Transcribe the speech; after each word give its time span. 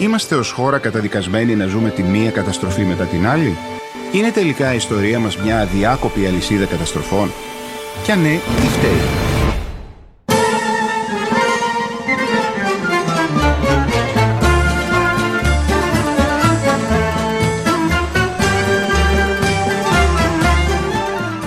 Είμαστε 0.00 0.34
ως 0.34 0.50
χώρα 0.50 0.78
καταδικασμένοι 0.78 1.54
να 1.54 1.66
ζούμε 1.66 1.90
τη 1.90 2.02
μία 2.02 2.30
καταστροφή 2.30 2.82
μετά 2.82 3.04
την 3.04 3.26
άλλη; 3.26 3.56
Είναι 4.12 4.30
τελικά 4.30 4.72
η 4.72 4.76
ιστορία 4.76 5.18
μας 5.18 5.36
μια 5.36 5.60
αδιάκοπη 5.60 6.26
αλυσίδα 6.26 6.64
καταστροφών; 6.64 7.30
Κι 8.04 8.12
αν 8.12 8.20
ναι, 8.20 8.38
τι 8.60 8.66
φταίει; 8.66 8.90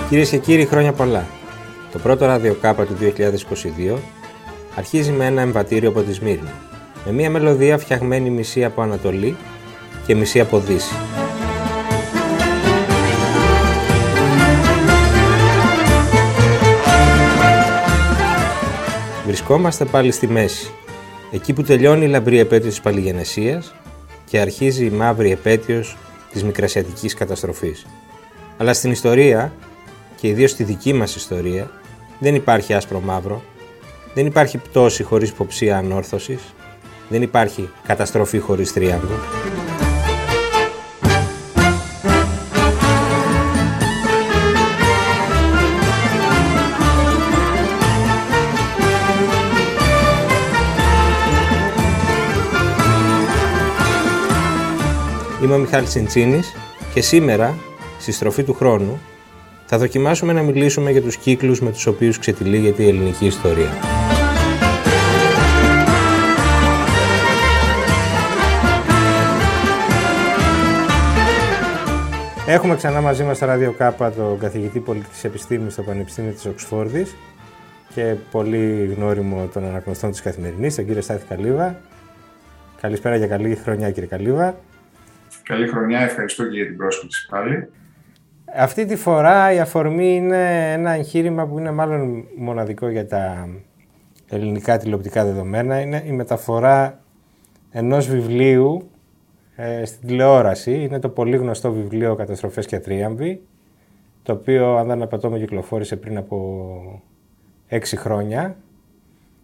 Κυρίες 0.08 0.30
και 0.30 0.38
κύριοι, 0.38 0.66
χρόνια 0.66 0.92
πολλά. 0.92 1.26
Το 1.92 1.98
πρώτο 1.98 2.26
ραδιοκάπα 2.26 2.84
του 2.84 2.96
2022 3.94 3.98
αρχίζει 4.76 5.12
με 5.12 5.26
ένα 5.26 5.40
εμβατήριο 5.40 5.88
από 5.88 6.00
τη 6.00 6.12
Σμύρνη, 6.12 6.50
με 7.04 7.12
μια 7.12 7.30
μελωδία 7.30 7.78
φτιαγμένη 7.78 8.30
μισή 8.30 8.64
από 8.64 8.82
Ανατολή 8.82 9.36
και 10.06 10.14
μισή 10.14 10.40
από 10.40 10.58
Δύση. 10.58 10.94
Βρισκόμαστε 19.26 19.84
πάλι 19.84 20.10
στη 20.10 20.26
μέση, 20.26 20.70
εκεί 21.30 21.52
που 21.52 21.62
τελειώνει 21.62 22.04
η 22.04 22.08
λαμπρή 22.08 22.38
επέτειος 22.38 22.74
της 22.74 22.82
Παλιγενεσίας 22.82 23.74
και 24.24 24.40
αρχίζει 24.40 24.84
η 24.84 24.90
μαύρη 24.90 25.30
επέτειος 25.30 25.96
της 26.32 26.44
μικρασιατικής 26.44 27.14
καταστροφής. 27.14 27.86
Αλλά 28.56 28.72
στην 28.74 28.90
ιστορία, 28.90 29.52
και 30.16 30.28
ιδίως 30.28 30.50
στη 30.50 30.64
δική 30.64 30.92
μας 30.92 31.14
ιστορία, 31.16 31.70
δεν 32.18 32.34
υπάρχει 32.34 32.74
άσπρο 32.74 33.00
μαύρο, 33.00 33.42
δεν 34.14 34.26
υπάρχει 34.26 34.58
πτώση 34.58 35.02
χωρίς 35.02 35.28
υποψία 35.28 35.76
ανόρθωσης, 35.76 36.40
δεν 37.12 37.22
υπάρχει 37.22 37.70
καταστροφή 37.86 38.38
χωρίς 38.38 38.72
τρίαμβο. 38.72 39.14
Είμαι 55.42 55.54
ο 55.54 55.58
Μιχάλης 55.58 55.88
Τσιντσίνης 55.88 56.52
και 56.94 57.00
σήμερα, 57.00 57.58
στη 57.98 58.12
στροφή 58.12 58.42
του 58.42 58.54
χρόνου, 58.54 59.00
θα 59.66 59.78
δοκιμάσουμε 59.78 60.32
να 60.32 60.42
μιλήσουμε 60.42 60.90
για 60.90 61.02
τους 61.02 61.16
κύκλους 61.16 61.60
με 61.60 61.70
τους 61.70 61.86
οποίους 61.86 62.18
ξετυλίγεται 62.18 62.82
η 62.82 62.88
ελληνική 62.88 63.26
ιστορία. 63.26 64.01
Έχουμε 72.52 72.76
ξανά 72.76 73.00
μαζί 73.00 73.24
μας 73.24 73.36
στα 73.36 73.46
ραδιοκάπα 73.46 74.12
τον 74.12 74.38
καθηγητή 74.38 74.80
πολιτικής 74.80 75.24
επιστήμης 75.24 75.72
στο 75.72 75.82
Πανεπιστήμιο 75.82 76.32
της 76.32 76.46
Οξφόρδης 76.46 77.16
και 77.94 78.14
πολύ 78.30 78.94
γνώριμο 78.96 79.46
των 79.52 79.64
αναγνωστών 79.64 80.10
της 80.10 80.22
Καθημερινής, 80.22 80.74
τον 80.74 80.86
κύριο 80.86 81.02
Στάθη 81.02 81.26
Καλύβα. 81.26 81.76
Καλησπέρα 82.80 83.18
και 83.18 83.26
καλή 83.26 83.54
χρονιά 83.54 83.90
κύριε 83.90 84.08
Καλύβα. 84.08 84.56
Καλή 85.42 85.68
χρονιά, 85.68 86.00
ευχαριστώ 86.00 86.48
και 86.48 86.56
για 86.56 86.66
την 86.66 86.76
πρόσκληση 86.76 87.28
πάλι. 87.30 87.68
Αυτή 88.56 88.84
τη 88.84 88.96
φορά 88.96 89.52
η 89.52 89.60
αφορμή 89.60 90.14
είναι 90.14 90.72
ένα 90.72 90.90
εγχείρημα 90.90 91.46
που 91.46 91.58
είναι 91.58 91.70
μάλλον 91.70 92.24
μοναδικό 92.36 92.88
για 92.88 93.06
τα 93.06 93.48
ελληνικά 94.28 94.78
τηλεοπτικά 94.78 95.24
δεδομένα. 95.24 95.80
Είναι 95.80 96.02
η 96.06 96.12
μεταφορά 96.12 97.00
ενός 97.70 98.06
βιβλίου 98.08 98.90
ε, 99.64 99.84
στην 99.84 100.08
τηλεόραση. 100.08 100.72
Είναι 100.72 100.98
το 100.98 101.08
πολύ 101.08 101.36
γνωστό 101.36 101.72
βιβλίο 101.72 102.14
«Καταστροφές 102.14 102.66
και 102.66 102.78
Τρίαμβοι», 102.78 103.42
το 104.22 104.32
οποίο, 104.32 104.76
αν 104.76 104.86
δεν 104.86 105.02
απατώμε, 105.02 105.38
κυκλοφόρησε 105.38 105.96
πριν 105.96 106.16
από 106.16 107.02
έξι 107.68 107.96
χρόνια. 107.96 108.56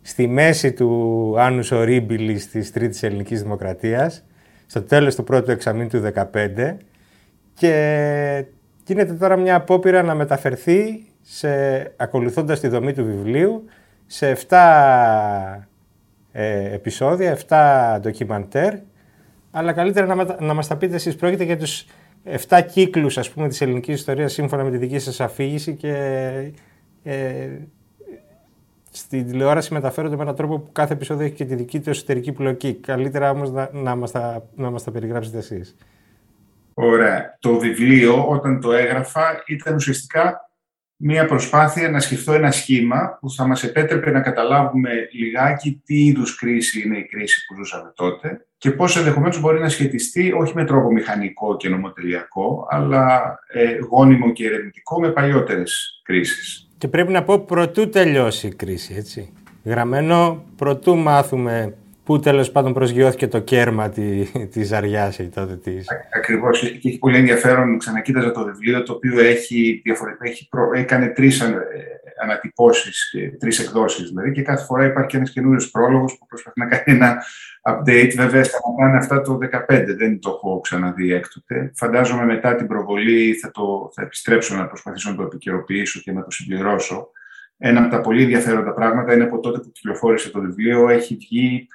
Στη 0.03 0.27
μέση 0.27 0.73
του 0.73 1.35
Άνους 1.39 1.71
Ορίμπιλης 1.71 2.51
της 2.51 2.73
Τρίτης 2.73 3.03
Ελληνικής 3.03 3.43
Δημοκρατίας, 3.43 4.25
στο 4.67 4.83
τέλος 4.83 5.15
του 5.15 5.25
πρώτου 5.25 5.51
εξαμήνου 5.51 5.89
του 5.89 6.03
2015 6.33 6.77
και 7.55 8.45
γίνεται 8.87 9.13
τώρα 9.13 9.37
μια 9.37 9.55
απόπειρα 9.55 10.03
να 10.03 10.15
μεταφερθεί 10.15 11.05
σε, 11.23 11.49
ακολουθώντας 11.97 12.61
τη 12.61 12.69
δομή 12.69 12.93
του 12.93 13.05
βιβλίου 13.05 13.65
σε 14.07 14.37
7 14.49 14.57
ε, 16.33 16.75
επεισόδια, 16.75 17.39
7 17.49 18.01
ντοκιμαντέρ 18.01 18.75
αλλά 19.51 19.73
καλύτερα 19.73 20.07
να, 20.07 20.15
μετα... 20.15 20.37
να 20.41 20.55
μας 20.55 20.67
τα 20.67 20.77
πείτε 20.77 20.95
εσείς 20.95 21.17
πρόκειται 21.17 21.45
για 21.45 21.59
τους 21.59 21.85
7 22.49 22.61
κύκλους 22.73 23.19
ας 23.19 23.31
πούμε 23.31 23.49
της 23.49 23.61
ελληνικής 23.61 23.95
ιστορίας 23.95 24.33
σύμφωνα 24.33 24.65
με 24.65 24.71
τη 24.71 24.77
δική 24.77 24.99
σας 24.99 25.21
αφήγηση 25.21 25.75
και 25.75 25.93
ε, 27.03 27.49
στην 28.91 29.27
τηλεόραση 29.27 29.73
μεταφέρονται 29.73 30.17
με 30.17 30.23
έναν 30.23 30.35
τρόπο 30.35 30.59
που 30.59 30.73
κάθε 30.73 30.93
επεισόδιο 30.93 31.27
έχει 31.27 31.35
και 31.35 31.45
τη 31.45 31.55
δική 31.55 31.81
του 31.81 31.91
εσωτερική 31.91 32.33
πλοκή. 32.33 32.75
Καλύτερα 32.75 33.31
όμως 33.31 33.51
να, 33.51 33.71
να, 33.73 33.97
μας, 33.97 34.11
τα, 34.11 34.47
να 34.55 34.71
μας 34.71 34.85
τα 34.85 34.91
περιγράψετε 34.91 35.39
εσείς. 35.39 35.77
Ωραία. 36.75 37.37
Το 37.41 37.59
βιβλίο 37.59 38.29
όταν 38.29 38.61
το 38.61 38.73
έγραφα 38.73 39.43
ήταν 39.47 39.75
ουσιαστικά 39.75 40.48
μία 41.01 41.27
προσπάθεια 41.27 41.91
να 41.91 42.01
σκεφτώ 42.01 42.33
ένα 42.33 42.51
σχήμα 42.51 43.19
που 43.21 43.31
θα 43.31 43.47
μας 43.47 43.63
επέτρεπε 43.63 44.11
να 44.11 44.21
καταλάβουμε 44.21 44.91
λιγάκι 45.13 45.83
τι 45.85 46.05
είδους 46.05 46.37
κρίση 46.37 46.83
είναι 46.87 46.99
η 46.99 47.05
κρίση 47.05 47.45
που 47.47 47.55
ζούσαμε 47.55 47.93
τότε 47.95 48.47
και 48.59 48.71
πώς 48.71 48.97
ενδεχομένως 48.97 49.41
μπορεί 49.41 49.61
να 49.61 49.69
σχετιστεί 49.69 50.33
όχι 50.33 50.53
με 50.55 50.65
τρόπο 50.65 50.93
μηχανικό 50.93 51.57
και 51.57 51.69
νομοτελειακό, 51.69 52.67
αλλά 52.71 53.39
ε, 53.53 53.79
γόνιμο 53.91 54.33
και 54.33 54.47
ερευνητικό 54.47 55.01
με 55.01 55.09
παλιότερες 55.09 56.01
κρίσεις. 56.03 56.69
Και 56.79 56.89
πρέπει 56.89 57.13
να 57.13 57.23
πω 57.23 57.39
πρωτού 57.39 57.89
τελειώσει 57.89 58.47
η 58.47 58.55
κρίση, 58.55 58.95
έτσι. 58.97 59.33
Γραμμένο 59.65 60.45
πρωτού 60.57 60.97
μάθουμε 60.97 61.75
Πού 62.09 62.19
τέλος 62.19 62.51
πάντων 62.51 62.73
προσγειώθηκε 62.73 63.29
το 63.29 63.39
κέρμα 63.39 63.89
τη 63.89 64.25
της 64.53 64.67
ζαριά 64.67 65.13
τότε 65.35 65.57
της. 65.57 65.87
Ακριβώς. 66.15 66.61
Και 66.61 66.89
έχει 66.89 66.99
πολύ 66.99 67.17
ενδιαφέρον. 67.17 67.79
Ξανακοίταζα 67.79 68.31
το 68.31 68.45
βιβλίο, 68.45 68.83
το 68.83 68.93
οποίο 68.93 69.21
έχει, 69.21 69.83
έχει 70.21 70.49
προ... 70.49 70.71
έκανε 70.75 71.07
τρεις 71.09 71.43
ανατυπώσεις, 72.23 73.15
τρεις 73.39 73.59
εκδόσεις 73.59 74.09
δηλαδή, 74.09 74.33
και 74.33 74.43
κάθε 74.43 74.65
φορά 74.65 74.85
υπάρχει 74.85 75.17
ένας 75.17 75.31
καινούριος 75.31 75.71
πρόλογος 75.71 76.19
που 76.19 76.27
προσπαθεί 76.27 76.61
να 76.61 76.67
κάνει 76.67 76.83
ένα 76.85 77.23
update. 77.63 78.13
Βέβαια, 78.17 78.45
σταματάνε 78.45 78.97
αυτά 78.97 79.21
το 79.21 79.39
2015, 79.69 79.85
δεν 79.97 80.21
το 80.21 80.31
έχω 80.31 80.61
ξαναδεί 80.61 81.13
έκτοτε. 81.13 81.73
Φαντάζομαι 81.75 82.25
μετά 82.25 82.55
την 82.55 82.67
προβολή 82.67 83.35
θα, 83.35 83.51
το, 83.51 83.91
θα 83.95 84.03
επιστρέψω 84.03 84.57
να 84.57 84.67
προσπαθήσω 84.67 85.11
να 85.11 85.17
το 85.17 85.23
επικαιροποιήσω 85.23 86.01
και 86.01 86.13
να 86.13 86.23
το 86.23 86.31
συμπληρώσω. 86.31 87.11
Ένα 87.59 87.81
από 87.81 87.91
τα 87.91 88.01
πολύ 88.01 88.23
ενδιαφέροντα 88.23 88.73
πράγματα 88.75 89.15
είναι 89.15 89.25
από 89.25 89.41
τότε 89.41 89.59
που 89.59 89.73
κυκλοφόρησε 89.73 90.31
το 90.31 90.41
βιβλίο 90.41 90.89
έχει 90.89 91.17
βγει 91.17 91.69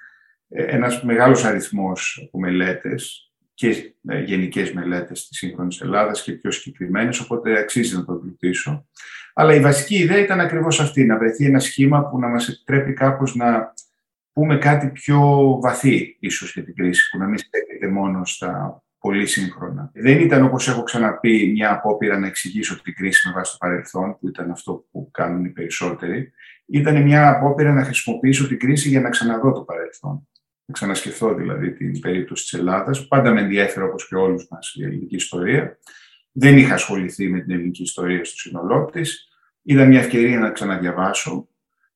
ένας 0.53 1.03
μεγάλος 1.03 1.45
αριθμός 1.45 2.23
από 2.27 2.39
μελέτες 2.39 3.31
και 3.53 3.93
ε, 4.07 4.21
γενικές 4.21 4.73
μελέτες 4.73 5.27
της 5.27 5.37
σύγχρονης 5.37 5.81
Ελλάδας 5.81 6.23
και 6.23 6.31
πιο 6.31 6.51
συγκεκριμένες, 6.51 7.19
οπότε 7.19 7.59
αξίζει 7.59 7.95
να 7.95 8.05
το 8.05 8.13
εμπλουτίσω. 8.13 8.87
Αλλά 9.33 9.53
η 9.53 9.59
βασική 9.59 9.95
ιδέα 9.95 10.17
ήταν 10.17 10.39
ακριβώς 10.39 10.79
αυτή, 10.79 11.05
να 11.05 11.17
βρεθεί 11.17 11.45
ένα 11.45 11.59
σχήμα 11.59 12.09
που 12.09 12.19
να 12.19 12.27
μας 12.27 12.47
επιτρέπει 12.47 12.93
κάπως 12.93 13.35
να 13.35 13.73
πούμε 14.33 14.57
κάτι 14.57 14.87
πιο 14.87 15.19
βαθύ 15.61 16.17
ίσως 16.19 16.53
για 16.53 16.63
την 16.63 16.75
κρίση, 16.75 17.09
που 17.09 17.17
να 17.17 17.25
μην 17.25 17.37
στέκεται 17.37 17.87
μόνο 17.87 18.25
στα 18.25 18.83
πολύ 18.99 19.25
σύγχρονα. 19.25 19.91
Δεν 19.93 20.19
ήταν, 20.19 20.43
όπως 20.43 20.67
έχω 20.67 20.83
ξαναπεί, 20.83 21.51
μια 21.53 21.71
απόπειρα 21.71 22.19
να 22.19 22.27
εξηγήσω 22.27 22.81
την 22.81 22.95
κρίση 22.95 23.27
με 23.27 23.33
βάση 23.33 23.51
το 23.51 23.57
παρελθόν, 23.59 24.17
που 24.19 24.27
ήταν 24.27 24.51
αυτό 24.51 24.85
που 24.91 25.09
κάνουν 25.11 25.45
οι 25.45 25.49
περισσότεροι. 25.49 26.31
Ήταν 26.65 27.01
μια 27.03 27.29
απόπειρα 27.29 27.73
να 27.73 27.83
χρησιμοποιήσω 27.83 28.47
την 28.47 28.59
κρίση 28.59 28.89
για 28.89 29.01
να 29.01 29.09
ξαναδώ 29.09 29.51
το 29.51 29.61
παρελθόν 29.61 30.27
να 30.65 30.73
ξανασκεφτώ 30.73 31.33
δηλαδή 31.33 31.73
την 31.73 31.99
περίπτωση 31.99 32.43
της 32.43 32.53
Ελλάδας. 32.53 33.07
Πάντα 33.07 33.31
με 33.31 33.41
ενδιέφερε 33.41 33.85
όπως 33.85 34.07
και 34.07 34.15
όλους 34.15 34.47
μας 34.49 34.73
η 34.75 34.83
ελληνική 34.83 35.15
ιστορία. 35.15 35.77
Δεν 36.31 36.57
είχα 36.57 36.73
ασχοληθεί 36.73 37.29
με 37.29 37.39
την 37.39 37.51
ελληνική 37.51 37.81
ιστορία 37.81 38.25
στο 38.25 38.37
σύνολό 38.37 38.89
της. 38.91 39.27
Ήταν 39.63 39.87
μια 39.87 39.99
ευκαιρία 39.99 40.39
να 40.39 40.49
ξαναδιαβάσω 40.49 41.47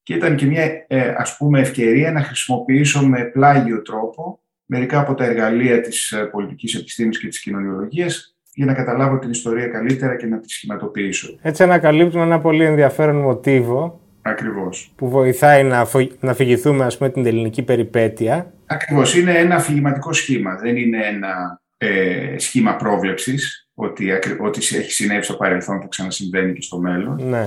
και 0.04 0.14
ήταν 0.14 0.36
και 0.36 0.46
μια 0.46 0.86
ε, 0.88 1.14
ας 1.18 1.38
πούμε 1.38 1.60
ευκαιρία 1.60 2.12
να 2.12 2.24
χρησιμοποιήσω 2.24 3.08
με 3.08 3.24
πλάγιο 3.24 3.82
τρόπο 3.82 4.40
μερικά 4.66 5.00
από 5.00 5.14
τα 5.14 5.26
εργαλεία 5.26 5.82
της 5.82 6.12
ε, 6.12 6.24
πολιτικής 6.24 6.76
επιστήμης 6.76 7.20
και 7.20 7.28
της 7.28 7.40
κοινωνιολογίας 7.40 8.38
για 8.54 8.66
να 8.66 8.74
καταλάβω 8.74 9.20
την 9.20 9.30
ιστορία 9.30 9.68
καλύτερα 9.68 10.16
και 10.16 10.26
να 10.26 10.40
τη 10.40 10.50
σχηματοποιήσω. 10.50 11.38
Έτσι 11.42 11.64
ανακαλύπτουμε 11.64 12.24
ένα 12.24 12.40
πολύ 12.40 12.64
ενδιαφέρον 12.64 13.16
μοτίβο 13.16 14.07
Ακριβώς. 14.30 14.92
Που 14.96 15.10
βοηθάει 15.10 15.64
να, 15.64 15.88
να 16.20 16.32
αφηγηθούμε 16.32 16.86
ας 16.86 16.98
πούμε, 16.98 17.10
την 17.10 17.26
ελληνική 17.26 17.64
περιπέτεια. 17.64 18.54
Ακριβώς. 18.66 19.16
Είναι 19.16 19.32
ένα 19.32 19.56
αφηγηματικό 19.56 20.14
σχήμα. 20.14 20.56
Δεν 20.56 20.78
είναι 20.78 21.06
ένα 21.06 21.62
ε, 21.78 22.36
σχήμα 22.38 22.76
πρόβλεψης 22.76 23.70
ότι, 23.74 24.12
ότι 24.40 24.60
έχει 24.60 24.92
συνέβη 24.92 25.24
στο 25.24 25.34
παρελθόν 25.34 25.82
θα 25.82 25.88
ξανασυμβαίνει 25.88 26.54
και 26.54 26.62
στο 26.62 26.78
μέλλον. 26.78 27.30
Ναι. 27.30 27.38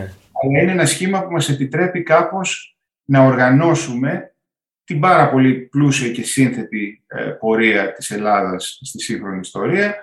Αλλά 0.43 0.63
είναι 0.63 0.73
ένα 0.73 0.87
σχήμα 0.87 1.23
που 1.25 1.33
μας 1.33 1.49
επιτρέπει 1.49 2.03
κάπως 2.03 2.79
να 3.05 3.25
οργανώσουμε 3.25 4.35
την 4.85 5.01
πάρα 5.01 5.31
πολύ 5.31 5.55
πλούσια 5.55 6.11
και 6.11 6.23
σύνθετη 6.23 7.05
ε, 7.07 7.23
πορεία 7.23 7.93
της 7.93 8.11
Ελλάδας 8.11 8.79
στη 8.83 9.01
σύγχρονη 9.01 9.39
ιστορία 9.39 9.97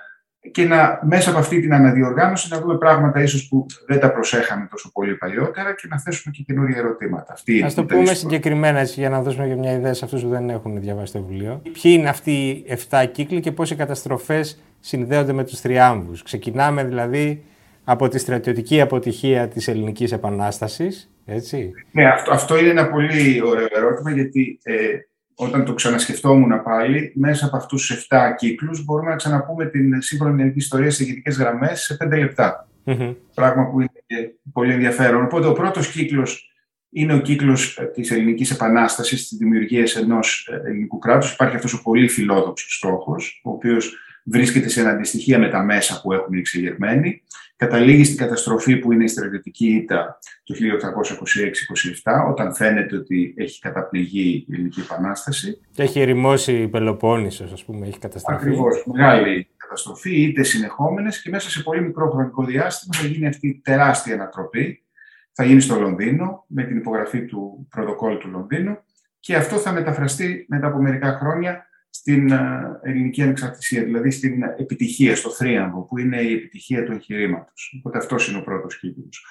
και 0.51 0.65
να, 0.65 0.99
μέσα 1.03 1.29
από 1.29 1.39
αυτή 1.39 1.59
την 1.59 1.73
αναδιοργάνωση 1.73 2.47
να 2.51 2.59
δούμε 2.59 2.77
πράγματα 2.77 3.21
ίσως 3.21 3.47
που 3.47 3.65
δεν 3.87 3.99
τα 3.99 4.11
προσέχαμε 4.11 4.67
τόσο 4.71 4.91
πολύ 4.91 5.15
παλιότερα 5.15 5.73
και 5.75 5.87
να 5.89 5.99
θέσουμε 5.99 6.33
και 6.37 6.43
καινούργια 6.43 6.77
ερωτήματα. 6.77 7.33
Αυτή 7.33 7.63
Ας 7.63 7.73
το 7.73 7.85
πούμε 7.85 8.13
συγκεκριμένα 8.13 8.83
για 8.83 9.09
να 9.09 9.21
δώσουμε 9.21 9.47
και 9.47 9.55
μια 9.55 9.71
ιδέα 9.71 9.93
σε 9.93 10.05
αυτούς 10.05 10.21
που 10.21 10.29
δεν 10.29 10.49
έχουν 10.49 10.79
διαβάσει 10.79 11.13
το 11.13 11.23
βιβλίο. 11.23 11.61
Ποιοι 11.63 11.95
είναι 11.97 12.09
αυτοί 12.09 12.31
οι 12.31 12.65
7 12.89 13.05
κύκλοι 13.11 13.39
και 13.39 13.51
πώς 13.51 13.71
οι 13.71 13.75
καταστροφές 13.75 14.61
συνδέονται 14.79 15.33
με 15.33 15.43
τους 15.43 15.59
θριάμβους; 15.59 16.23
Ξεκινάμε 16.23 16.83
δηλαδή 16.83 17.43
από 17.83 18.07
τη 18.07 18.19
στρατιωτική 18.19 18.81
αποτυχία 18.81 19.47
της 19.47 19.67
ελληνικής 19.67 20.11
επανάστασης, 20.11 21.11
έτσι; 21.25 21.71
Ναι, 21.91 22.07
αυτό, 22.07 22.31
αυτό 22.31 22.57
είναι 22.57 22.69
ένα 22.69 22.89
πολύ 22.89 23.41
ωραίο 23.45 23.67
ερώτημα, 23.75 24.11
γιατί 24.11 24.59
ε, 24.63 24.73
όταν 25.39 25.65
το 25.65 25.73
ξανασκεφτόμουν 25.73 26.63
πάλι, 26.63 27.11
μέσα 27.15 27.45
από 27.45 27.57
αυτούς 27.57 27.87
τους 27.87 28.07
7 28.09 28.35
κύκλους 28.37 28.83
μπορούμε 28.83 29.09
να 29.09 29.15
ξαναπούμε 29.15 29.65
την 29.65 30.01
σύγχρονη 30.01 30.41
ελληνική 30.41 30.57
ιστορία 30.57 30.89
σε 30.89 31.03
ηγετικές 31.03 31.37
γραμμές 31.37 31.81
σε 31.81 31.97
5 32.03 32.17
λεπτα 32.17 32.67
Πράγμα 33.33 33.69
που 33.69 33.79
είναι 33.79 33.91
πολύ 34.53 34.73
ενδιαφέρον. 34.73 35.23
Οπότε 35.23 35.47
ο 35.47 35.53
πρώτος 35.53 35.91
κύκλος 35.91 36.51
είναι 36.89 37.13
ο 37.13 37.19
κύκλος 37.19 37.77
ε, 37.77 37.85
της 37.85 38.11
ελληνικής 38.11 38.51
επανάστασης, 38.51 39.27
της 39.27 39.37
δημιουργίας 39.37 39.95
ενός 39.95 40.49
ε, 40.51 40.67
ελληνικού 40.67 40.99
κράτους. 40.99 41.33
Υπάρχει 41.33 41.55
αυτός 41.55 41.73
ο 41.73 41.81
πολύ 41.81 42.07
φιλόδοξος 42.07 42.75
στόχος, 42.75 43.41
ο 43.43 43.49
οποίος 43.49 43.97
βρίσκεται 44.31 44.69
σε 44.69 44.89
αντιστοιχεία 44.89 45.39
με 45.39 45.49
τα 45.49 45.63
μέσα 45.63 46.01
που 46.01 46.13
έχουν 46.13 46.33
εξεγερμένοι. 46.33 47.21
Καταλήγει 47.55 48.03
στην 48.03 48.17
καταστροφή 48.17 48.77
που 48.77 48.91
είναι 48.91 49.03
η 49.03 49.07
στρατιωτική 49.07 49.67
ήττα 49.67 50.19
το 50.43 50.55
1826-27, 52.03 52.29
όταν 52.29 52.53
φαίνεται 52.55 52.95
ότι 52.95 53.33
έχει 53.37 53.59
καταπληγεί 53.59 54.45
η 54.47 54.53
Ελληνική 54.53 54.79
Επανάσταση. 54.79 55.61
Και 55.71 55.83
έχει 55.83 55.99
ερημώσει 55.99 56.53
η 56.53 56.67
Πελοπόννησος, 56.67 57.51
ας 57.51 57.63
πούμε, 57.63 57.87
έχει 57.87 57.99
καταστροφεί. 57.99 58.41
Ακριβώς, 58.41 58.83
μεγάλη 58.85 59.47
καταστροφή, 59.57 60.21
είτε 60.21 60.43
συνεχόμενες 60.43 61.21
και 61.21 61.29
μέσα 61.29 61.49
σε 61.49 61.63
πολύ 61.63 61.81
μικρό 61.81 62.09
χρονικό 62.09 62.43
διάστημα 62.43 62.97
θα 62.97 63.07
γίνει 63.07 63.27
αυτή 63.27 63.47
η 63.47 63.61
τεράστια 63.63 64.13
ανατροπή. 64.13 64.81
Θα 65.31 65.45
γίνει 65.45 65.61
στο 65.61 65.79
Λονδίνο, 65.79 66.45
με 66.47 66.63
την 66.63 66.77
υπογραφή 66.77 67.25
του 67.25 67.67
πρωτοκόλλου 67.69 68.17
του 68.17 68.29
Λονδίνου 68.29 68.77
και 69.19 69.35
αυτό 69.35 69.55
θα 69.55 69.71
μεταφραστεί 69.71 70.45
μετά 70.49 70.67
από 70.67 70.77
μερικά 70.77 71.17
χρόνια 71.19 71.65
στην 71.89 72.31
ε, 72.31 72.79
ελληνική 72.83 73.21
ανεξαρτησία, 73.21 73.83
δηλαδή 73.83 74.11
στην 74.11 74.43
επιτυχία, 74.43 75.15
στο 75.15 75.29
θρίαμβο, 75.29 75.81
που 75.81 75.97
είναι 75.97 76.21
η 76.21 76.33
επιτυχία 76.33 76.83
του 76.83 76.91
εγχειρήματος. 76.91 77.75
Οπότε 77.77 77.97
αυτός 77.97 78.27
είναι 78.27 78.37
ο 78.37 78.43
πρώτος 78.43 78.79
κύκλος. 78.79 79.25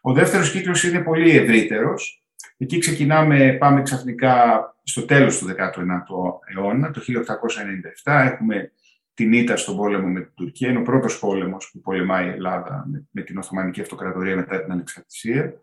Ο 0.00 0.12
δεύτερος 0.12 0.50
κύκλος 0.50 0.84
είναι 0.84 1.00
πολύ 1.00 1.30
ευρύτερος. 1.30 2.24
Εκεί 2.56 2.78
ξεκινάμε, 2.78 3.52
πάμε 3.52 3.82
ξαφνικά 3.82 4.64
στο 4.82 5.04
τέλος 5.04 5.38
του 5.38 5.46
19ου 5.46 6.54
αιώνα, 6.54 6.90
το 6.90 7.00
1897, 7.00 8.32
έχουμε 8.32 8.72
την 9.14 9.32
ήττα 9.32 9.56
στον 9.56 9.76
πόλεμο 9.76 10.06
με 10.06 10.20
την 10.20 10.32
Τουρκία. 10.34 10.68
Είναι 10.68 10.78
ο 10.78 10.82
πρώτος 10.82 11.18
πόλεμος 11.18 11.70
που 11.72 11.80
πολεμάει 11.80 12.26
η 12.26 12.30
Ελλάδα 12.30 12.86
με, 13.10 13.22
την 13.22 13.38
Οθωμανική 13.38 13.80
Αυτοκρατορία 13.80 14.36
μετά 14.36 14.62
την 14.62 14.72
Ανεξαρτησία. 14.72 15.54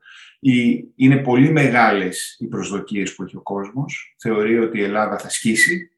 είναι 0.95 1.17
πολύ 1.17 1.51
μεγάλες 1.51 2.35
οι 2.39 2.47
προσδοκίες 2.47 3.15
που 3.15 3.23
έχει 3.23 3.35
ο 3.37 3.41
κόσμος. 3.41 4.15
Θεωρεί 4.19 4.59
ότι 4.59 4.77
η 4.77 4.83
Ελλάδα 4.83 5.17
θα 5.17 5.29
σκίσει, 5.29 5.91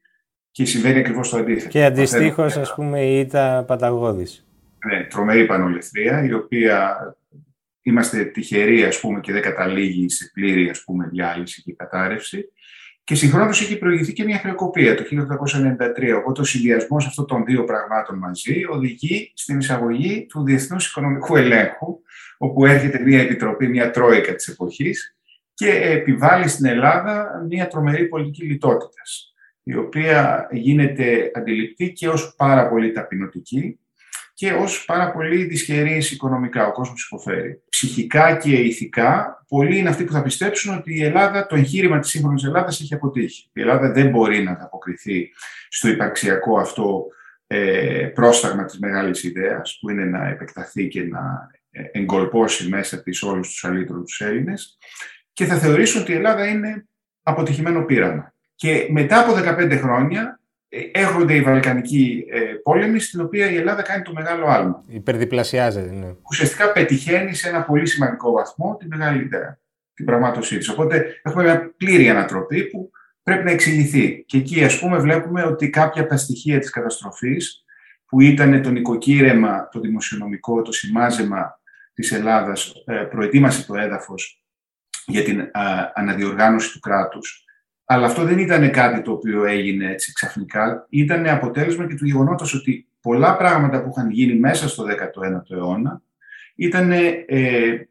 και 0.50 0.64
συμβαίνει 0.64 0.98
ακριβώς 0.98 1.30
το 1.30 1.36
αντίθετο. 1.36 1.68
Και 1.68 1.84
αντιστοίχως, 1.84 2.56
ας 2.56 2.74
πούμε, 2.74 3.00
η 3.00 3.18
ήττα 3.18 3.64
παταγώδης. 3.66 4.44
Ναι, 4.86 5.04
τρομερή 5.04 5.46
πανολεθρία, 5.46 6.24
η 6.24 6.32
οποία 6.32 6.98
είμαστε 7.82 8.24
τυχεροί, 8.24 8.84
ας 8.84 9.00
πούμε, 9.00 9.20
και 9.20 9.32
δεν 9.32 9.42
καταλήγει 9.42 10.10
σε 10.10 10.30
πλήρη, 10.34 10.70
ας 10.70 10.84
πούμε, 10.84 11.08
διάλυση 11.12 11.62
και 11.62 11.72
κατάρρευση. 11.72 12.52
Και 13.04 13.14
συγχρόνως 13.14 13.60
έχει 13.60 13.78
προηγηθεί 13.78 14.12
και 14.12 14.24
μια 14.24 14.38
χρεοκοπία 14.38 14.94
το 14.94 15.04
1893. 15.04 16.12
Οπότε 16.16 16.40
ο 16.40 16.44
συνδυασμός 16.44 17.06
αυτών 17.06 17.26
των 17.26 17.44
δύο 17.44 17.64
πραγμάτων 17.64 18.18
μαζί 18.18 18.64
οδηγεί 18.68 19.32
στην 19.34 19.58
εισαγωγή 19.58 20.26
του 20.28 20.44
Διεθνούς 20.44 20.88
Οικονομικού 20.88 21.36
Ελέγχου, 21.36 21.98
όπου 22.38 22.66
έρχεται 22.66 23.00
μια 23.00 23.20
επιτροπή, 23.20 23.68
μια 23.68 23.90
τρόικα 23.90 24.34
της 24.34 24.48
εποχής 24.48 25.16
και 25.54 25.70
επιβάλλει 25.70 26.48
στην 26.48 26.66
Ελλάδα 26.66 27.44
μια 27.48 27.66
τρομερή 27.66 28.08
πολιτική 28.08 28.44
λιτότητας 28.44 29.29
η 29.62 29.74
οποία 29.76 30.48
γίνεται 30.50 31.30
αντιληπτή 31.34 31.92
και 31.92 32.08
ως 32.08 32.34
πάρα 32.36 32.68
πολύ 32.68 32.92
ταπεινωτική 32.92 33.78
και 34.34 34.52
ως 34.52 34.84
πάρα 34.84 35.12
πολύ 35.12 35.44
δυσχερής 35.44 36.10
οικονομικά. 36.10 36.66
Ο 36.66 36.72
κόσμος 36.72 37.04
υποφέρει. 37.06 37.62
Ψυχικά 37.68 38.36
και 38.36 38.56
ηθικά, 38.56 39.44
πολλοί 39.48 39.78
είναι 39.78 39.88
αυτοί 39.88 40.04
που 40.04 40.12
θα 40.12 40.22
πιστέψουν 40.22 40.76
ότι 40.76 40.94
η 40.94 41.04
Ελλάδα, 41.04 41.46
το 41.46 41.56
εγχείρημα 41.56 41.98
της 41.98 42.10
σύγχρονης 42.10 42.44
Ελλάδας 42.44 42.80
έχει 42.80 42.94
αποτύχει. 42.94 43.50
Η 43.52 43.60
Ελλάδα 43.60 43.92
δεν 43.92 44.08
μπορεί 44.08 44.42
να 44.42 44.50
ανταποκριθεί 44.50 45.30
στο 45.68 45.88
υπαρξιακό 45.88 46.58
αυτό 46.58 47.06
ε, 47.46 48.10
πρόσταγμα 48.14 48.64
της 48.64 48.78
μεγάλης 48.78 49.22
ιδέας, 49.22 49.78
που 49.80 49.90
είναι 49.90 50.04
να 50.04 50.28
επεκταθεί 50.28 50.88
και 50.88 51.02
να 51.02 51.48
ε, 51.70 51.82
εγκολπώσει 51.92 52.68
μέσα 52.68 53.02
της 53.02 53.22
όλους 53.22 53.48
τους 53.48 53.64
αλήτρους 53.64 54.20
Έλληνες 54.20 54.78
και 55.32 55.44
θα 55.44 55.56
θεωρήσουν 55.56 56.00
ότι 56.00 56.12
η 56.12 56.14
Ελλάδα 56.14 56.46
είναι 56.46 56.86
αποτυχημένο 57.22 57.84
πείραμα. 57.84 58.34
Και 58.60 58.86
μετά 58.90 59.20
από 59.20 59.32
15 59.62 59.78
χρόνια 59.80 60.40
ε, 60.68 60.80
έρχονται 60.92 61.34
οι 61.34 61.42
Βαλκανικοί 61.42 62.26
ε, 62.30 62.38
πόλεμοι, 62.40 62.98
στην 62.98 63.20
οποία 63.20 63.50
η 63.50 63.56
Ελλάδα 63.56 63.82
κάνει 63.82 64.02
το 64.02 64.12
μεγάλο 64.12 64.46
άλμα. 64.46 64.84
Υπερδιπλασιάζεται, 64.86 65.90
ναι. 65.90 66.14
Ουσιαστικά 66.30 66.72
πετυχαίνει 66.72 67.34
σε 67.34 67.48
ένα 67.48 67.62
πολύ 67.62 67.86
σημαντικό 67.86 68.32
βαθμό 68.32 68.76
τη 68.76 68.86
μεγάλη 68.86 69.22
ιδέα, 69.22 69.58
την 69.94 70.04
πραγμάτωσή 70.04 70.58
της. 70.58 70.68
Οπότε 70.68 71.20
έχουμε 71.22 71.42
μια 71.42 71.74
πλήρη 71.76 72.08
ανατροπή 72.08 72.64
που 72.64 72.90
πρέπει 73.22 73.44
να 73.44 73.50
εξηγηθεί. 73.50 74.24
Και 74.26 74.38
εκεί, 74.38 74.64
ας 74.64 74.78
πούμε, 74.78 74.98
βλέπουμε 74.98 75.42
ότι 75.42 75.70
κάποια 75.70 76.00
από 76.00 76.10
τα 76.10 76.16
στοιχεία 76.16 76.58
της 76.58 76.70
καταστροφής, 76.70 77.64
που 78.06 78.20
ήταν 78.20 78.62
το 78.62 78.70
νοικοκύρεμα, 78.70 79.68
το 79.68 79.80
δημοσιονομικό, 79.80 80.62
το 80.62 80.72
σημάζεμα 80.72 81.60
της 81.94 82.12
Ελλάδας, 82.12 82.72
ε, 82.86 82.94
προετοίμασε 82.94 83.66
το 83.66 83.74
έδαφος 83.74 84.44
για 85.06 85.22
την 85.22 85.50
αναδιοργάνωση 85.94 86.72
του 86.72 86.78
κράτους 86.78 87.44
αλλά 87.92 88.06
αυτό 88.06 88.24
δεν 88.24 88.38
ήταν 88.38 88.70
κάτι 88.70 89.02
το 89.02 89.12
οποίο 89.12 89.44
έγινε 89.44 89.90
έτσι 89.90 90.12
ξαφνικά. 90.12 90.86
Ήταν 90.88 91.28
αποτέλεσμα 91.28 91.86
και 91.86 91.94
του 91.94 92.06
γεγονότος 92.06 92.54
ότι 92.54 92.88
πολλά 93.00 93.36
πράγματα 93.36 93.82
που 93.82 93.92
είχαν 93.96 94.10
γίνει 94.10 94.34
μέσα 94.34 94.68
στο 94.68 94.84
19ο 94.84 95.56
αιώνα 95.56 96.02
ήταν 96.54 96.90
ε, 96.90 97.88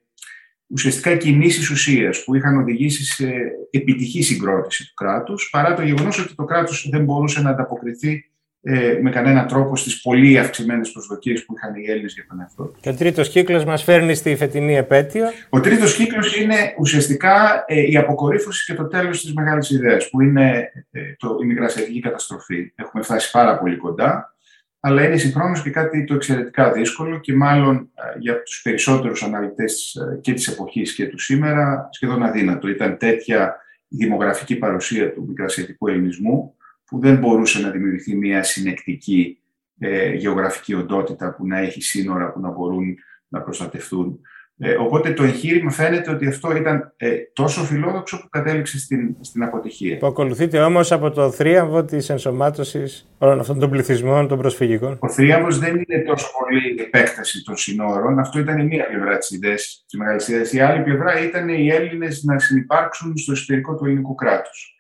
ουσιαστικά 0.68 1.16
κινήσεις 1.16 1.70
ουσίας 1.70 2.24
που 2.24 2.36
είχαν 2.36 2.58
οδηγήσει 2.58 3.04
σε 3.04 3.34
επιτυχή 3.72 4.22
συγκρότηση 4.22 4.88
του 4.88 4.94
κράτους, 4.94 5.50
παρά 5.50 5.74
το 5.74 5.82
γεγονός 5.82 6.20
ότι 6.20 6.36
το 6.36 6.44
κράτος 6.44 6.90
δεν 6.92 7.04
μπορούσε 7.04 7.42
να 7.42 7.50
ανταποκριθεί 7.50 8.32
ε, 8.62 8.98
με 9.02 9.10
κανέναν 9.10 9.48
τρόπο 9.48 9.76
στις 9.76 10.02
πολύ 10.02 10.40
αυξημένες 10.40 10.92
προσδοκίες 10.92 11.46
που 11.46 11.54
είχαν 11.58 11.76
οι 11.76 11.92
Έλληνες 11.92 12.14
για 12.14 12.26
τον 12.30 12.40
εαυτό 12.40 12.64
τους. 12.64 12.82
Και 12.82 12.90
ο 12.90 12.96
τρίτος 12.96 13.30
κύκλος 13.30 13.66
μας 13.66 13.84
φέρνει 13.84 14.16
στη 14.16 14.36
φετινή 14.36 14.76
επέτειο. 14.76 15.26
Ο 15.50 15.60
τρίτος 15.60 15.96
κύκλος 15.96 16.36
είναι 16.36 16.56
ουσιαστικά 16.80 17.64
ε, 17.68 17.92
η 17.92 17.98
αποκορύφωση 17.98 18.72
και 18.72 18.78
το 18.78 18.88
τέλος 18.88 19.22
της 19.22 19.34
μεγάλης 19.34 19.70
ιδέας, 19.70 20.10
που 20.10 20.22
είναι 20.22 20.72
ε, 20.92 21.00
το, 21.18 21.38
η 21.42 21.46
μικρασιατική 21.46 22.00
καταστροφή. 22.00 22.72
Έχουμε 22.76 23.04
φτάσει 23.04 23.32
πάρα 23.32 23.58
πολύ 23.60 23.78
κοντά, 23.78 24.34
αλλά 24.80 25.04
είναι 25.04 25.18
συγχρόνως 25.18 25.62
και 25.62 25.70
κάτι 25.70 26.04
το 26.04 26.14
εξαιρετικά 26.14 26.72
δύσκολο 26.72 27.20
και 27.20 27.34
μάλλον 27.34 27.76
ε, 27.76 28.20
για 28.20 28.44
τους 28.44 28.62
περισσότερους 28.62 29.24
αναλυτές 29.24 29.96
ε, 29.96 30.20
και 30.22 30.34
της 30.34 30.48
εποχής 30.48 30.94
και 30.94 31.08
του 31.08 31.20
σήμερα 31.20 31.90
σχεδόν 31.92 32.24
αδύνατο. 32.24 32.68
Ήταν 32.68 32.98
τέτοια 32.98 33.56
η 33.88 33.96
δημογραφική 33.98 34.56
παρουσία 34.56 35.14
του 35.14 35.26
μικρασιατικού 35.28 35.88
ελληνισμού 35.88 36.54
που 36.90 37.00
δεν 37.00 37.18
μπορούσε 37.18 37.62
να 37.62 37.70
δημιουργηθεί 37.70 38.16
μια 38.16 38.44
συνεκτική 38.44 39.40
ε, 39.80 40.14
γεωγραφική 40.14 40.74
οντότητα 40.74 41.36
που 41.36 41.48
να 41.48 41.58
έχει 41.58 41.82
σύνορα 41.82 42.32
που 42.32 42.40
να 42.40 42.50
μπορούν 42.50 42.96
να 43.28 43.42
προστατευτούν. 43.42 44.20
Ε, 44.62 44.74
οπότε 44.74 45.14
το 45.14 45.24
εγχείρημα 45.24 45.72
φαίνεται 45.72 46.12
ότι 46.12 46.28
αυτό 46.28 46.56
ήταν 46.56 46.94
ε, 46.98 47.16
τόσο 47.34 47.62
φιλόδοξο 47.62 48.20
που 48.22 48.30
κατέληξε 48.30 48.80
στην, 48.80 49.16
στην 49.22 49.44
αποτυχία. 49.44 49.98
Που 49.98 50.08
ακολουθείται 50.08 50.60
όμως 50.60 50.92
από 50.92 51.12
το 51.12 51.32
θρίαμβο 51.32 51.84
της 51.84 52.10
ενσωμάτωσης 52.10 53.10
όλων 53.18 53.40
αυτών 53.40 53.60
των 53.60 53.70
πληθυσμών 53.70 54.28
των 54.28 54.38
προσφυγικών. 54.38 54.98
Ο 55.00 55.10
θρίαμβος 55.10 55.60
δεν 55.60 55.76
είναι 55.76 56.04
τόσο 56.08 56.28
πολύ 56.40 56.82
επέκταση 56.82 57.44
των 57.44 57.58
συνόρων. 57.58 58.20
Αυτό 58.20 58.40
ήταν 58.40 58.60
η 58.60 58.64
μία 58.64 58.88
πλευρά 58.88 59.18
της 59.18 59.32
ιδέας, 59.32 59.84
της 59.88 60.00
μεγάλης 60.00 60.28
ιδέας. 60.28 60.54
Η 60.54 60.60
άλλη 60.60 60.84
πλευρά 60.84 61.24
ήταν 61.24 61.50
οι 61.50 61.70
Έλληνες 61.70 62.24
να 62.24 62.40
συνεπάρξουν 62.40 63.18
στο 63.18 63.32
εσωτερικό 63.32 63.76
του 63.76 63.86
ελληνικού 63.86 64.16
κράτους 64.16 64.79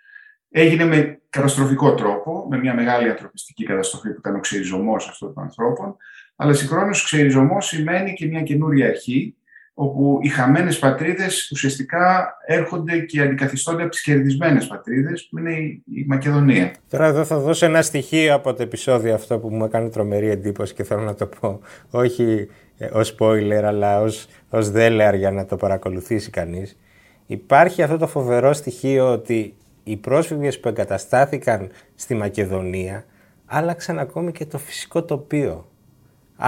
έγινε 0.51 0.85
με 0.85 1.19
καταστροφικό 1.29 1.93
τρόπο, 1.93 2.47
με 2.49 2.57
μια 2.57 2.73
μεγάλη 2.73 3.09
ανθρωπιστική 3.09 3.63
καταστροφή 3.63 4.09
που 4.09 4.19
ήταν 4.19 4.35
ο 4.35 4.39
ξεριζωμός 4.39 5.07
αυτών 5.07 5.33
των 5.33 5.43
ανθρώπων. 5.43 5.95
Αλλά 6.35 6.53
συγχρόνως 6.53 7.03
ξεριζωμός 7.03 7.65
σημαίνει 7.67 8.13
και 8.13 8.25
μια 8.25 8.41
καινούρια 8.41 8.87
αρχή, 8.87 9.33
όπου 9.73 10.19
οι 10.21 10.27
χαμένες 10.27 10.79
πατρίδες 10.79 11.49
ουσιαστικά 11.51 12.37
έρχονται 12.45 12.99
και 12.99 13.21
αντικαθιστώνται 13.21 13.81
από 13.81 13.91
τις 13.91 14.01
κερδισμένες 14.01 14.67
πατρίδες, 14.67 15.27
που 15.29 15.37
είναι 15.37 15.51
η 15.85 16.05
Μακεδονία. 16.07 16.73
Τώρα 16.89 17.05
εδώ 17.05 17.23
θα 17.25 17.39
δώσω 17.39 17.65
ένα 17.65 17.81
στοιχείο 17.81 18.33
από 18.33 18.53
το 18.53 18.63
επεισόδιο 18.63 19.13
αυτό 19.13 19.39
που 19.39 19.49
μου 19.49 19.63
έκανε 19.63 19.89
τρομερή 19.89 20.29
εντύπωση 20.29 20.73
και 20.73 20.83
θέλω 20.83 21.01
να 21.01 21.15
το 21.15 21.25
πω. 21.25 21.59
Όχι 21.89 22.47
ε, 22.77 22.89
ως 22.91 23.15
spoiler, 23.19 23.61
αλλά 23.63 24.01
ως 24.49 24.71
δέλεαρ 24.71 25.15
για 25.15 25.31
να 25.31 25.45
το 25.45 25.55
παρακολουθήσει 25.55 26.29
κανείς. 26.29 26.77
Υπάρχει 27.25 27.81
αυτό 27.83 27.97
το 27.97 28.07
φοβερό 28.07 28.53
στοιχείο 28.53 29.11
ότι 29.11 29.53
οι 29.91 29.97
πρόσφυγες 29.97 30.59
που 30.59 30.67
εγκαταστάθηκαν 30.67 31.69
στη 31.95 32.15
Μακεδονία 32.15 33.05
άλλαξαν 33.45 33.99
ακόμη 33.99 34.31
και 34.31 34.45
το 34.45 34.57
φυσικό 34.57 35.03
τοπίο. 35.03 35.67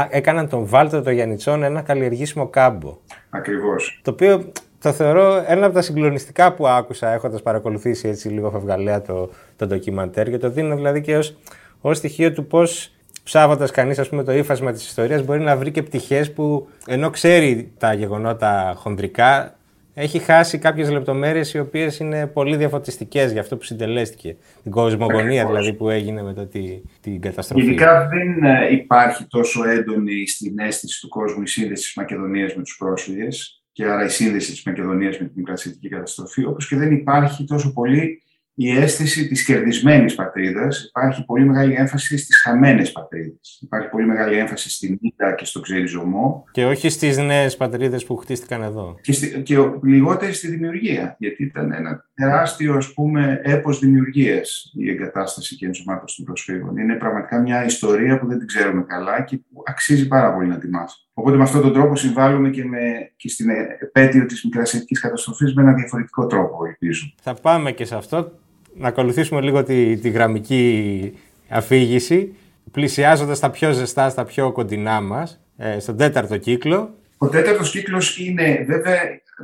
Έκαναν 0.09 0.49
τον 0.49 0.65
Βάλτο 0.65 1.01
το 1.01 1.11
Γιαννιτσόν 1.11 1.63
ένα 1.63 1.81
καλλιεργήσιμο 1.81 2.47
κάμπο. 2.47 2.97
Ακριβώς. 3.29 3.99
Το 4.03 4.11
οποίο 4.11 4.51
το 4.81 4.91
θεωρώ 4.91 5.43
ένα 5.47 5.65
από 5.65 5.75
τα 5.75 5.81
συγκλονιστικά 5.81 6.53
που 6.53 6.67
άκουσα 6.67 7.11
έχοντας 7.11 7.41
παρακολουθήσει 7.41 8.07
έτσι 8.07 8.29
λίγο 8.29 8.51
φευγαλέα 8.51 9.01
το, 9.01 9.29
το 9.55 9.67
ντοκιμαντέρ 9.67 10.29
και 10.29 10.37
το 10.37 10.49
δίνω 10.49 10.75
δηλαδή 10.75 11.01
και 11.01 11.17
ως, 11.17 11.37
ως 11.81 11.97
στοιχείο 11.97 12.33
του 12.33 12.47
πώς 12.47 12.95
ψάβοντα 13.23 13.69
κανείς 13.69 14.09
το 14.25 14.31
ύφασμα 14.31 14.71
της 14.71 14.87
ιστορίας, 14.87 15.23
μπορεί 15.23 15.39
να 15.39 15.57
βρει 15.57 15.71
και 15.71 15.83
πτυχές 15.83 16.31
που 16.31 16.67
ενώ 16.85 17.09
ξέρει 17.09 17.71
τα 17.77 17.93
γεγονότα 17.93 18.73
χονδρικά, 18.77 19.55
έχει 20.01 20.19
χάσει 20.19 20.57
κάποιες 20.57 20.91
λεπτομέρειες 20.91 21.53
οι 21.53 21.59
οποίες 21.59 21.99
είναι 21.99 22.27
πολύ 22.27 22.55
διαφωτιστικές 22.55 23.31
για 23.31 23.41
αυτό 23.41 23.57
που 23.57 23.63
συντελέστηκε. 23.63 24.35
Την 24.63 24.71
κοσμογονία 24.71 25.45
δηλαδή 25.45 25.73
που 25.73 25.89
έγινε 25.89 26.23
μετά 26.23 26.47
τη, 26.47 26.81
την 27.01 27.21
καταστροφή. 27.21 27.63
Γενικά 27.63 28.07
δεν 28.07 28.43
ε, 28.43 28.71
υπάρχει 28.71 29.25
τόσο 29.27 29.69
έντονη 29.69 30.27
στην 30.27 30.59
αίσθηση 30.59 31.01
του 31.01 31.07
κόσμου 31.07 31.41
η 31.41 31.47
σύνδεση 31.47 31.83
της 31.83 31.93
Μακεδονίας 31.95 32.55
με 32.55 32.63
τους 32.63 32.75
πρόσφυγες 32.77 33.63
και 33.71 33.85
άρα 33.85 34.05
η 34.05 34.09
σύνδεση 34.09 34.51
της 34.51 34.63
Μακεδονίας 34.65 35.19
με 35.19 35.25
την 35.25 35.33
δημοκρατική 35.33 35.89
καταστροφή, 35.89 36.45
όπως 36.45 36.67
και 36.67 36.75
δεν 36.75 36.91
υπάρχει 36.91 37.45
τόσο 37.45 37.73
πολύ 37.73 38.21
η 38.53 38.77
αίσθηση 38.77 39.27
της 39.27 39.45
κερδισμένης 39.45 40.15
πατρίδας. 40.15 40.85
Υπάρχει 40.87 41.25
πολύ 41.25 41.45
μεγάλη 41.45 41.73
έμφαση 41.73 42.17
στις 42.17 42.41
χαμένες 42.41 42.91
πατρίδες. 42.91 43.59
Υπάρχει 43.61 43.89
πολύ 43.89 44.05
μεγάλη 44.05 44.37
έμφαση 44.37 44.69
στην 44.69 44.97
ήττα 45.01 45.33
και 45.35 45.45
στο 45.45 45.59
ξεριζωμό. 45.59 46.43
Και 46.51 46.65
όχι 46.65 46.89
στις 46.89 47.17
νέες 47.17 47.57
πατρίδες 47.57 48.05
που 48.05 48.15
χτίστηκαν 48.15 48.61
εδώ. 48.61 48.97
Και, 49.01 49.11
στη, 49.11 49.41
και 49.41 49.57
λιγότερο 49.83 50.33
στη 50.33 50.47
δημιουργία, 50.47 51.15
γιατί 51.19 51.43
ήταν 51.43 51.71
ένα 51.71 52.05
τεράστιο 52.13 52.75
ας 52.75 52.93
πούμε, 52.93 53.41
έπος 53.43 53.79
δημιουργίας 53.79 54.73
η 54.77 54.89
εγκατάσταση 54.89 55.55
και 55.55 55.65
ενσωμάτωση 55.65 56.15
των 56.15 56.25
προσφύγων. 56.25 56.77
Είναι 56.77 56.95
πραγματικά 56.95 57.41
μια 57.41 57.65
ιστορία 57.65 58.19
που 58.19 58.27
δεν 58.27 58.37
την 58.37 58.47
ξέρουμε 58.47 58.83
καλά 58.87 59.21
και 59.21 59.37
που 59.37 59.63
αξίζει 59.65 60.07
πάρα 60.07 60.33
πολύ 60.33 60.47
να 60.47 60.57
τη 60.57 60.69
μάθουμε. 60.69 61.10
Οπότε 61.13 61.37
με 61.37 61.43
αυτόν 61.43 61.61
τον 61.61 61.73
τρόπο 61.73 61.95
συμβάλλουμε 61.95 62.49
και, 62.49 62.65
με, 62.65 63.11
και 63.15 63.29
στην 63.29 63.49
επέτειο 63.79 64.25
της 64.25 64.43
μικρασιατικής 64.43 64.99
καταστροφής 64.99 65.53
με 65.53 65.61
ένα 65.61 65.73
διαφορετικό 65.73 66.27
τρόπο, 66.27 66.65
ελπίζω. 66.65 67.13
Θα 67.21 67.33
πάμε 67.33 67.71
και 67.71 67.85
σε 67.85 67.95
αυτό 67.95 68.31
να 68.75 68.87
ακολουθήσουμε 68.87 69.41
λίγο 69.41 69.63
τη, 69.63 69.97
τη 69.97 70.09
γραμμική 70.09 71.13
αφήγηση, 71.49 72.35
πλησιάζοντας 72.71 73.39
τα 73.39 73.49
πιο 73.49 73.71
ζεστά, 73.71 74.09
στα 74.09 74.25
πιο 74.25 74.51
κοντινά 74.51 75.01
μας, 75.01 75.39
ε, 75.57 75.79
στον 75.79 75.97
τέταρτο 75.97 76.37
κύκλο. 76.37 76.95
Ο 77.17 77.29
τέταρτος 77.29 77.71
κύκλος 77.71 78.17
είναι, 78.17 78.63
βέβαια, 78.67 78.99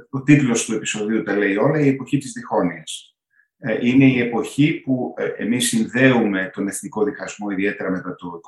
ο 0.09 0.23
τίτλος 0.23 0.65
του 0.65 0.73
επεισοδίου 0.73 1.23
τα 1.23 1.35
λέει 1.35 1.55
όλα, 1.55 1.79
η 1.79 1.87
εποχή 1.87 2.17
της 2.17 2.31
διχόνοιας. 2.31 3.17
Ε, 3.59 3.77
είναι 3.81 4.05
η 4.05 4.19
εποχή 4.19 4.81
που 4.85 5.13
ε, 5.17 5.43
εμείς 5.43 5.67
συνδέουμε 5.67 6.49
τον 6.53 6.67
εθνικό 6.67 7.03
διχασμό, 7.03 7.49
ιδιαίτερα 7.49 7.89
μετά 7.89 8.15
το 8.15 8.39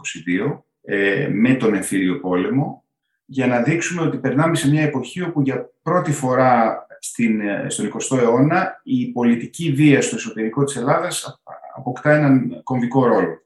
1922, 0.51 0.63
ε, 0.81 1.29
με 1.31 1.53
τον 1.53 1.73
εμφύλιο 1.73 2.19
πόλεμο, 2.19 2.83
για 3.31 3.47
να 3.47 3.61
δείξουμε 3.61 4.01
ότι 4.01 4.17
περνάμε 4.17 4.55
σε 4.55 4.69
μια 4.69 4.81
εποχή 4.81 5.21
όπου 5.21 5.41
για 5.41 5.69
πρώτη 5.81 6.11
φορά 6.11 6.85
στην, 6.99 7.41
ε, 7.41 7.65
στον 7.69 7.85
20ο 7.85 8.17
αιώνα 8.17 8.81
η 8.83 9.05
πολιτική 9.05 9.71
βία 9.71 10.01
στο 10.01 10.15
εσωτερικό 10.15 10.63
της 10.63 10.75
Ελλάδας 10.75 11.41
αποκτά 11.75 12.11
έναν 12.11 12.61
κομβικό 12.63 13.07
ρόλο. 13.07 13.41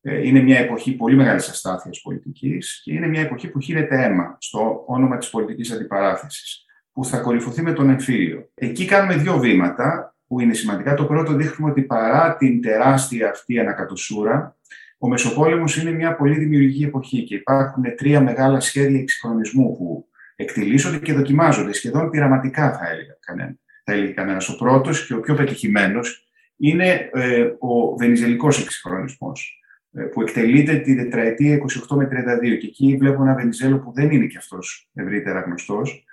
Ε, 0.00 0.26
είναι 0.26 0.40
μια 0.40 0.58
εποχή 0.58 0.92
πολύ 0.92 1.16
μεγάλης 1.16 1.48
αστάθειας 1.48 2.00
πολιτικής 2.00 2.80
και 2.84 2.92
είναι 2.92 3.06
μια 3.06 3.20
εποχή 3.20 3.48
που 3.48 3.60
χύνεται 3.60 4.04
αίμα 4.04 4.36
στο 4.40 4.84
όνομα 4.86 5.18
της 5.18 5.30
πολιτικής 5.30 5.72
αντιπαράθεσης, 5.72 6.64
που 6.92 7.04
θα 7.04 7.18
κορυφωθεί 7.18 7.62
με 7.62 7.72
τον 7.72 7.90
εμφύλιο. 7.90 8.50
Εκεί 8.54 8.84
κάνουμε 8.84 9.16
δύο 9.16 9.38
βήματα 9.38 10.16
που 10.26 10.40
είναι 10.40 10.54
σημαντικά. 10.54 10.94
Το 10.94 11.04
πρώτο 11.04 11.32
δείχνουμε 11.32 11.70
ότι 11.70 11.82
παρά 11.82 12.36
την 12.36 12.62
τεράστια 12.62 13.30
αυτή 13.30 13.58
ανακατοσούρα, 13.58 14.56
ο 14.98 15.08
Μεσοπόλεμος 15.08 15.76
είναι 15.76 15.90
μια 15.90 16.16
πολύ 16.16 16.38
δημιουργική 16.38 16.84
εποχή 16.84 17.24
και 17.24 17.34
υπάρχουν 17.34 17.82
τρία 17.96 18.20
μεγάλα 18.20 18.60
σχέδια 18.60 19.00
εξυγχρονισμού 19.00 19.76
που 19.76 20.08
εκτιλήσονται 20.36 20.98
και 20.98 21.12
δοκιμάζονται 21.12 21.72
σχεδόν 21.72 22.10
πειραματικά, 22.10 22.72
θα 22.72 22.90
έλεγε 22.90 23.16
κανένα. 23.20 23.56
Θα 23.84 23.92
έλεγε 23.92 24.12
κανένας. 24.12 24.48
Ο 24.48 24.56
πρώτος 24.56 25.06
και 25.06 25.14
ο 25.14 25.20
πιο 25.20 25.34
πετυχημένος 25.34 26.28
είναι 26.56 27.10
ε, 27.12 27.50
ο 27.58 27.96
βενιζελικός 27.96 28.62
εξυγχρονισμός, 28.62 29.62
ε, 29.92 30.02
που 30.02 30.22
εκτελείται 30.22 30.76
τη 30.76 30.96
τετραετία 30.96 31.58
28 31.88 31.96
με 31.96 32.06
32. 32.06 32.56
Και 32.56 32.66
εκεί 32.66 32.96
βλέπω 32.96 33.22
ένα 33.22 33.34
Βενιζέλο 33.34 33.78
που 33.78 33.92
δεν 33.92 34.10
είναι 34.10 34.26
και 34.26 34.38
αυτός 34.38 34.90
ευρύτερα 34.94 35.40
γνωστός, 35.40 36.04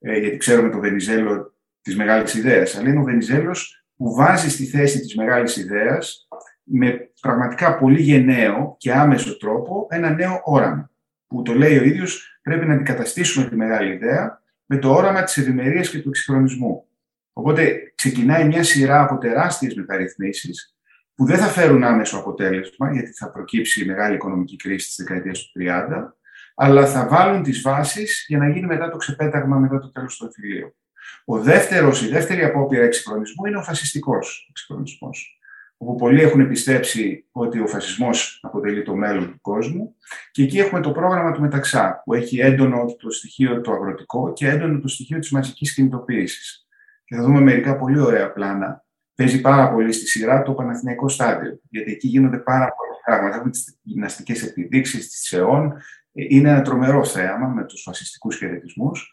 ε, 0.00 0.18
γιατί 0.18 0.36
ξέρουμε 0.36 0.70
το 0.70 0.78
Βενιζέλο 0.78 1.54
της 1.82 1.96
μεγάλης 1.96 2.34
ιδέας, 2.34 2.76
αλλά 2.76 2.88
είναι 2.88 3.00
ο 3.00 3.02
Βενιζέλος 3.02 3.84
που 3.96 4.14
βάζει 4.14 4.50
στη 4.50 4.64
θέση 4.64 5.00
της 5.00 5.14
μεγάλης 5.16 5.56
ιδέας 5.56 6.28
με 6.70 7.10
πραγματικά 7.20 7.78
πολύ 7.78 8.00
γενναίο 8.00 8.74
και 8.78 8.92
άμεσο 8.92 9.36
τρόπο 9.36 9.86
ένα 9.90 10.10
νέο 10.10 10.40
όραμα 10.44 10.90
που 11.26 11.42
το 11.42 11.52
λέει 11.52 11.78
ο 11.78 11.82
ίδιος, 11.82 12.40
πρέπει 12.42 12.66
να 12.66 12.74
αντικαταστήσουμε 12.74 13.48
τη 13.48 13.56
μεγάλη 13.56 13.92
ιδέα 13.92 14.42
με 14.66 14.76
το 14.76 14.92
όραμα 14.92 15.22
της 15.22 15.36
ευημερίας 15.36 15.90
και 15.90 15.98
του 15.98 16.08
εξυγχρονισμού. 16.08 16.84
Οπότε 17.32 17.92
ξεκινάει 17.94 18.46
μια 18.46 18.62
σειρά 18.62 19.02
από 19.02 19.18
τεράστιες 19.18 19.74
μεταρρυθμίσεις 19.74 20.76
που 21.14 21.24
δεν 21.24 21.38
θα 21.38 21.46
φέρουν 21.46 21.84
άμεσο 21.84 22.18
αποτέλεσμα, 22.18 22.92
γιατί 22.92 23.12
θα 23.12 23.30
προκύψει 23.30 23.82
η 23.82 23.86
μεγάλη 23.86 24.14
οικονομική 24.14 24.56
κρίση 24.56 24.86
της 24.86 24.96
δεκαετίας 24.96 25.40
του 25.40 25.60
30, 25.60 26.16
αλλά 26.54 26.86
θα 26.86 27.08
βάλουν 27.08 27.42
τις 27.42 27.60
βάσεις 27.60 28.24
για 28.28 28.38
να 28.38 28.48
γίνει 28.48 28.66
μετά 28.66 28.90
το 28.90 28.96
ξεπέταγμα, 28.96 29.58
μετά 29.58 29.78
το 29.78 29.90
τέλος 29.90 30.16
του 30.16 30.24
εμφυλίου. 30.24 30.76
Ο 31.24 31.38
δεύτερος, 31.38 32.02
η 32.02 32.08
δεύτερη 32.08 32.44
απόπειρα 32.44 32.84
εξυγχρονισμού 32.84 33.46
είναι 33.46 33.56
ο 33.56 33.62
φασιστικός 33.62 34.46
εξυγχρονισμός 34.50 35.37
όπου 35.78 35.94
πολλοί 35.94 36.20
έχουν 36.20 36.48
πιστέψει 36.48 37.26
ότι 37.32 37.60
ο 37.60 37.66
φασισμός 37.66 38.40
αποτελεί 38.42 38.82
το 38.82 38.94
μέλλον 38.94 39.30
του 39.30 39.40
κόσμου 39.40 39.96
και 40.30 40.42
εκεί 40.42 40.58
έχουμε 40.58 40.80
το 40.80 40.92
πρόγραμμα 40.92 41.32
του 41.32 41.40
Μεταξά 41.40 42.02
που 42.04 42.14
έχει 42.14 42.40
έντονο 42.40 42.84
το 42.98 43.10
στοιχείο 43.10 43.60
το 43.60 43.72
αγροτικό 43.72 44.32
και 44.32 44.48
έντονο 44.48 44.80
το 44.80 44.88
στοιχείο 44.88 45.18
της 45.18 45.30
μαζικής 45.30 45.74
κινητοποίησης. 45.74 46.66
Και 47.04 47.14
θα 47.14 47.22
δούμε 47.22 47.40
μερικά 47.40 47.76
πολύ 47.76 48.00
ωραία 48.00 48.32
πλάνα. 48.32 48.84
Παίζει 49.14 49.40
πάρα 49.40 49.72
πολύ 49.72 49.92
στη 49.92 50.06
σειρά 50.06 50.42
το 50.42 50.52
Παναθηναϊκό 50.52 51.08
στάδιο, 51.08 51.60
γιατί 51.68 51.92
εκεί 51.92 52.08
γίνονται 52.08 52.38
πάρα 52.38 52.74
πολλά 52.74 53.00
πράγματα. 53.04 53.36
Έχουμε 53.36 53.50
τις 53.50 53.78
γυμναστικές 53.82 54.42
επιδείξεις 54.42 55.08
της 55.08 55.32
ΕΟΝ. 55.32 55.72
Είναι 56.12 56.48
ένα 56.48 56.62
τρομερό 56.62 57.04
θέαμα 57.04 57.46
με 57.46 57.64
τους 57.64 57.82
φασιστικούς 57.82 58.36
χαιρετισμούς. 58.36 59.12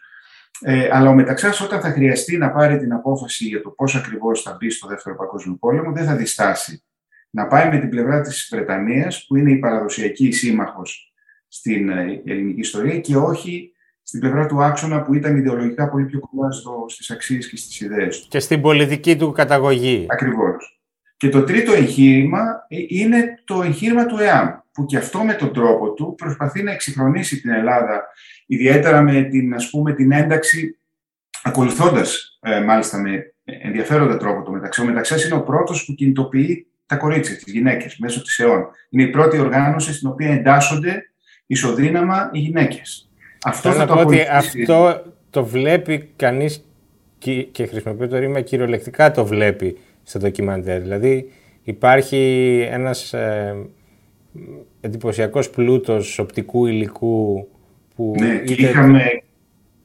Ε, 0.62 0.90
αλλά 0.92 1.10
ο 1.10 1.14
Μεταξάς, 1.14 1.62
όταν 1.62 1.82
θα 1.82 1.92
χρειαστεί 1.92 2.38
να 2.38 2.52
πάρει 2.52 2.78
την 2.78 2.94
απόφαση 2.94 3.46
για 3.46 3.62
το 3.62 3.70
πώς 3.70 3.96
ακριβώς 3.96 4.42
θα 4.42 4.58
μπει 4.60 4.70
στο 4.70 4.88
Δεύτερο 4.88 5.16
Παγκόσμιο 5.16 5.56
Πόλεμο, 5.60 5.92
δεν 5.92 6.06
θα 6.06 6.16
διστάσει 6.16 6.84
να 7.30 7.48
πάει 7.48 7.70
με 7.70 7.80
την 7.80 7.90
πλευρά 7.90 8.22
της 8.22 8.48
Βρετανίας, 8.52 9.26
που 9.28 9.36
είναι 9.36 9.52
η 9.52 9.56
παραδοσιακή 9.56 10.32
σύμμαχος 10.32 11.14
στην 11.48 11.90
ε, 11.90 12.22
ελληνική 12.26 12.60
ιστορία, 12.60 13.00
και 13.00 13.16
όχι 13.16 13.72
στην 14.02 14.20
πλευρά 14.20 14.46
του 14.46 14.64
άξονα 14.64 15.02
που 15.02 15.14
ήταν 15.14 15.38
ιδεολογικά 15.38 15.90
πολύ 15.90 16.06
πιο 16.06 16.20
κοντά 16.20 16.50
στις 16.88 17.10
αξίες 17.10 17.50
και 17.50 17.58
στις 17.58 17.80
ιδέες 17.80 18.22
του. 18.22 18.28
Και 18.30 18.40
στην 18.40 18.62
πολιτική 18.62 19.18
του 19.18 19.32
καταγωγή. 19.32 20.06
Ακριβώς. 20.10 20.75
Και 21.18 21.30
το 21.30 21.44
τρίτο 21.44 21.74
εγχείρημα 21.74 22.66
ε, 22.68 22.78
είναι 22.88 23.42
το 23.46 23.62
εγχείρημα 23.62 24.06
του 24.06 24.18
ΕΑΜ, 24.20 24.50
που 24.72 24.86
και 24.86 24.98
αυτό 24.98 25.24
με 25.24 25.34
τον 25.34 25.54
τρόπο 25.54 25.94
του 25.94 26.16
προσπαθεί 26.18 26.64
να 26.64 26.72
εξυγχρονίσει 26.72 27.42
την 27.42 27.52
Ελλάδα 27.52 28.08
ιδιαίτερα 28.46 29.02
με 29.02 29.22
την, 29.22 29.54
ας 29.54 29.70
πούμε, 29.70 29.94
την 29.94 30.12
ένταξη, 30.12 30.78
ακολουθώντας 31.44 32.40
ε, 32.42 32.60
μάλιστα 32.60 32.98
με 32.98 33.34
ενδιαφέροντα 33.44 34.18
τρόπο 34.18 34.42
το 34.42 34.52
μεταξύ. 34.52 34.82
Ο 34.82 34.86
μεταξύ 34.86 35.26
είναι 35.26 35.36
ο 35.36 35.42
πρώτος 35.42 35.86
που 35.86 35.94
κινητοποιεί 35.94 36.68
τα 36.86 36.96
κορίτσια, 36.96 37.36
τις 37.36 37.54
γυναίκες, 37.54 37.98
μέσω 37.98 38.22
της 38.22 38.40
αιών. 38.40 38.68
Είναι 38.90 39.04
η 39.04 39.08
πρώτη 39.08 39.38
οργάνωση 39.38 39.94
στην 39.94 40.10
οποία 40.10 40.34
εντάσσονται 40.34 41.10
ισοδύναμα 41.46 42.30
οι 42.34 42.40
γυναίκες. 42.40 43.10
Αυτό 43.44 43.72
θα 43.72 43.86
το 43.86 43.94
ότι 43.94 44.22
αυτό 44.32 45.04
το 45.30 45.46
βλέπει 45.46 46.10
κανείς 46.16 46.66
και 47.52 47.66
χρησιμοποιεί 47.66 48.08
το 48.08 48.18
ρήμα 48.18 48.42
κυριολεκτικά 48.42 49.12
το 49.12 49.26
βλέπει 49.26 49.78
στο 50.06 50.20
ντοκιμαντέρ. 50.20 50.82
Δηλαδή 50.82 51.32
υπάρχει 51.64 52.18
ένας 52.72 53.14
ε, 53.14 53.56
εντυπωσιακός 54.82 55.50
πλούτος 55.50 56.20
οπτικού 56.20 56.66
υλικού 56.66 57.48
που 57.96 58.14
ναι, 58.20 58.38
και 58.38 58.54
είχαμε 58.54 59.02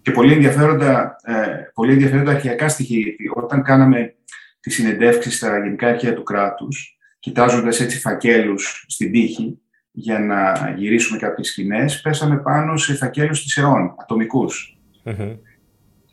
και 0.02 0.10
πολύ 0.10 0.32
ενδιαφέροντα, 0.32 1.16
ε, 1.24 1.34
πολύ 1.74 1.92
ενδιαφέροντα 1.92 2.30
αρχαιακά 2.30 2.68
στοιχεία. 2.68 3.12
Όταν 3.34 3.62
κάναμε 3.62 4.14
τις 4.60 4.74
συνεντεύξεις 4.74 5.36
στα 5.36 5.58
γενικά 5.58 5.86
αρχαία 5.86 6.14
του 6.14 6.22
κράτους, 6.22 6.98
κοιτάζοντας 7.18 7.80
έτσι 7.80 7.98
φακέλους 7.98 8.84
στην 8.88 9.12
τύχη 9.12 9.58
για 9.90 10.18
να 10.18 10.52
γυρίσουμε 10.76 11.18
κάποιες 11.18 11.48
σκηνές, 11.48 12.00
πέσαμε 12.00 12.36
πάνω 12.36 12.76
σε 12.76 12.94
φακέλους 12.94 13.42
της 13.42 13.56
αιών, 13.56 13.94
ατομικους 13.98 14.78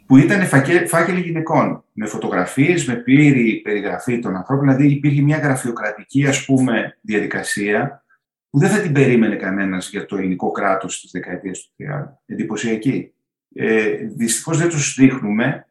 που 0.08 0.18
ήταν 0.18 0.48
φάκελοι 0.88 1.22
γυναικών, 1.22 1.84
με 1.92 2.06
φωτογραφίες, 2.06 2.88
με 2.88 2.96
πλήρη 2.96 3.62
περιγραφή 3.64 4.20
των 4.20 4.36
ανθρώπων, 4.36 4.66
δηλαδή 4.66 4.94
υπήρχε 4.94 5.22
μια 5.22 5.38
γραφειοκρατική 5.38 6.28
ας 6.28 6.46
πούμε 6.46 6.98
διαδικασία 7.02 8.04
που 8.50 8.60
δεν 8.60 8.70
θα 8.70 8.80
την 8.80 8.92
περίμενε 8.92 9.36
κανένας 9.36 9.90
για 9.90 10.06
το 10.06 10.18
ελληνικό 10.18 10.52
κράτος 10.52 10.96
στις 10.96 11.12
δεκαετίες 11.12 11.62
του 11.62 11.72
30. 11.78 12.20
Εντυπωσιακή. 12.26 13.14
Ε, 13.56 13.96
Δυστυχώς 14.16 14.58
δεν 14.58 14.70
τους 14.70 14.96
δείχνουμε, 14.98 15.68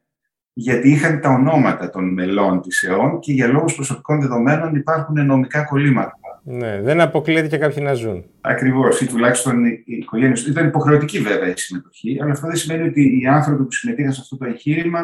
γιατί 0.52 0.90
είχαν 0.90 1.21
τα 1.21 1.28
ονόματα 1.28 1.90
των 1.90 2.12
μελών 2.12 2.62
της 2.62 2.83
ΕΟΝ 2.83 3.21
και 3.21 3.33
για 3.33 3.47
λόγους 3.47 3.75
προσωπικών 3.75 4.21
δεδομένων 4.21 4.75
υπάρχουν 4.75 5.26
νομικά 5.26 5.64
κολλήματα. 5.64 6.19
Ναι, 6.49 6.81
δεν 6.81 7.00
αποκλείεται 7.00 7.49
και 7.49 7.59
κάποιοι 7.59 7.83
να 7.87 7.95
ζουν. 7.95 8.25
Ακριβώς, 8.41 9.00
ή 9.00 9.07
τουλάχιστον 9.07 9.65
η 9.65 9.83
οικογένεια 9.85 10.37
Ήταν 10.49 10.67
υποχρεωτική 10.67 11.19
βέβαια 11.19 11.49
η 11.49 11.57
συμμετοχή, 11.57 12.19
αλλά 12.23 12.33
αυτό 12.33 12.47
δεν 12.47 12.57
σημαίνει 12.57 12.88
ότι 12.88 13.21
οι 13.21 13.26
άνθρωποι 13.26 13.65
που 13.65 13.73
συμμετείχαν 13.73 14.12
σε 14.12 14.21
αυτό 14.21 14.37
το 14.37 14.45
εγχείρημα, 14.45 15.00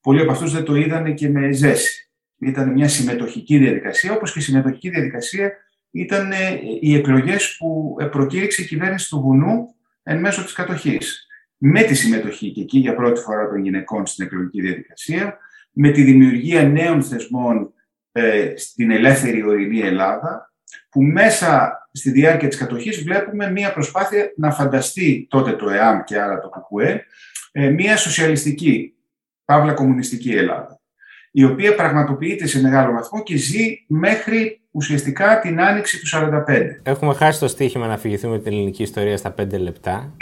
πολλοί 0.00 0.20
από 0.20 0.30
αυτούς 0.30 0.52
δεν 0.52 0.64
το 0.64 0.74
είδαν 0.74 1.14
και 1.14 1.28
με 1.28 1.52
ζέση. 1.52 2.10
Ήταν 2.38 2.72
μια 2.72 2.88
συμμετοχική 2.88 3.58
διαδικασία, 3.58 4.12
όπως 4.12 4.32
και 4.32 4.38
η 4.38 4.42
συμμετοχική 4.42 4.88
διαδικασία 4.90 5.52
ήταν 5.90 6.32
ε, 6.32 6.36
οι 6.80 6.94
εκλογές 6.94 7.56
που 7.58 7.96
προκήρυξε 8.10 8.62
η 8.62 8.64
κυβέρνηση 8.64 9.08
του 9.08 9.20
Βουνού 9.20 9.74
εν 10.02 10.20
μέσω 10.20 10.44
της 10.44 10.52
κατοχής. 10.52 11.26
Με 11.56 11.82
τη 11.82 11.94
συμμετοχή 11.94 12.52
και 12.52 12.60
εκεί 12.60 12.78
για 12.78 12.94
πρώτη 12.94 13.20
φορά 13.20 13.48
των 13.48 13.58
γυναικών 13.62 14.06
στην 14.06 14.24
εκλογική 14.24 14.60
διαδικασία, 14.60 15.38
με 15.72 15.90
τη 15.90 16.02
δημιουργία 16.02 16.62
νέων 16.62 17.02
θεσμών 17.02 17.72
ε, 18.12 18.52
στην 18.56 18.90
ελεύθερη 18.90 19.42
ορεινή 19.46 19.80
Ελλάδα, 19.80 20.51
που 20.90 21.02
μέσα 21.02 21.72
στη 21.92 22.10
διάρκεια 22.10 22.48
της 22.48 22.58
κατοχής 22.58 23.02
βλέπουμε 23.02 23.50
μία 23.50 23.72
προσπάθεια 23.72 24.32
να 24.36 24.50
φανταστεί 24.50 25.26
τότε 25.30 25.52
το 25.52 25.70
ΕΑΜ 25.70 26.02
και 26.04 26.18
άρα 26.18 26.40
το 26.40 26.48
ΚΚΕ 26.48 27.06
μία 27.70 27.96
σοσιαλιστική, 27.96 28.94
παύλα 29.44 29.72
κομμουνιστική 29.72 30.30
Ελλάδα, 30.30 30.80
η 31.30 31.44
οποία 31.44 31.74
πραγματοποιείται 31.74 32.46
σε 32.46 32.60
μεγάλο 32.60 32.92
βαθμό 32.92 33.22
και 33.22 33.36
ζει 33.36 33.84
μέχρι 33.86 34.60
ουσιαστικά 34.70 35.38
την 35.38 35.60
άνοιξη 35.60 36.00
του 36.00 36.06
1945. 36.48 36.62
Έχουμε 36.82 37.14
χάσει 37.14 37.40
το 37.40 37.48
στίχημα 37.48 37.86
να 37.86 37.92
αφηγηθούμε 37.92 38.38
την 38.38 38.52
ελληνική 38.52 38.82
ιστορία 38.82 39.16
στα 39.16 39.30
πέντε 39.30 39.58
λεπτά. 39.58 40.12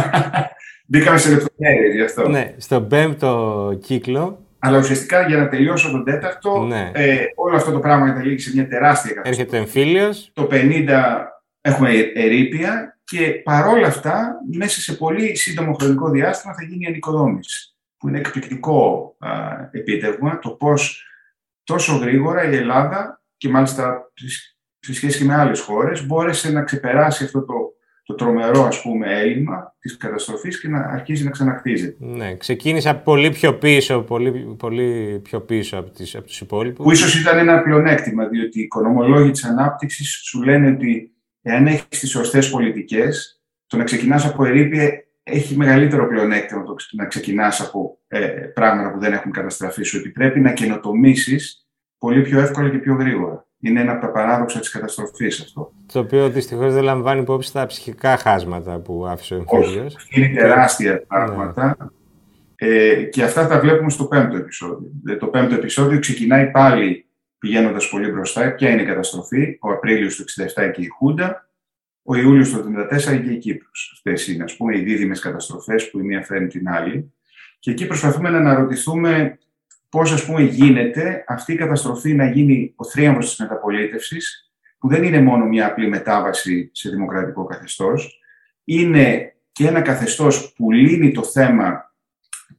Μπήκαμε 0.86 1.18
σε 1.18 1.30
λεπτομέρειες 1.30 1.94
γι' 1.94 2.02
αυτό. 2.02 2.28
Ναι, 2.28 2.54
στον 2.56 2.88
πέμπτο 2.88 3.78
κύκλο 3.82 4.38
αλλά 4.66 4.78
ουσιαστικά 4.78 5.26
για 5.26 5.36
να 5.36 5.48
τελειώσω 5.48 5.90
τον 5.90 6.04
τέταρτο, 6.04 6.64
ναι. 6.64 6.90
ε, 6.94 7.24
όλο 7.34 7.56
αυτό 7.56 7.72
το 7.72 7.78
πράγμα 7.78 8.06
καταλήγει 8.06 8.38
σε 8.38 8.50
μια 8.54 8.68
τεράστια 8.68 9.14
καταστροφή. 9.14 9.40
Έρχεται 9.40 9.56
εμφύλιος. 9.56 10.30
Το 10.32 10.48
50 10.50 10.88
έχουμε 11.60 11.90
ερήπια 12.14 12.98
και 13.04 13.30
παρόλα 13.30 13.86
αυτά, 13.86 14.40
μέσα 14.52 14.80
σε 14.80 14.92
πολύ 14.92 15.36
σύντομο 15.36 15.72
χρονικό 15.72 16.10
διάστημα 16.10 16.54
θα 16.54 16.62
γίνει 16.62 16.84
η 16.84 16.86
ανοικοδόμηση. 16.86 17.74
Που 17.96 18.08
είναι 18.08 18.18
εκπληκτικό 18.18 19.14
α, 19.18 19.30
επίτευγμα 19.70 20.38
το 20.38 20.50
πώς 20.50 21.06
τόσο 21.64 21.96
γρήγορα 21.96 22.50
η 22.50 22.56
Ελλάδα 22.56 23.22
και 23.36 23.48
μάλιστα 23.48 24.12
σε 24.78 24.94
σχέση 24.94 25.18
και 25.18 25.24
με 25.24 25.34
άλλες 25.34 25.60
χώρες 25.60 26.06
μπόρεσε 26.06 26.52
να 26.52 26.62
ξεπεράσει 26.62 27.24
αυτό 27.24 27.44
το 27.44 27.54
το 28.06 28.14
τρομερό 28.14 28.64
ας 28.64 28.82
πούμε 28.82 29.20
έλλειμμα 29.20 29.76
της 29.78 29.96
καταστροφής 29.96 30.60
και 30.60 30.68
να 30.68 30.78
αρχίζει 30.78 31.24
να 31.24 31.30
ξανακτίζεται. 31.30 31.96
Ναι, 31.98 32.36
ξεκίνησα 32.36 32.96
πολύ 32.96 33.30
πιο 33.30 33.54
πίσω, 33.54 34.00
πολύ, 34.00 34.54
πολύ 34.58 35.20
πιο 35.22 35.40
πίσω 35.40 35.78
από, 35.78 35.90
τις, 35.90 36.14
από 36.14 36.26
τους 36.26 36.40
υπόλοιπους. 36.40 36.84
Που 36.84 36.92
ίσως 36.92 37.20
ήταν 37.20 37.38
ένα 37.38 37.62
πλεονέκτημα, 37.62 38.26
διότι 38.26 38.58
οι 38.60 38.62
οικονομολόγοι 38.62 39.30
της 39.30 39.44
ανάπτυξης 39.44 40.08
σου 40.08 40.42
λένε 40.42 40.70
ότι 40.70 41.12
εάν 41.42 41.66
έχεις 41.66 41.88
τις 41.88 42.10
σωστές 42.10 42.50
πολιτικές, 42.50 43.42
το 43.66 43.76
να 43.76 43.84
ξεκινάς 43.84 44.26
από 44.26 44.44
ερήπια 44.44 45.04
έχει 45.22 45.56
μεγαλύτερο 45.56 46.06
πλεονέκτημα 46.08 46.62
το 46.62 46.74
να 46.92 47.06
ξεκινάς 47.06 47.60
από 47.60 47.98
ε, 48.08 48.28
πράγματα 48.28 48.92
που 48.92 48.98
δεν 48.98 49.12
έχουν 49.12 49.32
καταστραφεί. 49.32 49.82
Σου 49.82 49.96
επιτρέπει 49.96 50.40
να 50.40 50.52
καινοτομήσεις 50.52 51.66
πολύ 51.98 52.22
πιο 52.22 52.40
εύκολα 52.40 52.70
και 52.70 52.78
πιο 52.78 52.94
γρήγορα 52.94 53.43
είναι 53.64 53.80
ένα 53.80 53.92
από 53.92 54.00
τα 54.00 54.12
παράδοξα 54.12 54.60
της 54.60 54.70
καταστροφής 54.70 55.40
αυτό. 55.40 55.72
Το 55.92 55.98
οποίο 55.98 56.28
δυστυχώς 56.28 56.72
δεν 56.72 56.82
λαμβάνει 56.82 57.20
υπόψη 57.20 57.52
τα 57.52 57.66
ψυχικά 57.66 58.16
χάσματα 58.16 58.78
που 58.78 59.06
άφησε 59.06 59.34
ο 59.34 59.36
εμφύλιος. 59.36 59.96
Είναι 60.10 60.34
τεράστια 60.34 60.92
ναι. 60.92 60.98
πράγματα. 60.98 61.76
Ε, 62.56 63.02
και 63.02 63.22
αυτά 63.22 63.46
τα 63.46 63.60
βλέπουμε 63.60 63.90
στο 63.90 64.04
πέμπτο 64.04 64.36
επεισόδιο. 64.36 64.90
Ε, 65.06 65.16
το 65.16 65.26
πέμπτο 65.26 65.54
επεισόδιο 65.54 65.98
ξεκινάει 65.98 66.50
πάλι 66.50 67.06
πηγαίνοντας 67.38 67.88
πολύ 67.88 68.10
μπροστά. 68.10 68.54
Ποια 68.54 68.70
είναι 68.70 68.82
η 68.82 68.86
καταστροφή, 68.86 69.58
ο 69.60 69.70
Απρίλιος 69.70 70.16
του 70.16 70.24
67 70.24 70.70
και 70.72 70.82
η 70.82 70.86
Χούντα, 70.86 71.48
ο 72.02 72.16
Ιούλιος 72.16 72.50
του 72.50 72.56
1974 72.56 73.22
και 73.24 73.30
η 73.30 73.38
Κύπρος. 73.38 73.90
Αυτές 73.94 74.28
είναι, 74.28 74.44
ας 74.44 74.56
πούμε, 74.56 74.78
οι 74.78 74.82
δίδυμες 74.82 75.20
καταστροφές 75.20 75.90
που 75.90 75.98
η 75.98 76.02
μία 76.02 76.22
φέρνει 76.22 76.46
την 76.46 76.68
άλλη. 76.68 77.12
Και 77.58 77.70
εκεί 77.70 77.86
προσπαθούμε 77.86 78.30
να 78.30 78.38
αναρωτηθούμε 78.38 79.38
πώς 79.94 80.12
ας 80.12 80.24
πούμε 80.24 80.42
γίνεται 80.42 81.24
αυτή 81.26 81.52
η 81.52 81.56
καταστροφή 81.56 82.14
να 82.14 82.30
γίνει 82.30 82.72
ο 82.76 82.84
θρίαμβος 82.84 83.28
της 83.28 83.38
μεταπολίτευσης, 83.38 84.52
που 84.78 84.88
δεν 84.88 85.02
είναι 85.02 85.20
μόνο 85.20 85.44
μια 85.44 85.66
απλή 85.66 85.88
μετάβαση 85.88 86.70
σε 86.72 86.90
δημοκρατικό 86.90 87.44
καθεστώς, 87.44 88.20
είναι 88.64 89.34
και 89.52 89.66
ένα 89.66 89.80
καθεστώς 89.80 90.52
που 90.56 90.72
λύνει 90.72 91.12
το 91.12 91.22
θέμα 91.22 91.94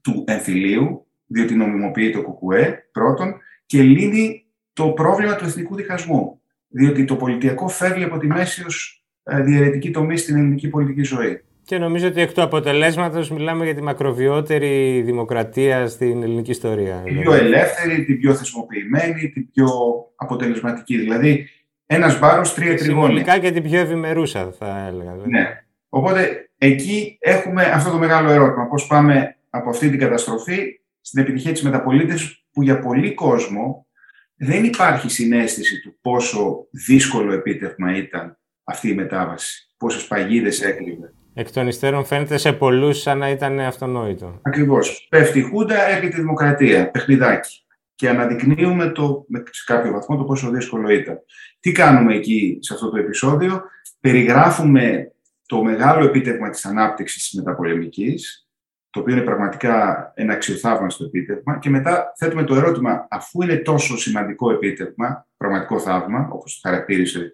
του 0.01 0.23
εμφυλίου, 0.27 1.05
διότι 1.25 1.55
νομιμοποιεί 1.55 2.11
το 2.11 2.21
ΚΚΕ, 2.21 2.89
πρώτον, 2.91 3.35
και 3.65 3.81
λύνει 3.81 4.45
το 4.73 4.87
πρόβλημα 4.87 5.35
του 5.35 5.45
εθνικού 5.45 5.75
διχασμού, 5.75 6.41
διότι 6.67 7.05
το 7.05 7.15
πολιτιακό 7.15 7.67
φεύγει 7.67 8.03
από 8.03 8.17
τη 8.17 8.27
μέση 8.27 8.65
ως 8.65 9.05
ε, 9.23 9.41
διαιρετική 9.41 9.91
τομή 9.91 10.17
στην 10.17 10.35
ελληνική 10.35 10.69
πολιτική 10.69 11.03
ζωή. 11.03 11.43
Και 11.65 11.77
νομίζω 11.77 12.07
ότι 12.07 12.21
εκ 12.21 12.33
του 12.33 12.41
αποτελέσματος 12.41 13.31
μιλάμε 13.31 13.65
για 13.65 13.75
τη 13.75 13.81
μακροβιότερη 13.81 15.01
δημοκρατία 15.01 15.87
στην 15.87 16.23
ελληνική 16.23 16.51
ιστορία. 16.51 17.01
Την 17.03 17.21
πιο 17.21 17.33
ελεύθερη, 17.33 18.05
την 18.05 18.19
πιο 18.19 18.35
θεσμοποιημένη, 18.35 19.29
την 19.29 19.51
πιο 19.51 19.67
αποτελεσματική. 20.15 20.97
Δηλαδή, 20.97 21.49
ένας 21.85 22.19
μπάρο, 22.19 22.41
τρία 22.55 22.77
τριγώνια. 22.77 23.05
Συνολικά 23.05 23.39
και 23.39 23.51
την 23.51 23.63
πιο 23.63 23.79
ευημερούσα, 23.79 24.51
θα 24.59 24.87
έλεγα. 24.87 25.15
Ναι. 25.25 25.63
Οπότε 25.89 26.49
εκεί 26.57 27.17
έχουμε 27.19 27.63
αυτό 27.63 27.91
το 27.91 27.97
μεγάλο 27.97 28.29
ερώτημα. 28.29 28.67
Πώς 28.67 28.87
πάμε 28.87 29.37
από 29.49 29.69
αυτή 29.69 29.89
την 29.89 29.99
καταστροφή 29.99 30.79
στην 31.01 31.21
επιτυχία 31.21 31.51
της 31.51 31.63
μεταπολίτευσης, 31.63 32.45
που 32.51 32.63
για 32.63 32.79
πολύ 32.79 33.13
κόσμο 33.13 33.87
δεν 34.35 34.63
υπάρχει 34.63 35.09
συνέστηση 35.09 35.81
του 35.81 35.97
πόσο 36.01 36.67
δύσκολο 36.71 37.33
επίτευγμα 37.33 37.97
ήταν 37.97 38.37
αυτή 38.63 38.89
η 38.89 38.93
μετάβαση. 38.93 39.69
Πόσες 39.77 40.07
παγίδες 40.07 40.61
έκλειβε. 40.61 41.13
Εκ 41.37 41.51
των 41.51 41.67
υστέρων 41.67 42.05
φαίνεται 42.05 42.37
σε 42.37 42.53
πολλούς 42.53 43.01
σαν 43.01 43.17
να 43.17 43.29
ήταν 43.29 43.59
αυτονόητο. 43.59 44.39
Ακριβώς. 44.41 45.07
Πέφτει 45.09 45.39
η 45.39 45.41
Χούντα, 45.41 45.87
έρχεται 45.87 46.17
η 46.17 46.19
Δημοκρατία. 46.19 46.91
Παιχνιδάκι. 46.91 47.65
Και 47.95 48.09
αναδεικνύουμε 48.09 48.89
το, 48.89 49.25
σε 49.49 49.63
κάποιο 49.65 49.91
βαθμό 49.91 50.17
το 50.17 50.23
πόσο 50.23 50.49
δύσκολο 50.49 50.89
ήταν. 50.89 51.19
Τι 51.59 51.71
κάνουμε 51.71 52.15
εκεί 52.15 52.57
σε 52.61 52.73
αυτό 52.73 52.89
το 52.89 52.97
επεισόδιο; 52.97 53.61
Περιγράφουμε 53.99 55.11
το 55.45 55.63
μεγάλο 55.63 56.05
επίτευγμα 56.05 56.49
της 56.49 56.65
ανάπτυξης 56.65 57.23
της 57.23 57.39
μεταπολεμικής, 57.39 58.49
το 58.89 58.99
οποίο 58.99 59.15
είναι 59.15 59.23
πραγματικά 59.23 60.11
ένα 60.15 60.33
αξιοθαύμαστο 60.33 61.03
επίτευγμα 61.03 61.59
και 61.59 61.69
μετά 61.69 62.13
θέτουμε 62.17 62.43
το 62.43 62.55
ερώτημα, 62.55 63.07
αφού 63.09 63.41
είναι 63.41 63.55
τόσο 63.55 63.97
σημαντικό 63.97 64.51
επίτευγμα, 64.51 65.27
πραγματικό 65.37 65.79
θαύμα, 65.79 66.29
όπως 66.31 66.59
το 66.59 66.69
χαρακτήρισε 66.69 67.33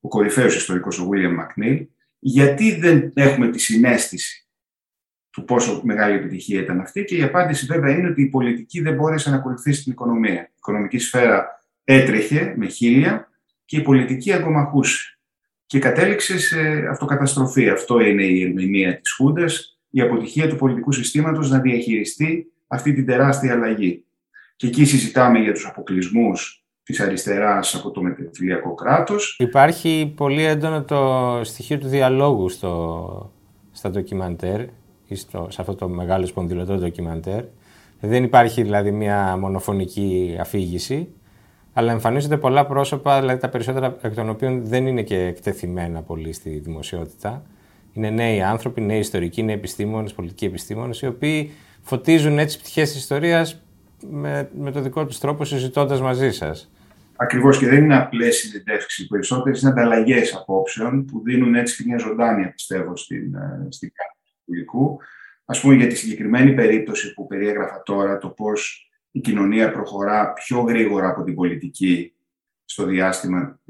ο 0.00 0.08
κορυφαίος 0.08 0.56
ιστορικός 0.56 0.98
ο 0.98 1.08
William 1.12 1.62
McNeil, 1.62 1.86
γιατί 2.20 2.74
δεν 2.74 3.12
έχουμε 3.14 3.50
τη 3.50 3.58
συνέστηση 3.58 4.48
του 5.30 5.44
πόσο 5.44 5.80
μεγάλη 5.84 6.16
επιτυχία 6.16 6.60
ήταν 6.60 6.80
αυτή 6.80 7.04
και 7.04 7.16
η 7.16 7.22
απάντηση 7.22 7.66
βέβαια 7.66 7.90
είναι 7.96 8.08
ότι 8.08 8.22
η 8.22 8.26
πολιτική 8.26 8.80
δεν 8.80 8.94
μπόρεσε 8.94 9.30
να 9.30 9.36
ακολουθήσει 9.36 9.82
την 9.82 9.92
οικονομία. 9.92 10.42
Η 10.42 10.52
οικονομική 10.56 10.98
σφαίρα 10.98 11.64
έτρεχε 11.84 12.54
με 12.56 12.66
χίλια 12.66 13.30
και 13.64 13.76
η 13.76 13.82
πολιτική 13.82 14.32
αγκομαχούσε 14.32 15.18
και 15.66 15.78
κατέληξε 15.78 16.38
σε 16.38 16.60
αυτοκαταστροφή. 16.90 17.68
Αυτό 17.68 18.00
είναι 18.00 18.24
η 18.24 18.42
ερμηνεία 18.42 19.00
της 19.00 19.12
Χούντας, 19.12 19.78
η 19.90 20.00
αποτυχία 20.00 20.48
του 20.48 20.56
πολιτικού 20.56 20.92
συστήματος 20.92 21.50
να 21.50 21.60
διαχειριστεί 21.60 22.52
αυτή 22.66 22.92
την 22.92 23.06
τεράστια 23.06 23.52
αλλαγή. 23.52 24.04
Και 24.56 24.66
εκεί 24.66 24.84
συζητάμε 24.84 25.38
για 25.38 25.52
τους 25.52 25.66
αποκλεισμούς 25.66 26.59
της 26.82 27.00
αριστεράς 27.00 27.74
από 27.74 27.90
το 27.90 28.02
μετεφυλιακό 28.02 28.74
κράτος. 28.74 29.36
Υπάρχει 29.38 30.12
πολύ 30.16 30.44
έντονο 30.44 30.82
το 30.82 31.40
στοιχείο 31.44 31.78
του 31.78 31.88
διαλόγου 31.88 32.48
στο, 32.48 33.32
στα 33.70 33.90
ντοκιμαντέρ 33.90 34.60
ή 35.06 35.14
στο, 35.14 35.46
σε 35.50 35.60
αυτό 35.60 35.74
το 35.74 35.88
μεγάλο 35.88 36.26
σπονδυλωτό 36.26 36.74
ντοκιμαντέρ. 36.74 37.44
Δεν 38.00 38.24
υπάρχει 38.24 38.62
δηλαδή 38.62 38.90
μια 38.90 39.36
μονοφωνική 39.36 40.36
αφήγηση, 40.40 41.08
αλλά 41.72 41.92
εμφανίζονται 41.92 42.36
πολλά 42.36 42.66
πρόσωπα, 42.66 43.20
δηλαδή 43.20 43.40
τα 43.40 43.48
περισσότερα 43.48 43.96
εκ 44.00 44.14
των 44.14 44.28
οποίων 44.28 44.64
δεν 44.64 44.86
είναι 44.86 45.02
και 45.02 45.18
εκτεθειμένα 45.18 46.02
πολύ 46.02 46.32
στη 46.32 46.50
δημοσιότητα. 46.50 47.42
Είναι 47.92 48.10
νέοι 48.10 48.42
άνθρωποι, 48.42 48.80
νέοι 48.80 48.98
ιστορικοί, 48.98 49.42
νέοι 49.42 49.54
επιστήμονες, 49.54 50.12
πολιτικοί 50.12 50.44
επιστήμονες, 50.44 51.00
οι 51.00 51.06
οποίοι 51.06 51.50
φωτίζουν 51.82 52.38
έτσι 52.38 52.58
πτυχές 52.58 52.90
της 52.90 53.00
ιστορίας 53.00 53.62
με, 54.10 54.50
με 54.58 54.70
το 54.70 54.80
δικό 54.80 55.06
τους 55.06 55.18
τρόπο 55.18 55.44
συζητώντας 55.44 56.00
μαζί 56.00 56.30
σας. 56.30 56.70
Ακριβώς 57.16 57.58
και 57.58 57.68
δεν 57.68 57.84
είναι 57.84 57.96
απλές 57.96 58.36
συνεντεύξει. 58.36 59.06
Περισσότερες 59.06 59.60
είναι 59.60 59.70
ανταλλαγές 59.70 60.34
απόψεων 60.34 61.04
που 61.04 61.22
δίνουν 61.24 61.54
έτσι 61.54 61.76
και 61.76 61.88
μια 61.88 61.98
ζωντάνια, 61.98 62.52
πιστεύω, 62.52 62.96
στην, 62.96 63.34
ε, 63.34 63.66
στην 63.68 63.92
κάρτα 63.94 64.16
του 64.44 64.54
υλικού. 64.54 64.98
Α 65.44 65.60
πούμε, 65.60 65.74
για 65.74 65.86
τη 65.86 65.94
συγκεκριμένη 65.94 66.54
περίπτωση 66.54 67.14
που 67.14 67.26
περιέγραφα 67.26 67.82
τώρα, 67.82 68.18
το 68.18 68.28
πώς 68.28 68.90
η 69.10 69.20
κοινωνία 69.20 69.72
προχωρά 69.72 70.32
πιο 70.32 70.60
γρήγορα 70.60 71.08
από 71.08 71.22
την 71.22 71.34
πολιτική 71.34 72.14
στο 72.64 72.84
διάστημα, 72.84 73.60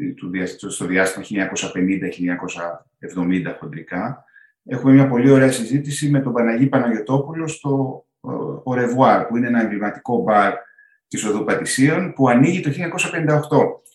στο 0.68 0.86
διάστημα 0.86 1.24
1950-1970 1.26 3.54
χοντρικά. 3.58 4.24
Έχουμε 4.64 4.92
μια 4.92 5.08
πολύ 5.08 5.30
ωραία 5.30 5.52
συζήτηση 5.52 6.10
με 6.10 6.20
τον 6.20 6.32
Παναγί 6.32 6.66
Παναγιωτόπουλο 6.66 7.46
στο 7.46 8.04
Au 8.64 8.74
Revoir, 8.74 9.26
που 9.26 9.36
είναι 9.36 9.46
ένα 9.46 9.60
εμβληματικό 9.60 10.22
μπαρ 10.22 10.52
της 11.08 11.24
Οδού 11.24 11.44
Πατησίων, 11.44 12.12
που 12.12 12.28
ανοίγει 12.28 12.60
το 12.60 12.70
1958. 12.70 13.48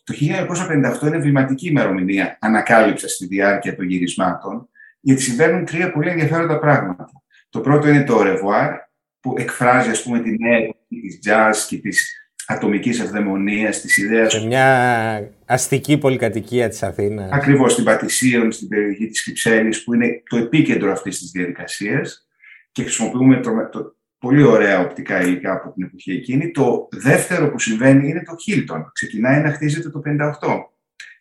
Το 0.03 0.13
1958 0.13 1.07
είναι 1.07 1.15
εμβληματική 1.15 1.67
ημερομηνία, 1.67 2.37
ανακάλυψα 2.41 3.07
στη 3.07 3.25
διάρκεια 3.25 3.75
των 3.75 3.85
γυρισμάτων, 3.85 4.69
γιατί 4.99 5.21
συμβαίνουν 5.21 5.65
τρία 5.65 5.91
πολύ 5.91 6.09
ενδιαφέροντα 6.09 6.59
πράγματα. 6.59 7.09
Το 7.49 7.59
πρώτο 7.59 7.87
είναι 7.87 8.03
το 8.03 8.17
Revoir, 8.19 8.71
που 9.19 9.35
εκφράζει 9.37 9.89
ας 9.89 10.03
πούμε 10.03 10.19
την 10.19 10.37
έννοια 10.45 10.75
της 10.87 11.19
τζαζ 11.25 11.65
και 11.67 11.77
της 11.77 12.13
ατομικής 12.47 12.99
ευδαιμονίας, 12.99 13.81
της 13.81 13.97
ιδέας... 13.97 14.31
Σε 14.31 14.45
μια 14.45 15.31
αστική 15.45 15.97
πολυκατοικία 15.97 16.69
της 16.69 16.83
Αθήνας. 16.83 17.29
Ακριβώς, 17.31 17.71
στην 17.71 17.83
Πατησίων, 17.83 18.51
στην 18.51 18.67
περιοχή 18.67 19.07
της 19.07 19.23
Κυψέλης, 19.23 19.83
που 19.83 19.93
είναι 19.93 20.23
το 20.29 20.37
επίκεντρο 20.37 20.91
αυτής 20.91 21.19
της 21.19 21.31
διαδικασίας 21.31 22.27
και 22.71 22.81
χρησιμοποιούμε 22.81 23.39
το, 23.39 23.69
το, 23.71 23.94
πολύ 24.25 24.43
ωραία 24.43 24.79
οπτικά 24.79 25.21
υλικά 25.21 25.51
από 25.51 25.71
την 25.71 25.83
εποχή 25.83 26.11
εκείνη. 26.11 26.51
Το 26.51 26.87
δεύτερο 26.91 27.51
που 27.51 27.59
συμβαίνει 27.59 28.09
είναι 28.09 28.23
το 28.23 28.33
Hilton. 28.47 28.83
Ξεκινάει 28.93 29.41
να 29.41 29.51
χτίζεται 29.51 29.89
το 29.89 30.01
58. 30.05 30.29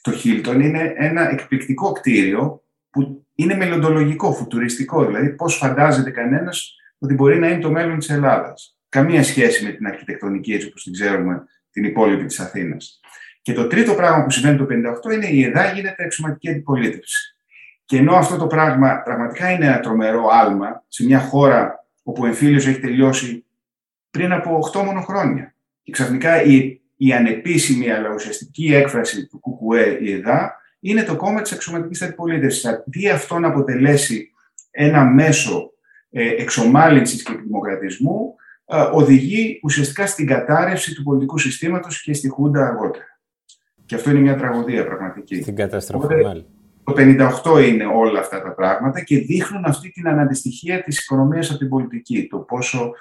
Το 0.00 0.12
Hilton 0.24 0.60
είναι 0.60 0.92
ένα 0.96 1.30
εκπληκτικό 1.30 1.92
κτίριο 1.92 2.62
που 2.90 3.26
είναι 3.34 3.54
μελλοντολογικό, 3.54 4.32
φουτουριστικό. 4.32 5.06
Δηλαδή, 5.06 5.30
πώς 5.30 5.56
φαντάζεται 5.56 6.10
κανένας 6.10 6.74
ότι 6.98 7.14
μπορεί 7.14 7.38
να 7.38 7.48
είναι 7.48 7.60
το 7.60 7.70
μέλλον 7.70 7.98
της 7.98 8.10
Ελλάδας. 8.10 8.78
Καμία 8.88 9.22
σχέση 9.22 9.64
με 9.64 9.70
την 9.70 9.86
αρχιτεκτονική 9.86 10.52
έτσι 10.52 10.66
όπως 10.66 10.82
την 10.82 10.92
ξέρουμε 10.92 11.44
την 11.70 11.84
υπόλοιπη 11.84 12.24
της 12.24 12.40
Αθήνας. 12.40 13.00
Και 13.42 13.52
το 13.52 13.66
τρίτο 13.66 13.94
πράγμα 13.94 14.24
που 14.24 14.30
συμβαίνει 14.30 14.56
το 14.56 14.66
1958 15.10 15.14
είναι 15.14 15.26
η 15.26 15.44
ΕΔΑ 15.44 15.72
γίνεται 15.72 16.04
εξωματική 16.04 16.50
αντιπολίτευση. 16.50 17.36
Και 17.84 17.96
ενώ 17.96 18.14
αυτό 18.14 18.36
το 18.36 18.46
πράγμα 18.46 19.02
πραγματικά 19.04 19.50
είναι 19.50 19.64
ένα 19.66 19.80
τρομερό 19.80 20.28
άλμα 20.32 20.84
σε 20.88 21.04
μια 21.04 21.20
χώρα 21.20 21.83
όπου 22.04 22.22
ο 22.22 22.26
εμφύλιος 22.26 22.66
έχει 22.66 22.80
τελειώσει 22.80 23.44
πριν 24.10 24.32
από 24.32 24.58
8 24.74 24.82
μόνο 24.84 25.00
χρόνια. 25.00 25.54
Και 25.82 25.92
ξαφνικά 25.92 26.42
η, 26.42 26.80
η 26.96 27.12
ανεπίσημη 27.12 27.90
αλλά 27.90 28.08
ουσιαστική 28.14 28.74
έκφραση 28.74 29.26
του 29.26 29.40
ΚΚΕ, 29.40 29.98
η 30.00 30.12
ΕΔΑ, 30.12 30.56
είναι 30.80 31.02
το 31.02 31.16
κόμμα 31.16 31.42
της 31.42 31.52
αξιωματικής 31.52 32.02
αντιπολίτευσης. 32.02 32.64
Αντί 32.64 33.08
αυτό 33.08 33.38
να 33.38 33.48
αποτελέσει 33.48 34.30
ένα 34.70 35.04
μέσο 35.04 35.72
ε, 36.10 36.28
εξομάλυνσης 36.28 37.22
και 37.22 37.32
δημοκρατισμού, 37.42 38.34
ε, 38.66 38.76
οδηγεί 38.92 39.60
ουσιαστικά 39.62 40.06
στην 40.06 40.26
κατάρρευση 40.26 40.94
του 40.94 41.02
πολιτικού 41.02 41.38
συστήματος 41.38 42.02
και 42.02 42.12
στη 42.12 42.28
Χούντα 42.28 42.66
αργότερα. 42.66 43.04
Και 43.86 43.94
αυτό 43.94 44.10
είναι 44.10 44.18
μια 44.18 44.36
τραγωδία 44.36 44.84
πραγματική. 44.84 45.42
Στην 45.42 45.56
καταστροφή, 45.56 46.14
μάλλον. 46.14 46.46
Το 46.84 46.94
58 46.96 47.68
είναι 47.68 47.84
όλα 47.94 48.20
αυτά 48.20 48.42
τα 48.42 48.52
πράγματα 48.52 49.00
και 49.00 49.18
δείχνουν 49.18 49.64
αυτή 49.64 49.90
την 49.90 50.08
αναντιστοιχία 50.08 50.82
της 50.82 51.02
οικονομίας 51.02 51.50
από 51.50 51.58
την 51.58 51.68
πολιτική. 51.68 52.26
Το 52.26 52.38
πόσο 52.38 52.92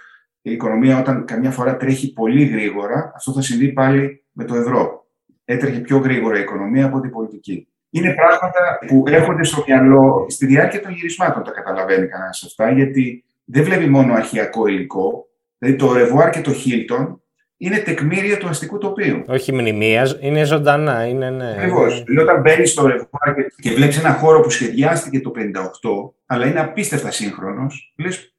η 0.41 0.51
οικονομία 0.51 0.99
όταν 0.99 1.25
καμιά 1.25 1.51
φορά 1.51 1.77
τρέχει 1.77 2.13
πολύ 2.13 2.45
γρήγορα, 2.45 3.11
αυτό 3.15 3.31
θα 3.31 3.41
συμβεί 3.41 3.71
πάλι 3.71 4.23
με 4.31 4.43
το 4.43 4.55
ευρώ. 4.55 5.07
Έτρεχε 5.45 5.79
πιο 5.79 5.97
γρήγορα 5.97 6.37
η 6.37 6.41
οικονομία 6.41 6.85
από 6.85 6.99
την 6.99 7.11
πολιτική. 7.11 7.67
Είναι 7.89 8.13
πράγματα 8.13 8.79
που 8.87 9.03
έρχονται 9.07 9.43
στο 9.43 9.63
μυαλό 9.67 10.25
στη 10.29 10.45
διάρκεια 10.45 10.81
των 10.81 10.91
γυρισμάτων, 10.91 11.43
τα 11.43 11.51
καταλαβαίνει 11.51 12.07
κανένας 12.07 12.43
αυτά, 12.43 12.71
γιατί 12.71 13.23
δεν 13.45 13.63
βλέπει 13.63 13.89
μόνο 13.89 14.13
αρχειακό 14.13 14.67
υλικό. 14.67 15.27
Δηλαδή 15.57 15.77
το 15.77 15.93
Revoir 15.93 16.29
και 16.29 16.41
το 16.41 16.53
Χίλτον 16.53 17.22
είναι 17.63 17.77
τεκμήρια 17.77 18.37
του 18.37 18.47
αστικού 18.47 18.77
τοπίου. 18.77 19.23
Όχι 19.27 19.53
μνημεία, 19.53 20.17
είναι 20.19 20.43
ζωντανά. 20.43 21.05
Είναι, 21.05 21.29
ναι. 21.29 21.51
Ακριβώς. 21.57 22.03
Δηλαδή, 22.03 22.29
όταν 22.29 22.41
μπαίνεις 22.41 22.71
στο 22.71 22.87
Revoir 22.87 23.35
και, 23.35 23.53
και 23.61 23.71
βλέπεις 23.71 23.97
ένα 23.97 24.13
χώρο 24.13 24.39
που 24.39 24.49
σχεδιάστηκε 24.49 25.19
το 25.21 25.31
58, 25.35 26.11
αλλά 26.25 26.45
είναι 26.45 26.59
απίστευτα 26.59 27.11
σύγχρονος, 27.11 27.93
λες 27.97 28.33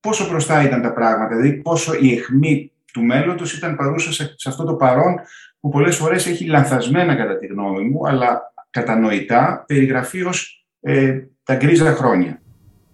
πόσο 0.00 0.28
μπροστά 0.28 0.62
ήταν 0.62 0.82
τα 0.82 0.92
πράγματα, 0.92 1.36
δηλαδή 1.36 1.52
πόσο 1.56 1.94
η 2.00 2.12
αιχμή 2.12 2.72
του 2.92 3.02
μέλλοντος 3.02 3.56
ήταν 3.56 3.76
παρούσα 3.76 4.12
σε, 4.12 4.34
σε 4.36 4.48
αυτό 4.48 4.64
το 4.64 4.74
παρόν 4.74 5.14
που 5.60 5.68
πολλές 5.68 5.96
φορές 5.96 6.26
έχει 6.26 6.44
λανθασμένα 6.44 7.16
κατά 7.16 7.38
τη 7.38 7.46
γνώμη 7.46 7.82
μου, 7.82 8.08
αλλά 8.08 8.52
κατανοητά 8.70 9.64
περιγραφεί 9.66 10.22
ως 10.22 10.66
ε, 10.80 11.20
τα 11.42 11.54
γκρίζα 11.54 11.92
χρόνια. 11.92 12.40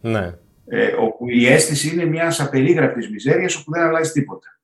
Ναι. 0.00 0.34
Ε, 0.68 0.86
όπου 0.98 1.28
η 1.28 1.46
αίσθηση 1.46 1.94
είναι 1.94 2.04
μιας 2.04 2.40
απερίγραπτης 2.40 3.10
μιζέριας 3.10 3.56
όπου 3.56 3.70
δεν 3.70 3.82
αλλάζει 3.82 4.12
τίποτα. 4.12 4.55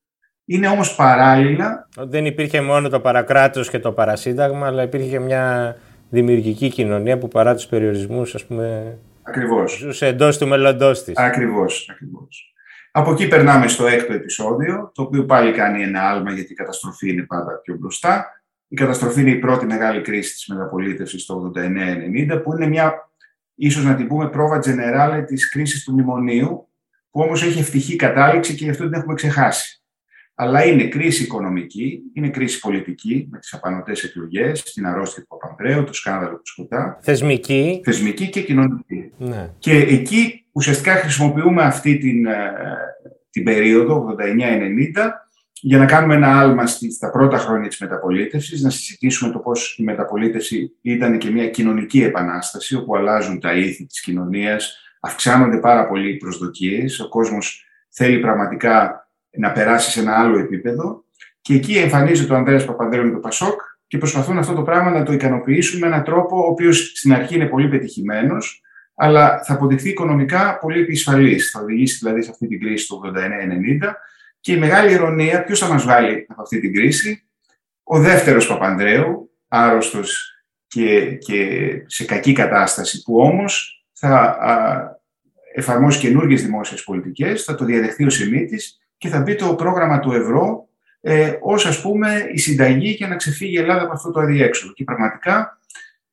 Είναι 0.44 0.68
όμως 0.68 0.94
παράλληλα... 0.94 1.88
Δεν 1.96 2.26
υπήρχε 2.26 2.60
μόνο 2.60 2.88
το 2.88 3.00
παρακράτος 3.00 3.70
και 3.70 3.78
το 3.78 3.92
παρασύνταγμα, 3.92 4.66
αλλά 4.66 4.82
υπήρχε 4.82 5.18
μια 5.18 5.76
δημιουργική 6.10 6.68
κοινωνία 6.68 7.18
που 7.18 7.28
παρά 7.28 7.54
τους 7.54 7.66
περιορισμούς, 7.66 8.34
ας 8.34 8.44
πούμε, 8.44 8.98
Ακριβώς. 9.22 9.76
ζούσε 9.76 10.06
εντός 10.06 10.38
του 10.38 10.46
μέλλοντός 10.46 11.04
της. 11.04 11.16
Ακριβώς, 11.16 11.88
ακριβώς. 11.92 12.54
Από 12.90 13.12
εκεί 13.12 13.28
περνάμε 13.28 13.68
στο 13.68 13.86
έκτο 13.86 14.12
επεισόδιο, 14.12 14.90
το 14.94 15.02
οποίο 15.02 15.24
πάλι 15.24 15.52
κάνει 15.52 15.82
ένα 15.82 16.08
άλμα 16.08 16.32
γιατί 16.32 16.52
η 16.52 16.54
καταστροφή 16.54 17.10
είναι 17.10 17.22
πάντα 17.22 17.60
πιο 17.62 17.76
μπροστά. 17.76 18.26
Η 18.68 18.76
καταστροφή 18.76 19.20
είναι 19.20 19.30
η 19.30 19.38
πρώτη 19.38 19.66
μεγάλη 19.66 20.00
κρίση 20.00 20.32
της 20.32 20.46
μεταπολίτευσης 20.46 21.26
το 21.26 21.52
89-90, 21.56 22.42
που 22.42 22.54
είναι 22.54 22.66
μια, 22.66 22.94
ίσως 23.54 23.84
να 23.84 23.94
την 23.94 24.06
πούμε, 24.06 24.28
πρόβα 24.28 24.58
τζενεράλε 24.58 25.22
της 25.22 25.50
κρίσης 25.50 25.84
του 25.84 25.92
μνημονίου, 25.92 26.68
που 27.10 27.20
όμως 27.20 27.42
έχει 27.42 27.58
ευτυχή 27.58 27.96
κατάληξη 27.96 28.54
και 28.54 28.64
γι' 28.64 28.70
αυτό 28.70 28.84
την 28.84 28.94
έχουμε 28.94 29.14
ξεχάσει. 29.14 29.81
Αλλά 30.34 30.64
είναι 30.64 30.84
κρίση 30.84 31.22
οικονομική, 31.22 32.00
είναι 32.12 32.28
κρίση 32.28 32.60
πολιτική, 32.60 33.28
με 33.30 33.38
τις 33.38 33.52
απανοτές 33.52 34.02
εκλογές, 34.02 34.62
την 34.62 34.86
αρρώστια 34.86 35.22
του 35.22 35.28
Παπανδρέου, 35.28 35.84
το 35.84 35.92
σκάνδαλο 35.92 36.36
του 36.36 36.46
Σκοτά. 36.46 36.98
Θεσμική. 37.02 37.80
Θεσμική 37.84 38.28
και 38.28 38.42
κοινωνική. 38.42 39.12
Ναι. 39.16 39.50
Και 39.58 39.76
εκεί 39.76 40.44
ουσιαστικά 40.52 40.94
χρησιμοποιούμε 40.94 41.62
αυτή 41.62 41.98
την, 41.98 42.26
ε, 42.26 42.52
την 43.30 43.44
περίοδο, 43.44 44.06
89-90, 44.06 45.26
για 45.64 45.78
να 45.78 45.86
κάνουμε 45.86 46.14
ένα 46.14 46.40
άλμα 46.40 46.66
στα 46.66 47.10
πρώτα 47.10 47.38
χρόνια 47.38 47.68
της 47.68 47.78
μεταπολίτευσης, 47.78 48.62
να 48.62 48.70
συζητήσουμε 48.70 49.32
το 49.32 49.38
πώς 49.38 49.76
η 49.78 49.82
μεταπολίτευση 49.82 50.72
ήταν 50.80 51.18
και 51.18 51.30
μια 51.30 51.48
κοινωνική 51.48 52.02
επανάσταση, 52.02 52.76
όπου 52.76 52.96
αλλάζουν 52.96 53.40
τα 53.40 53.54
ήθη 53.54 53.86
της 53.86 54.00
κοινωνίας, 54.00 54.78
αυξάνονται 55.00 55.56
πάρα 55.56 55.86
πολύ 55.86 56.10
οι 56.10 56.16
προσδοκίες, 56.16 57.00
ο 57.00 57.08
κόσμος 57.08 57.66
θέλει 57.88 58.18
πραγματικά 58.18 59.01
να 59.36 59.52
περάσει 59.52 59.90
σε 59.90 60.00
ένα 60.00 60.18
άλλο 60.18 60.38
επίπεδο 60.38 61.04
και 61.40 61.54
εκεί 61.54 61.76
εμφανίζεται 61.76 62.32
ο 62.32 62.36
Ανδρέας 62.36 62.64
Παπανδρέου 62.64 63.04
με 63.04 63.10
το 63.10 63.18
Πασόκ 63.18 63.60
και 63.86 63.98
προσπαθούν 63.98 64.38
αυτό 64.38 64.54
το 64.54 64.62
πράγμα 64.62 64.90
να 64.90 65.02
το 65.02 65.12
ικανοποιήσουν 65.12 65.78
με 65.78 65.86
έναν 65.86 66.04
τρόπο 66.04 66.36
ο 66.36 66.46
οποίος 66.46 66.92
στην 66.94 67.12
αρχή 67.12 67.34
είναι 67.34 67.46
πολύ 67.46 67.68
πετυχημένος, 67.68 68.62
αλλά 68.94 69.42
θα 69.44 69.52
αποδειχθεί 69.52 69.88
οικονομικά 69.88 70.58
πολύ 70.58 70.80
επισφαλής. 70.80 71.50
Θα 71.50 71.60
οδηγήσει 71.60 71.98
δηλαδή 71.98 72.22
σε 72.22 72.30
αυτή 72.30 72.46
την 72.46 72.60
κρίση 72.60 72.86
του 72.86 73.00
89-90 73.04 73.92
και 74.40 74.52
η 74.52 74.56
μεγάλη 74.56 74.92
ηρωνία, 74.92 75.44
ποιος 75.44 75.58
θα 75.58 75.68
μας 75.68 75.82
βγάλει 75.82 76.26
από 76.28 76.42
αυτή 76.42 76.60
την 76.60 76.72
κρίση, 76.74 77.26
ο 77.82 77.98
δεύτερος 77.98 78.46
Παπανδρέου, 78.46 79.30
άρρωστος 79.48 80.32
και, 80.66 81.16
και 81.16 81.70
σε 81.86 82.04
κακή 82.04 82.32
κατάσταση, 82.32 83.02
που 83.02 83.18
όμως 83.18 83.84
θα 83.92 84.08
α, 84.18 84.82
εφαρμόσει 85.54 85.98
καινούργιες 85.98 86.42
δημόσιες 86.42 86.84
πολιτικές, 86.84 87.44
θα 87.44 87.54
το 87.54 87.64
διαδεχθεί 87.64 88.04
ο 88.04 88.10
Σιμίτη 88.10 88.58
και 89.02 89.08
θα 89.08 89.20
μπει 89.20 89.34
το 89.34 89.54
πρόγραμμα 89.54 89.98
του 89.98 90.12
ευρώ 90.12 90.68
ε, 91.00 91.32
ως 91.40 91.66
ας 91.66 91.82
πούμε 91.82 92.28
η 92.32 92.38
συνταγή 92.38 92.90
για 92.90 93.08
να 93.08 93.16
ξεφύγει 93.16 93.54
η 93.54 93.58
Ελλάδα 93.58 93.82
από 93.82 93.92
αυτό 93.92 94.10
το 94.10 94.20
αδιέξοδο. 94.20 94.72
Και 94.72 94.84
πραγματικά 94.84 95.58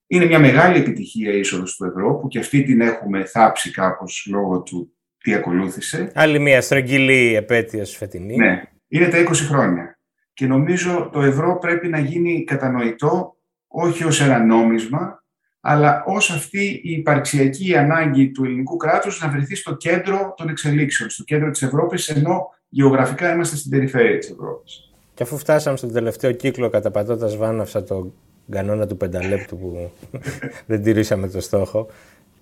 είναι 0.07 0.25
μια 0.25 0.39
μεγάλη 0.39 0.77
επιτυχία 0.79 1.33
η 1.33 1.39
είσοδος 1.39 1.75
του 1.75 1.85
ευρώ, 1.85 2.15
που 2.15 2.27
και 2.27 2.39
αυτή 2.39 2.63
την 2.63 2.81
έχουμε 2.81 3.23
θάψει 3.23 3.71
κάπως 3.71 4.27
λόγω 4.29 4.61
του 4.61 4.93
τι 5.17 5.33
ακολούθησε. 5.33 6.11
Άλλη 6.15 6.39
μια 6.39 6.61
στρογγυλή 6.61 7.35
επέτειο 7.35 7.85
φετινή. 7.85 8.35
Ναι, 8.35 8.63
είναι 8.87 9.07
τα 9.07 9.17
20 9.17 9.33
χρόνια. 9.33 9.99
Και 10.33 10.47
νομίζω 10.47 11.09
το 11.11 11.21
ευρώ 11.21 11.57
πρέπει 11.57 11.87
να 11.87 11.99
γίνει 11.99 12.43
κατανοητό 12.43 13.35
όχι 13.67 14.03
ως 14.03 14.21
ένα 14.21 14.39
νόμισμα, 14.39 15.23
αλλά 15.59 16.03
ως 16.05 16.31
αυτή 16.31 16.81
η 16.83 16.91
υπαρξιακή 16.91 17.77
ανάγκη 17.77 18.31
του 18.31 18.45
ελληνικού 18.45 18.77
κράτους 18.77 19.21
να 19.21 19.29
βρεθεί 19.29 19.55
στο 19.55 19.75
κέντρο 19.75 20.33
των 20.37 20.49
εξελίξεων, 20.49 21.09
στο 21.09 21.23
κέντρο 21.23 21.49
της 21.49 21.61
Ευρώπης, 21.61 22.07
ενώ 22.07 22.57
γεωγραφικά 22.69 23.33
είμαστε 23.33 23.55
στην 23.55 23.71
περιφέρεια 23.71 24.17
της 24.17 24.29
Ευρώπης. 24.29 24.91
Και 25.13 25.23
αφού 25.23 25.37
φτάσαμε 25.37 25.77
στον 25.77 25.93
τελευταίο 25.93 26.31
κύκλο 26.31 26.69
καταπατώντας 26.69 27.37
βάναυσα 27.37 27.83
το 27.83 28.11
κανόνα 28.49 28.87
του 28.87 28.97
πενταλέπτου 28.97 29.57
που 29.57 29.91
δεν 30.67 30.83
τηρήσαμε 30.83 31.27
το 31.27 31.41
στόχο, 31.41 31.87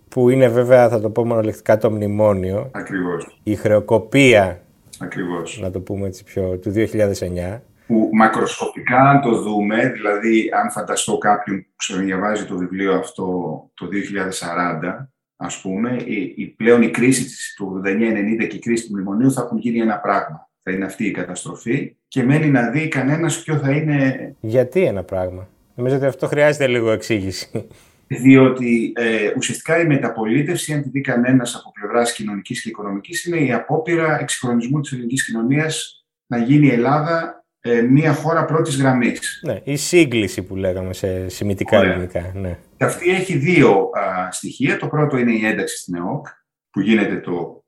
που 0.09 0.29
είναι 0.29 0.47
βέβαια, 0.47 0.89
θα 0.89 1.01
το 1.01 1.09
πω 1.09 1.25
μονολεκτικά, 1.25 1.77
το 1.77 1.91
μνημόνιο. 1.91 2.69
Ακριβώς. 2.71 3.39
Η 3.43 3.55
χρεοκοπία, 3.55 4.61
Ακριβώς. 4.99 5.59
να 5.61 5.71
το 5.71 5.79
πούμε 5.79 6.07
έτσι 6.07 6.23
πιο, 6.23 6.57
του 6.57 6.73
2009. 6.75 7.61
Που 7.87 8.09
μακροσκοπικά, 8.13 8.97
αν 8.97 9.21
το 9.21 9.41
δούμε, 9.41 9.89
δηλαδή 9.89 10.49
αν 10.61 10.71
φανταστώ 10.71 11.17
κάποιον 11.17 11.57
που 11.61 11.69
ξαναδιαβάζει 11.75 12.45
το 12.45 12.57
βιβλίο 12.57 12.93
αυτό 12.93 13.25
το 13.73 13.87
2040, 13.87 15.07
ας 15.37 15.61
πούμε, 15.61 15.97
η, 16.05 16.33
η 16.35 16.45
πλέον 16.45 16.81
η 16.81 16.89
κρίση 16.89 17.23
της, 17.23 17.53
του 17.57 17.81
89-90 17.85 18.47
και 18.47 18.55
η 18.55 18.59
κρίση 18.59 18.87
του 18.87 18.93
μνημονίου 18.93 19.31
θα 19.31 19.41
έχουν 19.41 19.57
γίνει 19.57 19.79
ένα 19.79 19.99
πράγμα. 19.99 20.49
Θα 20.63 20.71
είναι 20.71 20.85
αυτή 20.85 21.05
η 21.05 21.11
καταστροφή 21.11 21.95
και 22.07 22.23
μένει 22.23 22.49
να 22.49 22.69
δει 22.69 22.87
κανένας 22.87 23.43
ποιο 23.43 23.57
θα 23.57 23.71
είναι... 23.71 24.35
Γιατί 24.39 24.83
ένα 24.83 25.03
πράγμα; 25.03 25.47
Νομίζω 25.75 25.95
ότι 25.95 26.05
αυτό 26.05 26.27
χρειάζεται 26.27 26.67
λίγο 26.67 26.91
εξήγηση. 26.91 27.67
Διότι 28.07 28.93
ε, 28.95 29.33
ουσιαστικά 29.37 29.79
η 29.79 29.85
μεταπολίτευση, 29.85 30.73
αν 30.73 30.81
τη 30.81 30.89
δει 30.89 31.01
κανένας 31.01 31.55
από 31.55 31.71
πλευράς 31.71 32.13
κοινωνικής 32.13 32.61
και 32.61 32.69
οικονομικής, 32.69 33.25
είναι 33.25 33.37
η 33.37 33.53
απόπειρα 33.53 34.19
εξυγχρονισμού 34.19 34.81
της 34.81 34.91
ελληνικής 34.91 35.25
κοινωνίας 35.25 36.05
να 36.27 36.37
γίνει 36.37 36.67
η 36.67 36.71
Ελλάδα 36.71 37.45
ε, 37.59 37.81
μια 37.81 38.13
χώρα 38.13 38.45
πρώτης 38.45 38.77
γραμμής. 38.77 39.41
Ναι, 39.45 39.59
η 39.63 39.75
σύγκληση 39.75 40.41
που 40.41 40.55
λέγαμε 40.55 40.93
σε 40.93 41.29
σημητικά 41.29 41.77
ελληνικά. 41.77 42.31
Ναι. 42.35 42.57
Και 42.77 42.83
αυτή 42.83 43.09
έχει 43.09 43.37
δύο 43.37 43.89
α, 43.93 44.31
στοιχεία. 44.31 44.77
Το 44.77 44.87
πρώτο 44.87 45.17
είναι 45.17 45.31
η 45.31 45.45
ένταξη 45.45 45.77
στην 45.77 45.95
ΕΟΚ, 45.95 46.27
που 46.69 46.79
γίνεται 46.79 47.19
το, 47.19 47.65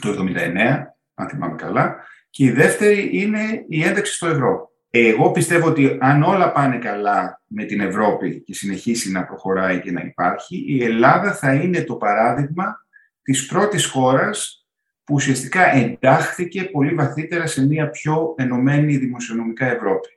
το 0.00 0.10
1979, 0.10 0.82
αν 1.14 1.28
θυμάμαι 1.28 1.56
καλά. 1.56 1.96
Και 2.30 2.44
η 2.44 2.50
δεύτερη 2.50 3.10
είναι 3.12 3.64
η 3.68 3.82
ένταξη 3.84 4.12
στο 4.12 4.26
ευρώ. 4.26 4.72
Εγώ 4.90 5.30
πιστεύω 5.30 5.68
ότι 5.68 5.98
αν 6.00 6.22
όλα 6.22 6.52
πάνε 6.52 6.78
καλά 6.78 7.42
με 7.46 7.64
την 7.64 7.80
Ευρώπη 7.80 8.40
και 8.40 8.54
συνεχίσει 8.54 9.10
να 9.10 9.24
προχωράει 9.24 9.80
και 9.80 9.92
να 9.92 10.00
υπάρχει, 10.00 10.64
η 10.68 10.84
Ελλάδα 10.84 11.34
θα 11.34 11.54
είναι 11.54 11.82
το 11.82 11.94
παράδειγμα 11.94 12.86
της 13.22 13.46
πρώτης 13.46 13.86
χώρας 13.86 14.66
που 15.04 15.14
ουσιαστικά 15.14 15.74
εντάχθηκε 15.74 16.64
πολύ 16.64 16.94
βαθύτερα 16.94 17.46
σε 17.46 17.66
μια 17.66 17.90
πιο 17.90 18.34
ενωμένη 18.38 18.96
δημοσιονομικά 18.96 19.66
Ευρώπη. 19.66 20.08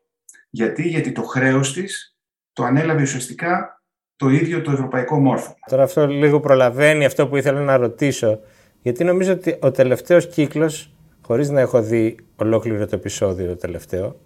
Γιατί, 0.49 0.87
γιατί 0.87 1.11
το 1.11 1.23
χρέος 1.23 1.73
της 1.73 2.17
το 2.53 2.63
ανέλαβε 2.63 3.01
ουσιαστικά 3.01 3.76
το 4.17 4.29
ίδιο 4.29 4.61
το 4.61 4.71
ευρωπαϊκό 4.71 5.19
μόρφωμα. 5.19 5.55
Τώρα 5.69 5.83
αυτό 5.83 6.07
λίγο 6.07 6.39
προλαβαίνει 6.39 7.05
αυτό 7.05 7.27
που 7.27 7.37
ήθελα 7.37 7.59
να 7.59 7.77
ρωτήσω, 7.77 8.39
γιατί 8.81 9.03
νομίζω 9.03 9.31
ότι 9.31 9.57
ο 9.59 9.71
τελευταίος 9.71 10.27
κύκλος, 10.27 10.93
χωρίς 11.21 11.49
να 11.49 11.59
έχω 11.59 11.81
δει 11.81 12.15
ολόκληρο 12.35 12.85
το 12.87 12.95
επεισόδιο 12.95 13.47
το 13.47 13.55
τελευταίο, 13.55 14.19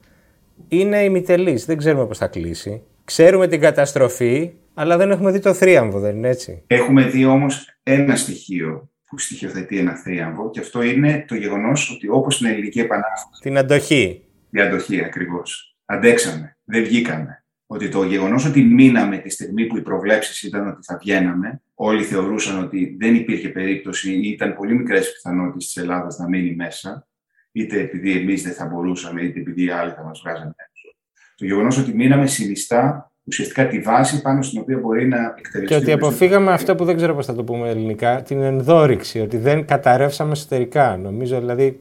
είναι 0.68 1.04
ημιτελής. 1.04 1.66
Δεν 1.66 1.78
ξέρουμε 1.78 2.06
πώς 2.06 2.18
θα 2.18 2.28
κλείσει. 2.28 2.84
Ξέρουμε 3.04 3.48
την 3.48 3.60
καταστροφή, 3.60 4.52
αλλά 4.74 4.98
δεν 4.98 5.12
έχουμε 5.12 5.32
δει 5.32 5.40
το 5.40 5.54
θρίαμβο, 5.54 6.00
δεν 6.00 6.16
είναι 6.16 6.30
έτσι; 6.30 6.64
Έχουμε 6.68 7.04
δει 7.04 7.26
όμως 7.26 7.80
ένα 7.84 8.16
στοιχείο 8.16 8.90
που 9.06 9.18
στοιχειοθετεί 9.20 9.78
ένα 9.78 9.96
θρίαμβο 9.96 10.50
και 10.50 10.60
αυτό 10.60 10.82
είναι 10.82 11.26
το 11.28 11.36
γεγονός 11.36 11.92
ότι 11.92 12.08
όπως 12.10 12.36
στην 12.36 12.48
Ελληνική 12.48 12.80
Επανάσταση... 12.80 13.42
Την 13.42 13.58
αντοχή. 13.58 14.24
Η 14.50 14.62
αντοχή 14.62 15.04
ακριβώς. 15.04 15.76
Αντέξαμε, 15.86 16.58
δεν 16.64 16.84
βγήκαμε. 16.84 17.41
Ότι 17.74 17.90
το 17.90 18.04
γεγονός 18.04 18.46
ότι 18.46 18.62
μείναμε 18.62 19.18
τη 19.18 19.30
στιγμή 19.30 19.66
που 19.66 19.78
οι 19.78 19.82
προβλέψεις 19.82 20.42
ήταν 20.44 20.68
ότι 20.68 20.80
θα 20.82 20.98
βγαίναμε, 21.02 21.62
όλοι 21.74 22.04
θεωρούσαν 22.04 22.64
ότι 22.64 22.96
δεν 23.00 23.16
υπήρχε 23.16 23.50
περίπτωση 23.50 24.14
ή 24.14 24.30
ήταν 24.30 24.56
πολύ 24.56 24.74
μικρές 24.74 25.14
πιθανότητες 25.14 25.66
της 25.66 25.78
Ελλάδας 25.78 26.18
να 26.18 26.28
μείνει 26.28 26.56
μέσα, 26.56 27.08
είτε 27.52 27.80
επειδή 27.80 28.12
εμείς 28.18 28.44
δεν 28.44 28.54
θα 28.54 28.66
μπορούσαμε, 28.66 29.22
είτε 29.22 29.40
επειδή 29.40 29.64
οι 29.64 29.70
άλλοι 29.70 29.92
θα 29.92 30.04
μας 30.04 30.22
βγάζανε 30.24 30.54
έξω. 30.58 30.96
Το 31.36 31.46
γεγονός 31.46 31.78
ότι 31.78 31.94
μείναμε 31.94 32.28
συνιστά 32.28 33.12
ουσιαστικά 33.24 33.68
τη 33.68 33.80
βάση 33.80 34.22
πάνω 34.22 34.42
στην 34.42 34.60
οποία 34.60 34.78
μπορεί 34.78 35.08
να 35.08 35.36
εκτελεστεί. 35.38 35.76
Και 35.76 35.82
ότι 35.82 35.92
αποφύγαμε 35.92 36.52
αυτό 36.52 36.76
που 36.76 36.86
δεν 36.86 36.96
ξέρω 36.96 37.16
πώς 37.16 37.26
θα 37.26 37.36
το 37.36 37.44
πούμε 37.44 37.70
ελληνικά, 37.70 38.22
την 38.22 38.42
ενδόρυξη, 38.42 39.20
ότι 39.20 39.38
δεν 39.38 39.66
καταρρεύσαμε 39.66 40.32
εσωτερικά. 40.32 40.98
Νομίζω 40.98 41.40
δηλαδή. 41.40 41.80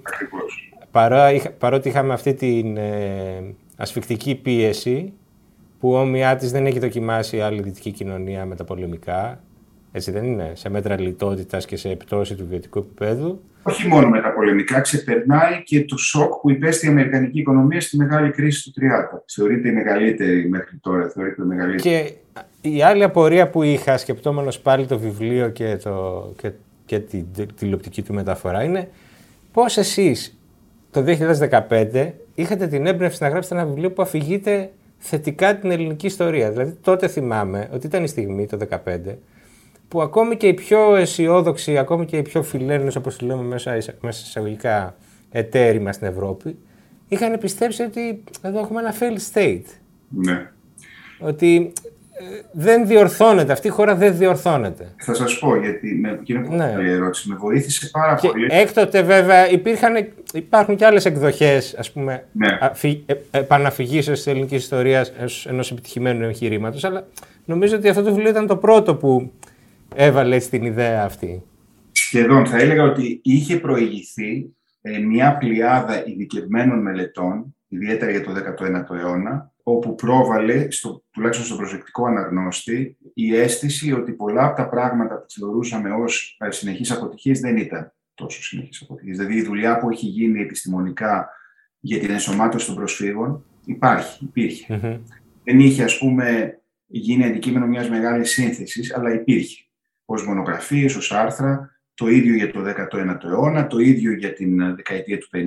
παρότι 1.59 1.89
είχαμε 1.89 2.13
αυτή 2.13 2.35
την 2.35 2.77
ε, 2.77 3.55
ασφικτική 3.77 4.35
πίεση, 4.35 5.13
που 5.81 5.93
όμοιά 5.93 6.37
της 6.37 6.51
δεν 6.51 6.67
έχει 6.67 6.79
δοκιμάσει 6.79 7.41
άλλη 7.41 7.63
δυτική 7.63 7.91
κοινωνία 7.91 8.45
με 8.45 8.57
τα 8.57 8.65
πολεμικά, 8.65 9.41
έτσι 9.93 10.11
δεν 10.11 10.25
είναι, 10.25 10.53
σε 10.55 10.71
μέτρα 10.71 11.01
λιτότητας 11.01 11.67
και 11.67 11.77
σε 11.77 11.89
πτώση 11.89 12.35
του 12.35 12.47
βιωτικού 12.49 12.79
επίπεδου. 12.79 13.43
Όχι 13.63 13.89
μόνο 13.89 14.09
με 14.09 14.21
τα 14.21 14.33
πολεμικά, 14.33 14.81
ξεπερνάει 14.81 15.63
και 15.65 15.85
το 15.85 15.97
σοκ 15.97 16.41
που 16.41 16.51
υπέστη 16.51 16.87
η 16.87 16.89
Αμερικανική 16.89 17.39
οικονομία 17.39 17.81
στη 17.81 17.97
μεγάλη 17.97 18.31
κρίση 18.31 18.63
του 18.63 18.81
30. 18.81 19.23
Θεωρείται 19.35 19.69
η 19.69 19.73
μεγαλύτερη 19.73 20.49
μέχρι 20.49 20.77
τώρα. 20.77 21.09
Θεωρείται 21.09 21.43
η 21.43 21.47
μεγαλύτερη. 21.47 21.83
Και 21.83 22.13
η 22.69 22.83
άλλη 22.83 23.03
απορία 23.03 23.49
που 23.49 23.63
είχα, 23.63 23.97
σκεπτόμενος 23.97 24.59
πάλι 24.61 24.87
το 24.87 24.99
βιβλίο 24.99 25.49
και, 25.49 25.77
το, 25.83 26.25
και, 26.37 26.51
και 26.85 26.99
τη 26.99 27.25
τηλεοπτική 27.57 28.03
του 28.03 28.15
μεταφορά, 28.15 28.63
είναι 28.63 28.89
πώς 29.53 29.77
εσείς 29.77 30.39
το 30.91 31.05
2015 31.69 32.11
είχατε 32.35 32.67
την 32.67 32.87
έμπνευση 32.87 33.23
να 33.23 33.29
γράψετε 33.29 33.55
ένα 33.55 33.65
βιβλίο 33.67 33.93
που 33.93 34.03
αφηγείται 34.03 34.71
θετικά 35.03 35.57
την 35.57 35.71
ελληνική 35.71 36.07
ιστορία. 36.07 36.51
Δηλαδή 36.51 36.73
τότε 36.73 37.09
θυμάμαι 37.09 37.69
ότι 37.73 37.87
ήταν 37.87 38.05
η 38.05 38.09
στιγμή 38.09 38.47
το 38.47 38.59
2015 38.85 38.99
που 39.89 40.03
ακόμη 40.03 40.37
και 40.37 40.47
οι 40.47 40.55
πιο 40.55 40.97
αισιόδοξοι, 40.97 41.79
ακόμη 41.79 42.07
και 42.07 42.17
οι 42.17 42.23
πιο 42.23 42.43
φιλέλληνες, 42.43 42.97
όπως 42.97 43.17
το 43.17 43.27
λέμε 43.27 43.43
μέσα, 43.43 43.71
μέσα 44.01 44.23
εισαγωγικά, 44.27 44.97
εταίροι 45.31 45.81
μας 45.81 45.95
στην 45.95 46.07
Ευρώπη, 46.07 46.59
είχαν 47.09 47.39
πιστέψει 47.39 47.83
ότι 47.83 48.25
εδώ 48.43 48.59
έχουμε 48.59 48.81
ένα 48.81 48.95
failed 49.01 49.35
state. 49.35 49.65
Ναι. 50.09 50.51
Ότι 51.21 51.73
ε, 51.83 51.90
δεν 52.53 52.87
διορθώνεται, 52.87 53.53
αυτή 53.53 53.67
η 53.67 53.71
χώρα 53.71 53.95
δεν 53.95 54.17
διορθώνεται. 54.17 54.95
Θα 54.99 55.15
σας 55.15 55.39
πω, 55.39 55.57
γιατί 55.57 55.95
με, 55.95 56.21
είναι 56.25 56.41
πολύ 56.41 56.57
ναι. 56.59 56.73
καλή 56.75 56.91
ερώτηση, 56.91 57.29
με 57.29 57.37
βοήθησε 57.37 57.91
πάρα 57.91 58.15
και 58.15 58.29
πολύ. 58.29 58.47
Έκτοτε 58.51 59.03
βέβαια 59.03 59.51
υπήρχαν, 59.51 60.09
υπάρχουν 60.33 60.77
και 60.77 60.87
άλλες 60.87 61.05
εκδοχές, 61.05 61.75
ας 61.79 61.93
πούμε, 61.93 62.25
ναι. 62.33 62.59
αφι, 62.61 63.03
ε, 63.07 63.15
επαναφυγήσεως 63.31 64.17
της 64.17 64.27
ελληνικής 64.27 64.63
ιστορίας 64.63 65.13
ενός 65.49 65.71
επιτυχημένου 65.71 66.25
εγχειρήματος, 66.25 66.85
αλλά 66.85 67.07
νομίζω 67.45 67.77
ότι 67.77 67.89
αυτό 67.89 68.03
το 68.03 68.11
βιβλίο 68.11 68.31
ήταν 68.31 68.47
το 68.47 68.57
πρώτο 68.57 68.95
που 68.95 69.33
έβαλε 69.95 70.37
την 70.37 70.65
ιδέα 70.65 71.05
αυτή. 71.05 71.43
Σχεδόν 71.93 72.47
θα 72.47 72.57
έλεγα 72.57 72.83
ότι 72.83 73.21
είχε 73.23 73.57
προηγηθεί 73.57 74.55
ε, 74.83 74.99
μια 74.99 75.37
πλειάδα 75.37 76.07
ειδικευμένων 76.07 76.83
μελετών, 76.83 77.55
ιδιαίτερα 77.71 78.11
για 78.11 78.23
το 78.23 78.33
19ο 78.33 78.97
αιώνα, 78.97 79.53
όπου 79.63 79.95
πρόβαλε, 79.95 80.71
στο, 80.71 81.05
τουλάχιστον 81.11 81.47
στον 81.47 81.59
προσεκτικό 81.59 82.07
αναγνώστη, 82.07 82.97
η 83.15 83.37
αίσθηση 83.37 83.93
ότι 83.93 84.13
πολλά 84.13 84.45
από 84.45 84.57
τα 84.57 84.69
πράγματα 84.69 85.15
που 85.15 85.27
θεωρούσαμε 85.29 85.91
ως 85.91 86.37
ε, 86.41 86.51
συνεχείς 86.51 86.91
αποτυχίες 86.91 87.41
δεν 87.41 87.57
ήταν 87.57 87.93
τόσο 88.15 88.43
συνεχείς 88.43 88.83
αποτυχίες. 88.83 89.17
Δηλαδή 89.17 89.37
η 89.37 89.43
δουλειά 89.43 89.79
που 89.79 89.91
έχει 89.91 90.07
γίνει 90.07 90.41
επιστημονικά 90.41 91.29
για 91.81 91.99
την 91.99 92.11
ενσωμάτωση 92.11 92.67
των 92.67 92.75
προσφύγων 92.75 93.45
υπάρχει, 93.65 94.25
υπήρχε. 94.25 95.01
Δεν 95.45 95.61
είχε, 95.61 95.83
ας 95.83 95.99
πούμε, 95.99 96.59
γίνει 96.87 97.25
αντικείμενο 97.25 97.67
μιας 97.67 97.89
μεγάλης 97.89 98.31
σύνθεσης, 98.31 98.95
αλλά 98.95 99.15
υπήρχε 99.15 99.65
ως 100.05 100.27
μονογραφίες, 100.27 100.95
ως 100.97 101.13
άρθρα, 101.13 101.71
το 101.95 102.09
ίδιο 102.09 102.35
για 102.35 102.51
το 102.51 102.61
19ο 102.61 103.25
αιώνα, 103.25 103.67
το 103.67 103.79
ίδιο 103.79 104.13
για 104.13 104.33
την 104.33 104.61
ε, 104.61 104.75
δεκαετία 104.75 105.19
του 105.19 105.29
50 105.33 105.39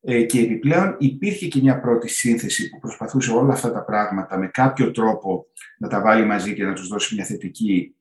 ε, 0.00 0.22
και 0.22 0.40
επιπλέον 0.40 0.96
υπήρχε 0.98 1.46
και 1.46 1.60
μια 1.60 1.80
πρώτη 1.80 2.08
σύνθεση 2.08 2.70
που 2.70 2.78
προσπαθούσε 2.78 3.32
όλα 3.32 3.52
αυτά 3.52 3.72
τα 3.72 3.84
πράγματα 3.84 4.38
με 4.38 4.46
κάποιο 4.46 4.90
τρόπο 4.90 5.46
να 5.78 5.88
τα 5.88 6.00
βάλει 6.00 6.24
μαζί 6.24 6.54
και 6.54 6.64
να 6.64 6.72
τους 6.72 6.88
δώσει 6.88 7.14
μια 7.14 7.24
θετική 7.24 7.94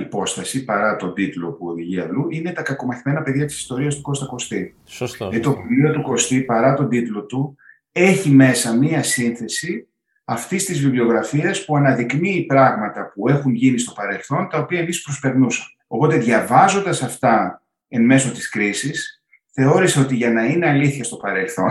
υπόσταση 0.00 0.64
παρά 0.64 0.96
τον 0.96 1.14
τίτλο 1.14 1.52
που 1.52 1.66
οδηγεί 1.66 2.00
αλλού, 2.00 2.26
είναι 2.30 2.52
τα 2.52 2.62
κακομαθημένα 2.62 3.22
παιδιά 3.22 3.46
της 3.46 3.58
ιστορίας 3.58 3.94
του 3.94 4.02
Κώστα 4.02 4.26
Κωστή. 4.26 4.74
Σωστό. 4.84 5.30
Ε, 5.32 5.40
το 5.40 5.56
βιβλίο 5.56 5.92
του 5.92 6.02
Κωστή, 6.02 6.40
παρά 6.40 6.74
τον 6.74 6.88
τίτλο 6.88 7.24
του, 7.24 7.56
έχει 7.92 8.30
μέσα 8.30 8.76
μία 8.76 9.02
σύνθεση 9.02 9.88
αυτής 10.24 10.64
της 10.64 10.80
βιβλιογραφίας 10.80 11.64
που 11.64 11.76
αναδεικνύει 11.76 12.44
πράγματα 12.46 13.12
που 13.14 13.28
έχουν 13.28 13.54
γίνει 13.54 13.78
στο 13.78 13.92
παρελθόν, 13.92 14.48
τα 14.48 14.58
οποία 14.58 14.80
εμείς 14.80 15.02
προσπερνούσαμε. 15.02 15.68
Οπότε, 15.86 16.16
διαβάζοντας 16.16 17.02
αυτά 17.02 17.62
εν 17.88 18.04
μέσω 18.04 18.32
της 18.32 18.48
κρίσης, 18.48 19.19
θεώρησα 19.52 20.00
ότι 20.00 20.14
για 20.14 20.30
να 20.30 20.44
είναι 20.44 20.68
αλήθεια 20.68 21.04
στο 21.04 21.16
παρελθόν, 21.16 21.70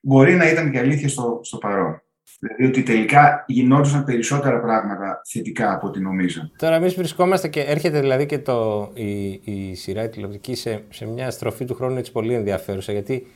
μπορεί 0.00 0.34
να 0.34 0.50
ήταν 0.50 0.70
και 0.70 0.78
αλήθεια 0.78 1.08
στο, 1.08 1.40
στο 1.42 1.58
παρόν. 1.58 2.02
Δηλαδή 2.38 2.64
ότι 2.64 2.82
τελικά 2.82 3.44
γινόντουσαν 3.46 4.04
περισσότερα 4.04 4.60
πράγματα 4.60 5.20
θετικά 5.30 5.72
από 5.72 5.86
ό,τι 5.86 6.00
νομίζαμε. 6.00 6.50
Τώρα 6.56 6.74
εμείς 6.74 6.94
βρισκόμαστε 6.94 7.48
και 7.48 7.60
έρχεται 7.60 8.00
δηλαδή 8.00 8.26
και 8.26 8.38
το, 8.38 8.90
η, 8.94 9.40
η 9.44 9.74
σειρά 9.74 10.08
τηλεοπτική 10.08 10.54
σε, 10.54 10.84
σε 10.88 11.06
μια 11.06 11.30
στροφή 11.30 11.64
του 11.64 11.74
χρόνου 11.74 11.96
έτσι 11.98 12.12
πολύ 12.12 12.34
ενδιαφέρουσα 12.34 12.92
γιατί 12.92 13.26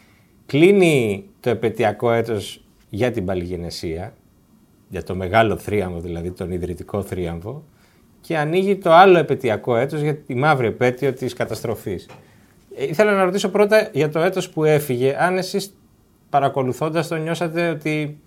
κλείνει 0.47 1.25
το 1.41 1.51
επαιτειακό 1.51 2.13
έτος 2.13 2.65
για 2.89 3.11
την 3.11 3.25
παλιγενεσία 3.25 4.13
για 4.89 5.03
το 5.03 5.15
μεγάλο 5.15 5.57
θρίαμβο, 5.57 6.01
δηλαδή 6.01 6.31
τον 6.31 6.51
ιδρυτικό 6.51 7.03
θρίαμβο, 7.03 7.65
και 8.21 8.37
ανοίγει 8.39 8.77
το 8.77 8.93
άλλο 8.93 9.19
επαιτειακό 9.19 9.77
έτος 9.77 10.01
για 10.01 10.17
τη 10.17 10.35
μαύρη 10.35 10.67
επέτειο 10.67 11.13
της 11.13 11.33
καταστροφής. 11.33 12.09
Ε, 12.79 12.85
ήθελα 12.85 13.13
να 13.13 13.25
ρωτήσω 13.25 13.49
πρώτα 13.49 13.91
για 13.93 14.09
το 14.09 14.19
έτος 14.19 14.51
που 14.51 14.65
έφυγε, 14.65 15.17
αν 15.19 15.37
εσείς 15.37 15.75
παρακολουθώντας 16.31 17.09
το 17.09 17.17
νιώσατε 17.17 17.69
ότι 17.69 18.21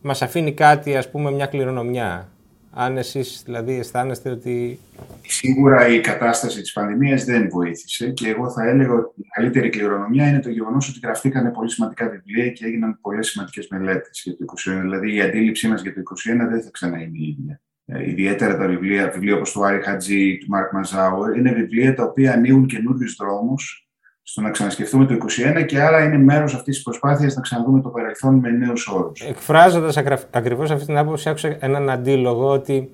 μας 0.00 0.22
αφήνει 0.22 0.52
κάτι, 0.52 0.96
ας 0.96 1.10
πούμε, 1.10 1.30
μια 1.30 1.46
κληρονομιά; 1.46 2.28
Αν 2.70 2.96
εσείς 2.96 3.42
δηλαδή 3.44 3.78
αισθάνεστε 3.78 4.30
ότι... 4.30 4.78
Σίγουρα 5.26 5.88
η 5.88 6.00
κατάσταση 6.00 6.60
της 6.60 6.72
πανδημίας 6.72 7.24
δεν 7.24 7.48
βοήθησε 7.50 8.10
και 8.10 8.28
εγώ 8.28 8.50
θα 8.50 8.68
έλεγα 8.68 8.92
ότι 8.92 9.20
η 9.20 9.26
καλύτερη 9.34 9.68
κληρονομιά 9.68 10.28
είναι 10.28 10.40
το 10.40 10.50
γεγονός 10.50 10.88
ότι 10.88 10.98
γραφτήκαν 11.02 11.52
πολύ 11.52 11.70
σημαντικά 11.70 12.08
βιβλία 12.08 12.50
και 12.50 12.66
έγιναν 12.66 12.98
πολλές 13.00 13.28
σημαντικές 13.28 13.68
μελέτες 13.68 14.22
για 14.24 14.36
το 14.36 14.44
2021. 14.76 14.80
Δηλαδή 14.80 15.14
η 15.14 15.20
αντίληψή 15.20 15.68
μας 15.68 15.82
για 15.82 15.94
το 15.94 16.00
2021 16.00 16.48
δεν 16.50 16.62
θα 16.62 16.70
ξανά 16.70 17.02
είναι 17.02 17.18
η 17.18 17.36
ίδια. 17.38 17.60
Ε, 17.86 18.10
ιδιαίτερα 18.10 18.56
τα 18.56 18.66
βιβλία, 18.66 19.10
βιβλία 19.10 19.34
όπως 19.34 19.52
το 19.52 19.62
Άρη 19.62 19.82
Χατζή, 19.82 20.38
του 20.38 20.46
Μάρκ 20.48 20.72
Μαζάουερ, 20.72 21.36
είναι 21.36 21.52
βιβλία 21.52 21.94
τα 21.94 22.04
οποία 22.04 22.32
ανοίγουν 22.32 22.66
καινούριους 22.66 23.16
δρόμους 23.16 23.83
στο 24.26 24.40
να 24.40 24.50
ξανασκεφτούμε 24.50 25.06
το 25.06 25.16
2021 25.60 25.64
και 25.66 25.80
άρα 25.80 26.04
είναι 26.04 26.18
μέρος 26.18 26.54
αυτής 26.54 26.74
της 26.74 26.84
προσπάθειας 26.84 27.34
να 27.34 27.40
ξαναδούμε 27.40 27.80
το 27.80 27.88
παρελθόν 27.88 28.34
με 28.34 28.50
νέους 28.50 28.88
όρους. 28.88 29.20
Εκφράζοντας 29.20 29.96
ακριβώς 30.30 30.70
αυτή 30.70 30.86
την 30.86 30.96
άποψη, 30.96 31.28
άκουσα 31.28 31.56
έναν 31.60 31.90
αντίλογο 31.90 32.48
ότι 32.48 32.90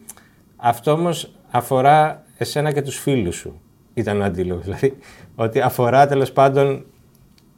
Αυτό 0.56 0.92
όμως 0.92 1.32
αφορά 1.50 2.24
εσένα 2.38 2.72
και 2.72 2.82
τους 2.82 2.98
φίλους 2.98 3.36
σου, 3.36 3.60
ήταν 3.94 4.20
ο 4.20 4.24
αντίλογος. 4.24 4.64
Δηλαδή, 4.64 4.96
ότι 5.34 5.60
αφορά 5.60 6.06
τέλος 6.06 6.32
πάντων 6.32 6.84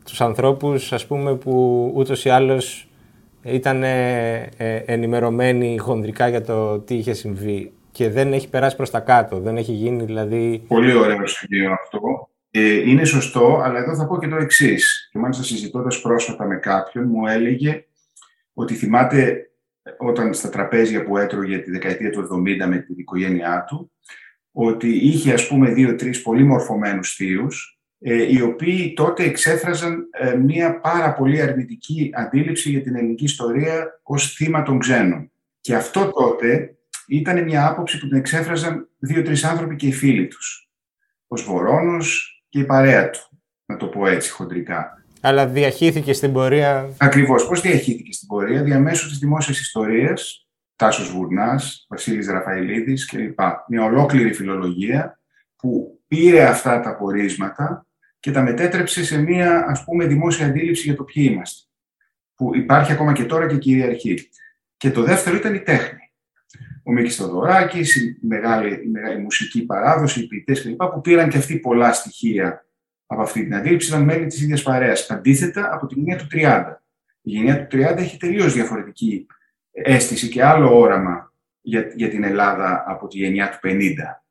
τους 0.04 0.20
ανθρώπους, 0.20 0.92
ας 0.92 1.06
πούμε, 1.06 1.34
που 1.34 1.92
ούτως 1.94 2.24
ή 2.24 2.28
άλλως 2.28 2.88
ήταν 3.42 3.82
ε, 3.82 4.34
ε, 4.56 4.76
ενημερωμένοι 4.86 5.78
χονδρικά 5.78 6.28
για 6.28 6.42
το 6.42 6.78
τι 6.78 6.94
είχε 6.94 7.12
συμβεί 7.12 7.72
και 7.90 8.10
δεν 8.10 8.32
έχει 8.32 8.48
περάσει 8.48 8.76
προς 8.76 8.90
τα 8.90 9.00
κάτω, 9.00 9.40
δεν 9.40 9.56
έχει 9.56 9.72
γίνει 9.72 10.04
δηλαδή... 10.04 10.64
Πολύ 10.68 10.94
ωραίο 10.94 11.26
σημείο 11.26 11.72
αυτό. 11.72 12.30
Ε, 12.54 12.90
είναι 12.90 13.04
σωστό, 13.04 13.60
αλλά 13.64 13.78
εδώ 13.78 13.94
θα 13.94 14.06
πω 14.06 14.18
και 14.18 14.28
το 14.28 14.36
εξής. 14.36 15.08
Και 15.12 15.18
μάλιστα 15.18 15.42
συζητώντας 15.42 16.00
πρόσφατα 16.00 16.46
με 16.46 16.56
κάποιον, 16.56 17.08
μου 17.08 17.26
έλεγε 17.26 17.84
ότι 18.52 18.74
θυμάται 18.74 19.50
όταν 19.98 20.34
στα 20.34 20.48
τραπέζια 20.48 21.04
που 21.04 21.16
έτρωγε 21.16 21.58
τη 21.58 21.70
δεκαετία 21.70 22.10
του 22.10 22.28
70 22.32 22.66
με 22.68 22.78
την 22.78 22.94
οικογένειά 22.98 23.64
του, 23.68 23.92
ότι 24.52 24.88
είχε 24.88 25.32
ας 25.32 25.48
πούμε 25.48 25.70
δύο-τρεις 25.70 26.22
πολύ 26.22 26.44
μορφωμένους 26.44 27.14
θείους, 27.14 27.80
ε, 27.98 28.32
οι 28.32 28.40
οποίοι 28.40 28.92
τότε 28.92 29.24
εξέφραζαν 29.24 30.08
ε, 30.10 30.34
μία 30.34 30.80
πάρα 30.80 31.12
πολύ 31.12 31.40
αρνητική 31.40 32.10
αντίληψη 32.14 32.70
για 32.70 32.82
την 32.82 32.96
ελληνική 32.96 33.24
ιστορία 33.24 34.00
ως 34.02 34.32
θύμα 34.34 34.62
των 34.62 34.78
ξένων. 34.78 35.32
Και 35.60 35.74
αυτό 35.74 36.10
τότε 36.10 36.76
ήταν 37.06 37.42
μια 37.42 37.66
άποψη 37.66 37.98
που 37.98 38.08
την 38.08 38.16
εξέφραζαν 38.16 38.88
δύο-τρεις 38.98 39.44
άνθρωποι 39.44 39.76
και 39.76 39.86
οι 39.86 39.92
φίλοι 39.92 40.28
τους. 40.28 40.70
Ο 41.26 41.36
Σβορώνος 41.36 42.41
και 42.52 42.58
η 42.58 42.64
παρέα 42.64 43.10
του, 43.10 43.40
να 43.66 43.76
το 43.76 43.86
πω 43.86 44.06
έτσι 44.06 44.30
χοντρικά. 44.30 45.04
Αλλά 45.20 45.46
διαχύθηκε 45.46 46.12
στην 46.12 46.32
πορεία. 46.32 46.88
Ακριβώς. 46.98 47.46
Πώς 47.46 47.60
διαχύθηκε 47.60 48.12
στην 48.12 48.28
πορεία, 48.28 48.62
διαμέσου 48.62 49.08
της 49.08 49.18
δημόσιας 49.18 49.60
ιστορίας, 49.60 50.46
Τάσος 50.76 51.10
Βουρνά, 51.10 51.60
Βασίλης 51.88 52.28
Ραφαηλίδης 52.28 53.06
κλπ. 53.06 53.40
Μια 53.68 53.84
ολόκληρη 53.84 54.32
φιλολογία 54.32 55.20
που 55.56 56.00
πήρε 56.06 56.44
αυτά 56.44 56.80
τα 56.80 56.96
πορίσματα 56.96 57.86
και 58.20 58.30
τα 58.30 58.42
μετέτρεψε 58.42 59.04
σε 59.04 59.18
μια 59.22 59.64
ας 59.68 59.84
πούμε 59.84 60.06
δημόσια 60.06 60.46
αντίληψη 60.46 60.82
για 60.82 60.96
το 60.96 61.04
ποιοι 61.04 61.28
είμαστε. 61.30 61.66
Που 62.34 62.56
υπάρχει 62.56 62.92
ακόμα 62.92 63.12
και 63.12 63.24
τώρα 63.24 63.46
και 63.46 63.56
κυριαρχεί. 63.56 64.30
Και 64.76 64.90
το 64.90 65.02
δεύτερο 65.02 65.36
ήταν 65.36 65.54
η 65.54 65.60
τέχνη. 65.60 66.01
Ο 66.82 66.92
Μίκης 66.92 67.16
Θοδωράκης, 67.16 67.96
η 67.96 68.18
μεγάλη, 68.20 68.74
η 68.84 68.88
μεγάλη 68.88 69.18
μουσική 69.18 69.64
παράδοση, 69.64 70.20
οι 70.20 70.26
ποιητές 70.26 70.62
κλπ. 70.62 70.82
που 70.82 71.00
πήραν 71.00 71.28
και 71.28 71.38
αυτοί 71.38 71.58
πολλά 71.58 71.92
στοιχεία 71.92 72.66
από 73.06 73.22
αυτή 73.22 73.42
την 73.42 73.54
αντίληψη, 73.54 73.88
ήταν 73.88 74.02
μέλη 74.02 74.26
της 74.26 74.42
ίδιας 74.42 74.62
παρέας. 74.62 75.10
Αντίθετα, 75.10 75.70
από 75.72 75.86
τη 75.86 75.94
γενιά 75.94 76.16
του 76.16 76.26
30. 76.32 76.82
Η 77.22 77.30
γενιά 77.30 77.66
του 77.66 77.76
30 77.76 77.96
έχει 77.96 78.16
τελείως 78.16 78.52
διαφορετική 78.52 79.26
αίσθηση 79.72 80.28
και 80.28 80.44
άλλο 80.44 80.78
όραμα 80.78 81.32
για, 81.60 81.92
για 81.94 82.08
την 82.08 82.24
Ελλάδα 82.24 82.84
από 82.86 83.06
τη 83.06 83.18
γενιά 83.18 83.50
του 83.50 83.68
50, 83.68 83.70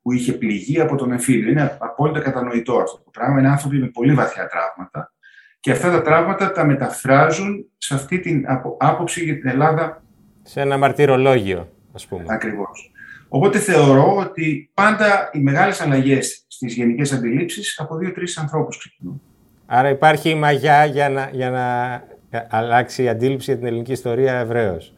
που 0.02 0.12
είχε 0.12 0.32
πληγεί 0.32 0.80
από 0.80 0.96
τον 0.96 1.12
εμφύλιο. 1.12 1.50
Είναι 1.50 1.76
απόλυτα 1.80 2.20
κατανοητό 2.20 2.78
αυτό 2.78 2.96
το 3.04 3.10
πράγμα. 3.10 3.38
Είναι 3.38 3.48
άνθρωποι 3.48 3.78
με 3.78 3.86
πολύ 3.86 4.14
βαθιά 4.14 4.46
τραύματα. 4.46 5.12
Και 5.60 5.70
αυτά 5.70 5.90
τα 5.90 6.02
τραύματα 6.02 6.52
τα 6.52 6.64
μεταφράζουν 6.64 7.66
σε 7.78 7.94
αυτή 7.94 8.20
την 8.20 8.44
άποψη 8.78 9.24
για 9.24 9.34
την 9.34 9.48
Ελλάδα. 9.48 10.02
Σε 10.42 10.60
ένα 10.60 10.78
μαρτυρολόγιο, 10.78 11.68
ας 11.94 12.06
πούμε. 12.06 12.24
Ακριβώς. 12.26 12.92
Οπότε 13.28 13.58
θεωρώ 13.58 14.16
ότι 14.16 14.70
πάντα 14.74 15.30
οι 15.32 15.38
μεγάλες 15.38 15.80
αλλαγές 15.80 16.44
στις 16.46 16.74
γενικές 16.74 17.12
αντιλήψεις 17.12 17.78
από 17.80 17.96
δύο-τρεις 17.96 18.38
ανθρώπους 18.38 18.78
ξεκινούν. 18.78 19.22
Άρα 19.66 19.88
υπάρχει 19.88 20.30
η 20.30 20.34
μαγιά 20.34 20.84
για 20.84 21.08
να, 21.08 21.28
για 21.32 21.50
να 21.50 22.02
αλλάξει 22.48 23.02
η 23.02 23.08
αντίληψη 23.08 23.50
για 23.50 23.58
την 23.58 23.68
ελληνική 23.68 23.92
ιστορία 23.92 24.38
ευρέως. 24.38 24.94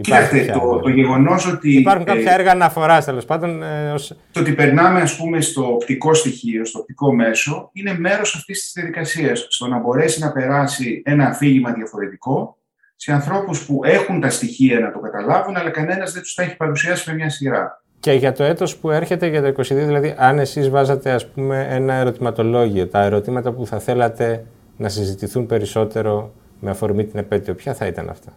Κοιτάξτε, 0.00 0.44
το, 0.44 0.80
το 0.80 0.88
γεγονός 0.88 1.46
ότι. 1.46 1.72
Υπάρχουν 1.72 2.04
κάποια 2.04 2.30
ε, 2.30 2.34
έργα 2.34 2.50
αναφοράς 2.50 3.04
τέλος 3.04 3.24
πάντων. 3.24 3.62
Ε, 3.62 3.92
ως... 3.92 4.16
Το 4.32 4.40
ότι 4.40 4.52
περνάμε, 4.52 5.00
ας 5.00 5.16
πούμε, 5.16 5.40
στο 5.40 5.72
οπτικό 5.72 6.14
στοιχείο, 6.14 6.64
στο 6.64 6.78
οπτικό 6.78 7.14
μέσο, 7.14 7.70
είναι 7.72 7.98
μέρος 7.98 8.34
αυτής 8.34 8.62
της 8.62 8.72
διαδικασίας. 8.72 9.46
Στο 9.48 9.66
να 9.66 9.78
μπορέσει 9.78 10.20
να 10.20 10.32
περάσει 10.32 11.02
ένα 11.04 11.26
αφήγημα 11.26 11.72
διαφορετικό 11.72 12.57
σε 13.00 13.12
ανθρώπους 13.12 13.66
που 13.66 13.80
έχουν 13.84 14.20
τα 14.20 14.30
στοιχεία 14.30 14.78
να 14.78 14.92
το 14.92 14.98
καταλάβουν, 14.98 15.56
αλλά 15.56 15.70
κανένας 15.70 16.12
δεν 16.12 16.22
τους 16.22 16.34
τα 16.34 16.42
έχει 16.42 16.56
παρουσιάσει 16.56 17.10
με 17.10 17.16
μια 17.16 17.30
σειρά. 17.30 17.82
Και 18.00 18.12
για 18.12 18.32
το 18.32 18.44
έτος 18.44 18.76
που 18.76 18.90
έρχεται 18.90 19.26
για 19.26 19.42
το 19.42 19.48
22, 19.48 19.62
δηλαδή 19.68 20.14
αν 20.18 20.38
εσείς 20.38 20.68
βάζατε 20.68 21.10
ας 21.10 21.30
πούμε 21.30 21.66
ένα 21.70 21.94
ερωτηματολόγιο, 21.94 22.86
τα 22.88 23.02
ερωτήματα 23.02 23.52
που 23.52 23.66
θα 23.66 23.78
θέλατε 23.78 24.44
να 24.76 24.88
συζητηθούν 24.88 25.46
περισσότερο 25.46 26.34
με 26.60 26.70
αφορμή 26.70 27.04
την 27.04 27.18
επέτειο, 27.18 27.54
ποια 27.54 27.74
θα 27.74 27.86
ήταν 27.86 28.08
αυτά; 28.08 28.36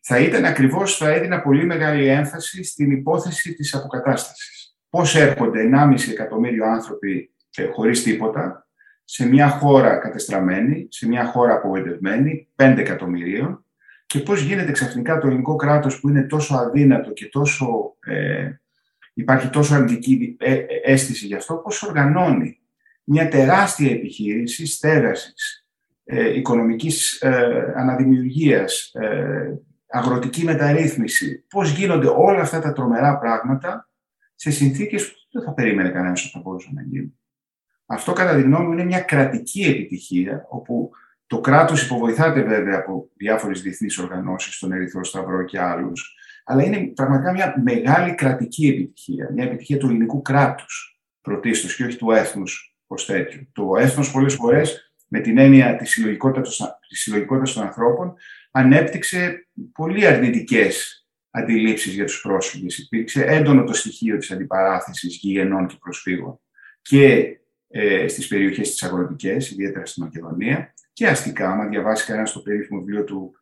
Θα 0.00 0.18
ήταν 0.18 0.44
ακριβώς, 0.44 0.96
θα 0.96 1.10
έδινα 1.10 1.42
πολύ 1.42 1.64
μεγάλη 1.64 2.06
έμφαση 2.08 2.64
στην 2.64 2.90
υπόθεση 2.90 3.54
της 3.54 3.74
αποκατάστασης. 3.74 4.76
Πώς 4.90 5.16
έρχονται 5.16 5.60
1,5 5.62 6.10
εκατομμύριο 6.10 6.64
άνθρωποι 6.66 7.34
ε, 7.56 7.66
χωρίς 7.66 8.02
τίποτα, 8.02 8.65
σε 9.08 9.26
μια 9.26 9.48
χώρα 9.48 9.96
κατεστραμμένη, 9.96 10.86
σε 10.90 11.08
μια 11.08 11.24
χώρα 11.24 11.54
απογοητευμένη, 11.54 12.48
5 12.56 12.74
εκατομμυρίων, 12.78 13.64
και 14.06 14.18
πώς 14.18 14.42
γίνεται 14.42 14.72
ξαφνικά 14.72 15.18
το 15.18 15.26
ελληνικό 15.26 15.56
κράτος 15.56 16.00
που 16.00 16.08
είναι 16.08 16.22
τόσο 16.22 16.54
αδύνατο 16.54 17.12
και 17.12 17.26
τόσο, 17.26 17.96
ε, 18.00 18.50
υπάρχει 19.14 19.48
τόσο 19.48 19.74
αρνητική 19.74 20.36
ε, 20.38 20.58
αίσθηση 20.84 21.26
γι' 21.26 21.34
αυτό, 21.34 21.54
πώς 21.54 21.82
οργανώνει 21.82 22.60
μια 23.04 23.28
τεράστια 23.28 23.90
επιχείρηση 23.90 24.66
στέγασης, 24.66 25.66
ε, 26.04 26.36
οικονομικής 26.36 27.20
ε, 27.20 27.72
αναδημιουργίας, 27.76 28.90
ε, 28.94 29.60
αγροτική 29.88 30.44
μεταρρύθμιση, 30.44 31.44
πώς 31.48 31.70
γίνονται 31.70 32.06
όλα 32.06 32.40
αυτά 32.40 32.60
τα 32.60 32.72
τρομερά 32.72 33.18
πράγματα 33.18 33.90
σε 34.34 34.50
συνθήκες 34.50 35.10
που 35.10 35.16
δεν 35.32 35.42
θα 35.42 35.54
περίμενε 35.54 35.88
κανένας 35.88 36.22
ότι 36.22 36.30
θα 36.30 36.40
μπορούσαν 36.40 36.74
να 36.74 36.82
γίνουν. 36.82 37.18
Αυτό 37.86 38.12
κατά 38.12 38.34
τη 38.36 38.42
γνώμη 38.42 38.66
μου 38.66 38.72
είναι 38.72 38.84
μια 38.84 39.00
κρατική 39.00 39.62
επιτυχία, 39.62 40.46
όπου 40.48 40.90
το 41.26 41.40
κράτος 41.40 41.84
υποβοηθάται 41.84 42.42
βέβαια 42.42 42.78
από 42.78 43.10
διάφορες 43.16 43.62
διεθνείς 43.62 43.98
οργανώσεις, 43.98 44.58
τον 44.58 44.72
Ερυθρό 44.72 45.04
Σταυρό 45.04 45.44
και 45.44 45.60
άλλους, 45.60 46.16
αλλά 46.44 46.64
είναι 46.64 46.78
πραγματικά 46.78 47.32
μια 47.32 47.54
μεγάλη 47.64 48.14
κρατική 48.14 48.66
επιτυχία, 48.66 49.30
μια 49.32 49.44
επιτυχία 49.44 49.78
του 49.78 49.86
ελληνικού 49.86 50.22
κράτους 50.22 51.00
πρωτίστως 51.20 51.76
και 51.76 51.84
όχι 51.84 51.96
του 51.96 52.10
έθνους 52.10 52.76
ως 52.86 53.06
τέτοιο. 53.06 53.46
Το 53.52 53.76
έθνος 53.78 54.10
πολλές 54.10 54.34
φορές 54.34 54.92
με 55.08 55.20
την 55.20 55.38
έννοια 55.38 55.76
της 55.76 55.90
συλλογικότητας, 55.90 56.78
της 56.88 57.00
συλλογικότητας 57.00 57.52
των 57.52 57.62
ανθρώπων 57.62 58.14
ανέπτυξε 58.50 59.48
πολύ 59.72 60.06
αρνητικές 60.06 61.06
αντιλήψεις 61.30 61.94
για 61.94 62.04
τους 62.04 62.20
πρόσφυγες. 62.20 62.78
Υπήρξε 62.78 63.24
έντονο 63.24 63.64
το 63.64 63.72
στοιχείο 63.72 64.16
της 64.16 64.30
αντιπαράθεσης 64.30 65.16
γηγενών 65.16 65.66
και 65.66 65.76
προσφύγων 65.80 66.40
και 66.82 67.36
ε, 67.68 68.08
στις 68.08 68.28
περιοχές 68.28 68.70
της 68.70 68.82
αγροτικές, 68.82 69.50
ιδιαίτερα 69.50 69.86
στη 69.86 70.00
Μακεδονία, 70.00 70.74
και 70.96 71.06
αστικά. 71.06 71.50
Άμα 71.50 71.66
διαβάσει 71.66 72.06
κανένας 72.06 72.32
το 72.32 72.40
περίφημο 72.40 72.80
βιβλίο 72.80 73.04
του 73.04 73.32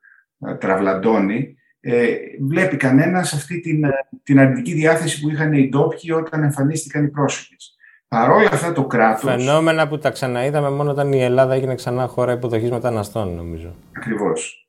ε, 0.46 0.54
Τραβλαντώνη, 0.54 1.56
ε, 1.80 2.14
βλέπει 2.40 2.76
κανένας 2.76 3.32
αυτή 3.32 3.60
την, 3.60 3.84
ε, 3.84 3.90
την 4.22 4.38
αρνητική 4.38 4.72
διάθεση 4.72 5.20
που 5.20 5.30
είχαν 5.30 5.52
οι 5.52 5.68
ντόπιοι 5.68 6.10
όταν 6.16 6.42
εμφανίστηκαν 6.42 7.04
οι 7.04 7.08
πρόσφυγες. 7.08 7.76
Παρόλα 8.08 8.48
αυτά 8.52 8.72
το 8.72 8.86
κράτο. 8.86 9.26
Φαινόμενα 9.26 9.88
που 9.88 9.98
τα 9.98 10.10
ξαναείδαμε 10.10 10.70
μόνο 10.70 10.90
όταν 10.90 11.12
η 11.12 11.22
Ελλάδα 11.22 11.54
έγινε 11.54 11.74
ξανά 11.74 12.06
χώρα 12.06 12.32
υποδοχής 12.32 12.70
μεταναστών, 12.70 13.34
νομίζω. 13.34 13.74
Ακριβώς. 13.96 14.68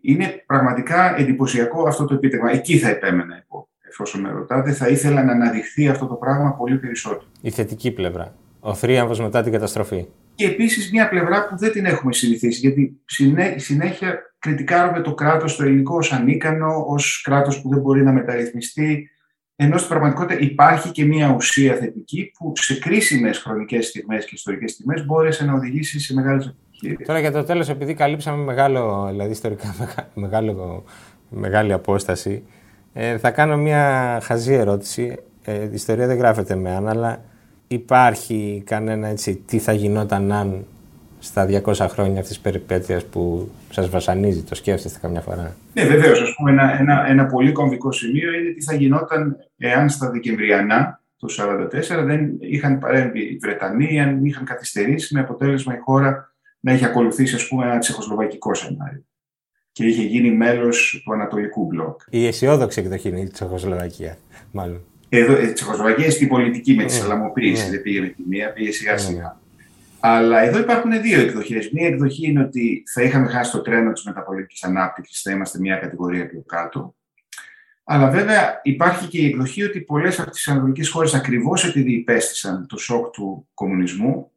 Είναι 0.00 0.42
πραγματικά 0.46 1.18
εντυπωσιακό 1.18 1.88
αυτό 1.88 2.04
το 2.04 2.14
επίτευγμα. 2.14 2.50
Εκεί 2.50 2.78
θα 2.78 2.88
επέμενα 2.88 3.44
εγώ, 3.46 3.68
εφόσον 3.88 4.20
με 4.20 4.30
ρωτάτε. 4.30 4.72
Θα 4.72 4.88
ήθελα 4.88 5.24
να 5.24 5.32
αναδειχθεί 5.32 5.88
αυτό 5.88 6.06
το 6.06 6.14
πράγμα 6.14 6.54
πολύ 6.54 6.78
περισσότερο. 6.78 7.24
Η 7.40 7.50
θετική 7.50 7.90
πλευρά. 7.90 8.34
Ο 8.60 8.74
θρίαμβος 8.74 9.20
μετά 9.20 9.42
την 9.42 9.52
καταστροφή. 9.52 10.06
Και 10.34 10.46
επίσης 10.46 10.90
μια 10.90 11.08
πλευρά 11.08 11.48
που 11.48 11.56
δεν 11.58 11.72
την 11.72 11.84
έχουμε 11.84 12.12
συνηθίσει, 12.12 12.60
γιατί 12.60 13.00
συνέχεια 13.56 14.34
κριτικάρουμε 14.38 15.00
το 15.00 15.14
κράτος 15.14 15.56
το 15.56 15.62
ελληνικό 15.62 15.96
ως 15.96 16.12
ανίκανο, 16.12 16.84
ως 16.88 17.22
κράτος 17.24 17.60
που 17.60 17.68
δεν 17.68 17.80
μπορεί 17.80 18.02
να 18.02 18.12
μεταρρυθμιστεί. 18.12 19.10
Ενώ 19.56 19.76
στην 19.76 19.88
πραγματικότητα 19.88 20.40
υπάρχει 20.40 20.90
και 20.90 21.04
μια 21.04 21.34
ουσία 21.34 21.74
θετική 21.74 22.32
που 22.38 22.52
σε 22.56 22.78
κρίσιμες 22.78 23.38
χρονικές 23.38 23.86
στιγμές 23.86 24.24
και 24.24 24.30
ιστορικές 24.34 24.70
στιγμές 24.70 25.04
μπόρεσε 25.04 25.44
να 25.44 25.52
οδηγήσει 25.52 26.00
σε 26.00 26.14
μεγάλες 26.14 26.46
επιτυχίες. 26.46 27.06
Τώρα 27.06 27.20
για 27.20 27.32
το 27.32 27.44
τέλος, 27.44 27.68
επειδή 27.68 27.94
καλύψαμε 27.94 28.44
μεγάλο, 28.44 29.06
δηλαδή 29.10 29.30
ιστορικά 29.30 29.74
μεγάλο, 30.14 30.84
μεγάλη 31.28 31.72
απόσταση, 31.72 32.42
ε, 32.92 33.18
θα 33.18 33.30
κάνω 33.30 33.56
μια 33.56 34.18
χαζή 34.22 34.52
ερώτηση. 34.52 35.16
Ε, 35.44 35.62
η 35.62 35.70
ιστορία 35.72 36.06
δεν 36.06 36.16
γράφεται 36.16 36.54
με 36.54 36.74
αν, 36.74 36.88
αλλά 36.88 37.24
υπάρχει 37.68 38.62
κανένα 38.66 39.08
έτσι 39.08 39.42
τι 39.46 39.58
θα 39.58 39.72
γινόταν 39.72 40.32
αν 40.32 40.64
στα 41.18 41.46
200 41.64 41.74
χρόνια 41.74 42.20
αυτής 42.20 42.28
της 42.28 42.38
περιπέτειας 42.38 43.04
που 43.04 43.50
σας 43.70 43.88
βασανίζει, 43.88 44.42
το 44.42 44.54
σκέφτεστε 44.54 44.98
καμιά 45.02 45.20
φορά; 45.20 45.56
Ναι, 45.74 45.84
βεβαίως. 45.84 46.20
Ας 46.20 46.34
πούμε, 46.36 46.50
ένα, 46.50 46.78
ένα, 46.80 47.06
ένα 47.08 47.26
πολύ 47.26 47.52
κομβικό 47.52 47.92
σημείο 47.92 48.32
είναι 48.32 48.50
τι 48.50 48.62
θα 48.62 48.74
γινόταν 48.74 49.36
εάν 49.56 49.88
στα 49.88 50.10
Δεκεμβριανά 50.10 51.00
του 51.18 51.28
1944 51.30 52.04
δεν 52.04 52.36
είχαν 52.40 52.78
παρέμβει 52.78 53.20
οι 53.20 53.38
Βρετανοί, 53.40 54.00
αν 54.00 54.24
είχαν 54.24 54.44
καθυστερήσει 54.44 55.14
με 55.14 55.20
αποτέλεσμα 55.20 55.74
η 55.74 55.78
χώρα 55.78 56.32
να 56.60 56.72
έχει 56.72 56.84
ακολουθήσει 56.84 57.34
ας 57.34 57.48
πούμε, 57.48 57.64
ένα 57.64 57.78
τσεχοσλοβακικό 57.78 58.54
σενάριο. 58.54 59.04
και 59.72 59.86
είχε 59.86 60.02
γίνει 60.02 60.30
μέλος 60.30 61.02
του 61.04 61.12
Ανατολικού 61.12 61.66
Μπλοκ. 61.66 62.00
Η 62.10 62.26
αισιόδοξη 62.26 62.80
εκδοχή 62.80 63.08
είναι 63.08 63.20
η 63.20 63.28
Τσεχοσλοβακία, 63.28 64.16
μάλλον. 64.52 64.80
Εδώ, 65.08 65.42
η 65.42 65.52
Τσεχοσλοβακία 65.52 66.10
στην 66.10 66.28
πολιτική 66.28 66.74
με 66.74 66.84
τη 66.84 66.92
σαλαμοποίηση, 66.92 67.64
ναι. 67.64 67.70
δεν 67.70 67.82
πήγε 67.82 68.00
με 68.00 68.06
τη 68.06 68.22
μία, 68.28 68.52
πήγε 68.52 68.70
σιγά 68.70 68.92
ναι, 68.92 68.98
σιγά. 68.98 69.22
Ναι. 69.22 69.32
Αλλά 70.00 70.42
εδώ 70.42 70.58
υπάρχουν 70.58 71.02
δύο 71.02 71.20
εκδοχές. 71.20 71.70
Μία 71.70 71.86
εκδοχή 71.86 72.26
είναι 72.26 72.40
ότι 72.40 72.82
θα 72.94 73.02
είχαμε 73.02 73.28
χάσει 73.28 73.50
το 73.50 73.60
τρένο 73.60 73.92
της 73.92 74.04
μεταπολιτικής 74.04 74.64
ανάπτυξης, 74.64 75.22
θα 75.22 75.30
είμαστε 75.30 75.58
μια 75.58 75.76
κατηγορία 75.76 76.28
πιο 76.28 76.42
κάτω. 76.46 76.94
Αλλά 77.84 78.10
βέβαια 78.10 78.60
υπάρχει 78.62 79.06
και 79.06 79.18
η 79.18 79.26
εκδοχή 79.26 79.62
ότι 79.62 79.80
πολλές 79.80 80.20
από 80.20 80.30
τις 80.30 80.48
ανατολικές 80.48 80.88
χώρες, 80.88 81.14
ακριβώς 81.14 81.64
επειδή 81.64 81.92
υπέστησαν 81.92 82.66
το 82.66 82.78
σοκ 82.78 83.10
του 83.10 83.48
κομμουνισμού, 83.54 84.30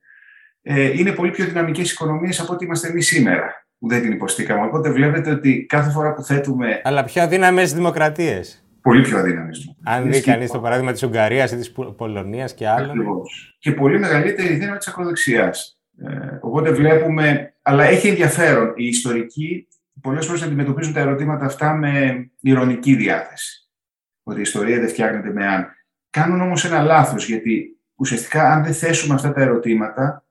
ε, 0.61 0.97
είναι 0.99 1.11
πολύ 1.11 1.31
πιο 1.31 1.45
δυναμικές 1.45 1.91
οικονομίες 1.91 2.39
από 2.39 2.53
ό,τι 2.53 2.65
είμαστε 2.65 2.87
εμείς 2.87 3.07
σήμερα, 3.07 3.67
που 3.79 3.87
δεν 3.87 4.01
την 4.01 4.11
υποστήκαμε. 4.11 4.65
Οπότε 4.65 4.91
βλέπετε 4.91 5.31
ότι 5.31 5.65
κάθε 5.69 5.89
φορά 5.89 6.13
που 6.13 6.23
θέτουμε. 6.23 6.81
Αλλά 6.83 7.03
πιο 7.03 7.21
αδύναμε 7.21 7.63
δημοκρατίες. 7.63 8.60
Πολύ 8.81 9.01
πιο 9.01 9.17
αδύναμε. 9.17 9.49
Αν 9.83 10.11
δει 10.11 10.21
κανείς 10.21 10.51
το 10.51 10.59
παράδειγμα 10.59 10.91
της 10.91 11.03
Ουγγαρίας 11.03 11.51
ή 11.51 11.55
της 11.55 11.71
Πολωνίας 11.71 12.53
και 12.53 12.67
άλλων. 12.67 12.89
Ακριβώς. 12.89 13.55
Και 13.59 13.71
πολύ 13.71 13.99
μεγαλύτερη 13.99 14.53
δύναμη 14.53 14.77
της 14.77 14.87
ακροδεξιάς. 14.87 15.79
Ε, 15.97 16.37
οπότε 16.41 16.71
βλέπουμε. 16.71 17.53
Αλλά 17.61 17.83
έχει 17.83 18.07
ενδιαφέρον. 18.07 18.73
Οι 18.75 18.87
ιστορικοί 18.87 19.67
πολλές 20.01 20.25
φορές 20.25 20.41
αντιμετωπίζουν 20.41 20.93
τα 20.93 20.99
ερωτήματα 20.99 21.45
αυτά 21.45 21.73
με 21.73 22.25
ηρωνική 22.41 22.95
διάθεση. 22.95 23.69
Ότι 24.23 24.39
η 24.39 24.41
ιστορία 24.41 24.79
δεν 24.79 24.89
φτιάχνεται 24.89 25.31
με 25.31 25.47
αν. 25.47 25.67
Κάνουν 26.09 26.41
όμως 26.41 26.65
ένα 26.65 26.81
λάθος, 26.81 27.25
γιατί 27.27 27.79
ουσιαστικά 27.95 28.53
αν 28.53 28.63
δεν 28.63 28.73
θέσουμε 28.73 29.13
αυτά 29.13 29.33
τα 29.33 29.41
ερωτήματα, 29.41 30.25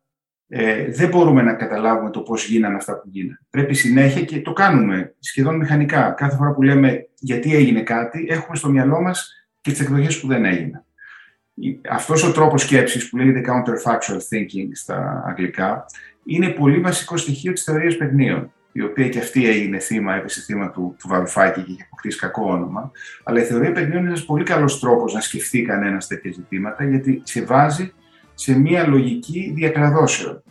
ε, 0.53 0.91
δεν 0.91 1.09
μπορούμε 1.09 1.43
να 1.43 1.55
καταλάβουμε 1.55 2.11
το 2.11 2.21
πώς 2.21 2.47
γίνανε 2.47 2.75
αυτά 2.75 3.01
που 3.01 3.09
γίνανε. 3.11 3.39
Πρέπει 3.51 3.75
συνέχεια 3.75 4.23
και 4.23 4.41
το 4.41 4.53
κάνουμε 4.53 5.15
σχεδόν 5.19 5.57
μηχανικά. 5.57 6.11
Κάθε 6.11 6.37
φορά 6.37 6.53
που 6.53 6.63
λέμε 6.63 7.09
γιατί 7.19 7.55
έγινε 7.55 7.81
κάτι, 7.83 8.27
έχουμε 8.29 8.57
στο 8.57 8.69
μυαλό 8.69 9.03
μας 9.03 9.49
και 9.61 9.71
τις 9.71 9.81
εκδοχές 9.81 10.21
που 10.21 10.27
δεν 10.27 10.45
έγιναν. 10.45 10.85
Αυτός 11.91 12.25
ο 12.25 12.33
τρόπος 12.33 12.63
σκέψης 12.63 13.09
που 13.09 13.17
λέγεται 13.17 13.41
counterfactual 13.47 14.17
thinking 14.17 14.69
στα 14.73 15.25
αγγλικά 15.27 15.87
είναι 16.25 16.49
πολύ 16.49 16.81
βασικό 16.81 17.17
στοιχείο 17.17 17.53
της 17.53 17.63
θεωρίας 17.63 17.97
παιχνίων 17.97 18.53
η 18.73 18.83
οποία 18.83 19.09
και 19.09 19.19
αυτή 19.19 19.49
έγινε 19.49 19.79
θύμα, 19.79 20.15
έπεσε 20.15 20.41
θύμα 20.41 20.71
του, 20.71 20.97
του 20.99 21.09
Βαρουφάκη 21.09 21.63
και 21.63 21.71
είχε 21.71 21.83
αποκτήσει 21.83 22.19
κακό 22.19 22.51
όνομα. 22.51 22.91
Αλλά 23.25 23.41
η 23.41 23.45
θεωρία 23.45 23.73
παιχνίων 23.73 23.99
είναι 23.99 24.09
ένας 24.09 24.25
πολύ 24.25 24.45
καλός 24.45 24.81
τρόπος 24.81 25.15
να 25.15 25.21
σκεφτεί 25.21 25.63
κανένας 25.63 26.07
τέτοια 26.07 26.33
ζητήματα, 26.33 26.85
γιατί 26.85 27.23
σε 27.25 27.45
βάζει 27.45 27.93
σε 28.41 28.59
μία 28.59 28.87
λογική 28.87 29.53
διακραδώσεων. 29.55 30.43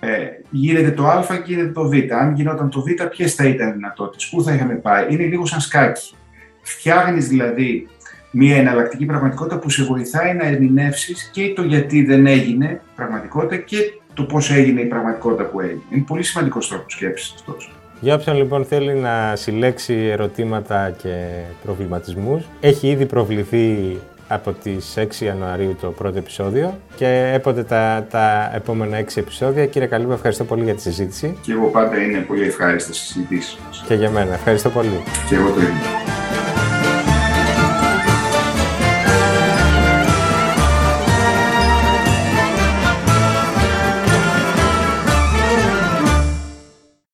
Ε, 0.00 0.08
γίνεται 0.50 0.90
το 0.90 1.06
Α 1.06 1.24
και 1.44 1.52
γίνεται 1.52 1.72
το 1.72 1.88
Β. 1.88 1.92
Αν 2.20 2.34
γινόταν 2.34 2.70
το 2.70 2.80
Β, 2.80 2.86
ποιες 3.10 3.34
θα 3.34 3.44
ήταν 3.44 3.68
οι 3.68 3.72
δυνατότητες, 3.72 4.28
πού 4.28 4.42
θα 4.42 4.54
είχαμε 4.54 4.74
πάει; 4.74 5.06
Είναι 5.10 5.24
λίγο 5.24 5.46
σαν 5.46 5.60
σκάκι. 5.60 6.14
Φτιάχνεις 6.62 7.28
δηλαδή 7.28 7.88
μια 8.30 8.56
εναλλακτική 8.56 9.04
πραγματικότητα 9.04 9.58
που 9.58 9.70
σε 9.70 9.84
βοηθάει 9.84 10.34
να 10.34 10.46
ερμηνεύσεις 10.46 11.30
και 11.32 11.52
το 11.56 11.62
γιατί 11.62 12.04
δεν 12.04 12.26
έγινε 12.26 12.80
πραγματικότητα 12.96 13.56
και 13.56 13.78
το 14.14 14.22
πώς 14.22 14.50
έγινε 14.50 14.80
η 14.80 14.86
πραγματικότητα 14.86 15.44
που 15.44 15.60
έγινε. 15.60 15.82
Είναι 15.90 16.04
πολύ 16.06 16.22
σημαντικός 16.22 16.68
τρόπος 16.68 16.92
σκέψης 16.92 17.34
αυτός. 17.34 17.72
Για 18.00 18.14
όποιον 18.14 18.36
λοιπόν 18.36 18.64
θέλει 18.64 18.94
να 18.94 19.36
συλλέξει 19.36 19.94
ερωτήματα 19.94 20.90
και 21.02 21.26
προβληματισμούς, 21.64 22.44
έχει 22.60 22.88
ήδη 22.88 23.06
προβληθεί 23.06 23.98
από 24.28 24.52
τις 24.52 24.94
6 24.96 25.24
Ιανουαρίου 25.24 25.76
το 25.80 25.90
πρώτο 25.90 26.18
επεισόδιο 26.18 26.78
και 26.96 27.30
έποτε 27.34 27.62
τα, 27.62 28.06
τα 28.10 28.50
επόμενα 28.54 29.00
6 29.00 29.04
επεισόδια. 29.14 29.66
Κύριε 29.66 29.88
Καλύπα, 29.88 30.14
ευχαριστώ 30.14 30.44
πολύ 30.44 30.64
για 30.64 30.74
τη 30.74 30.80
συζήτηση. 30.80 31.38
Και 31.40 31.52
εγώ 31.52 31.66
πάντα 31.66 31.96
είναι 31.96 32.18
πολύ 32.18 32.44
ευχάριστη 32.44 32.94
συζήτηση. 32.94 33.56
Και 33.86 33.94
για 33.94 34.10
μένα. 34.10 34.34
Ευχαριστώ 34.34 34.68
πολύ. 34.70 35.02
Και 35.28 35.34
εγώ 35.34 35.50
το 35.50 35.60
ίδιο. 35.60 36.23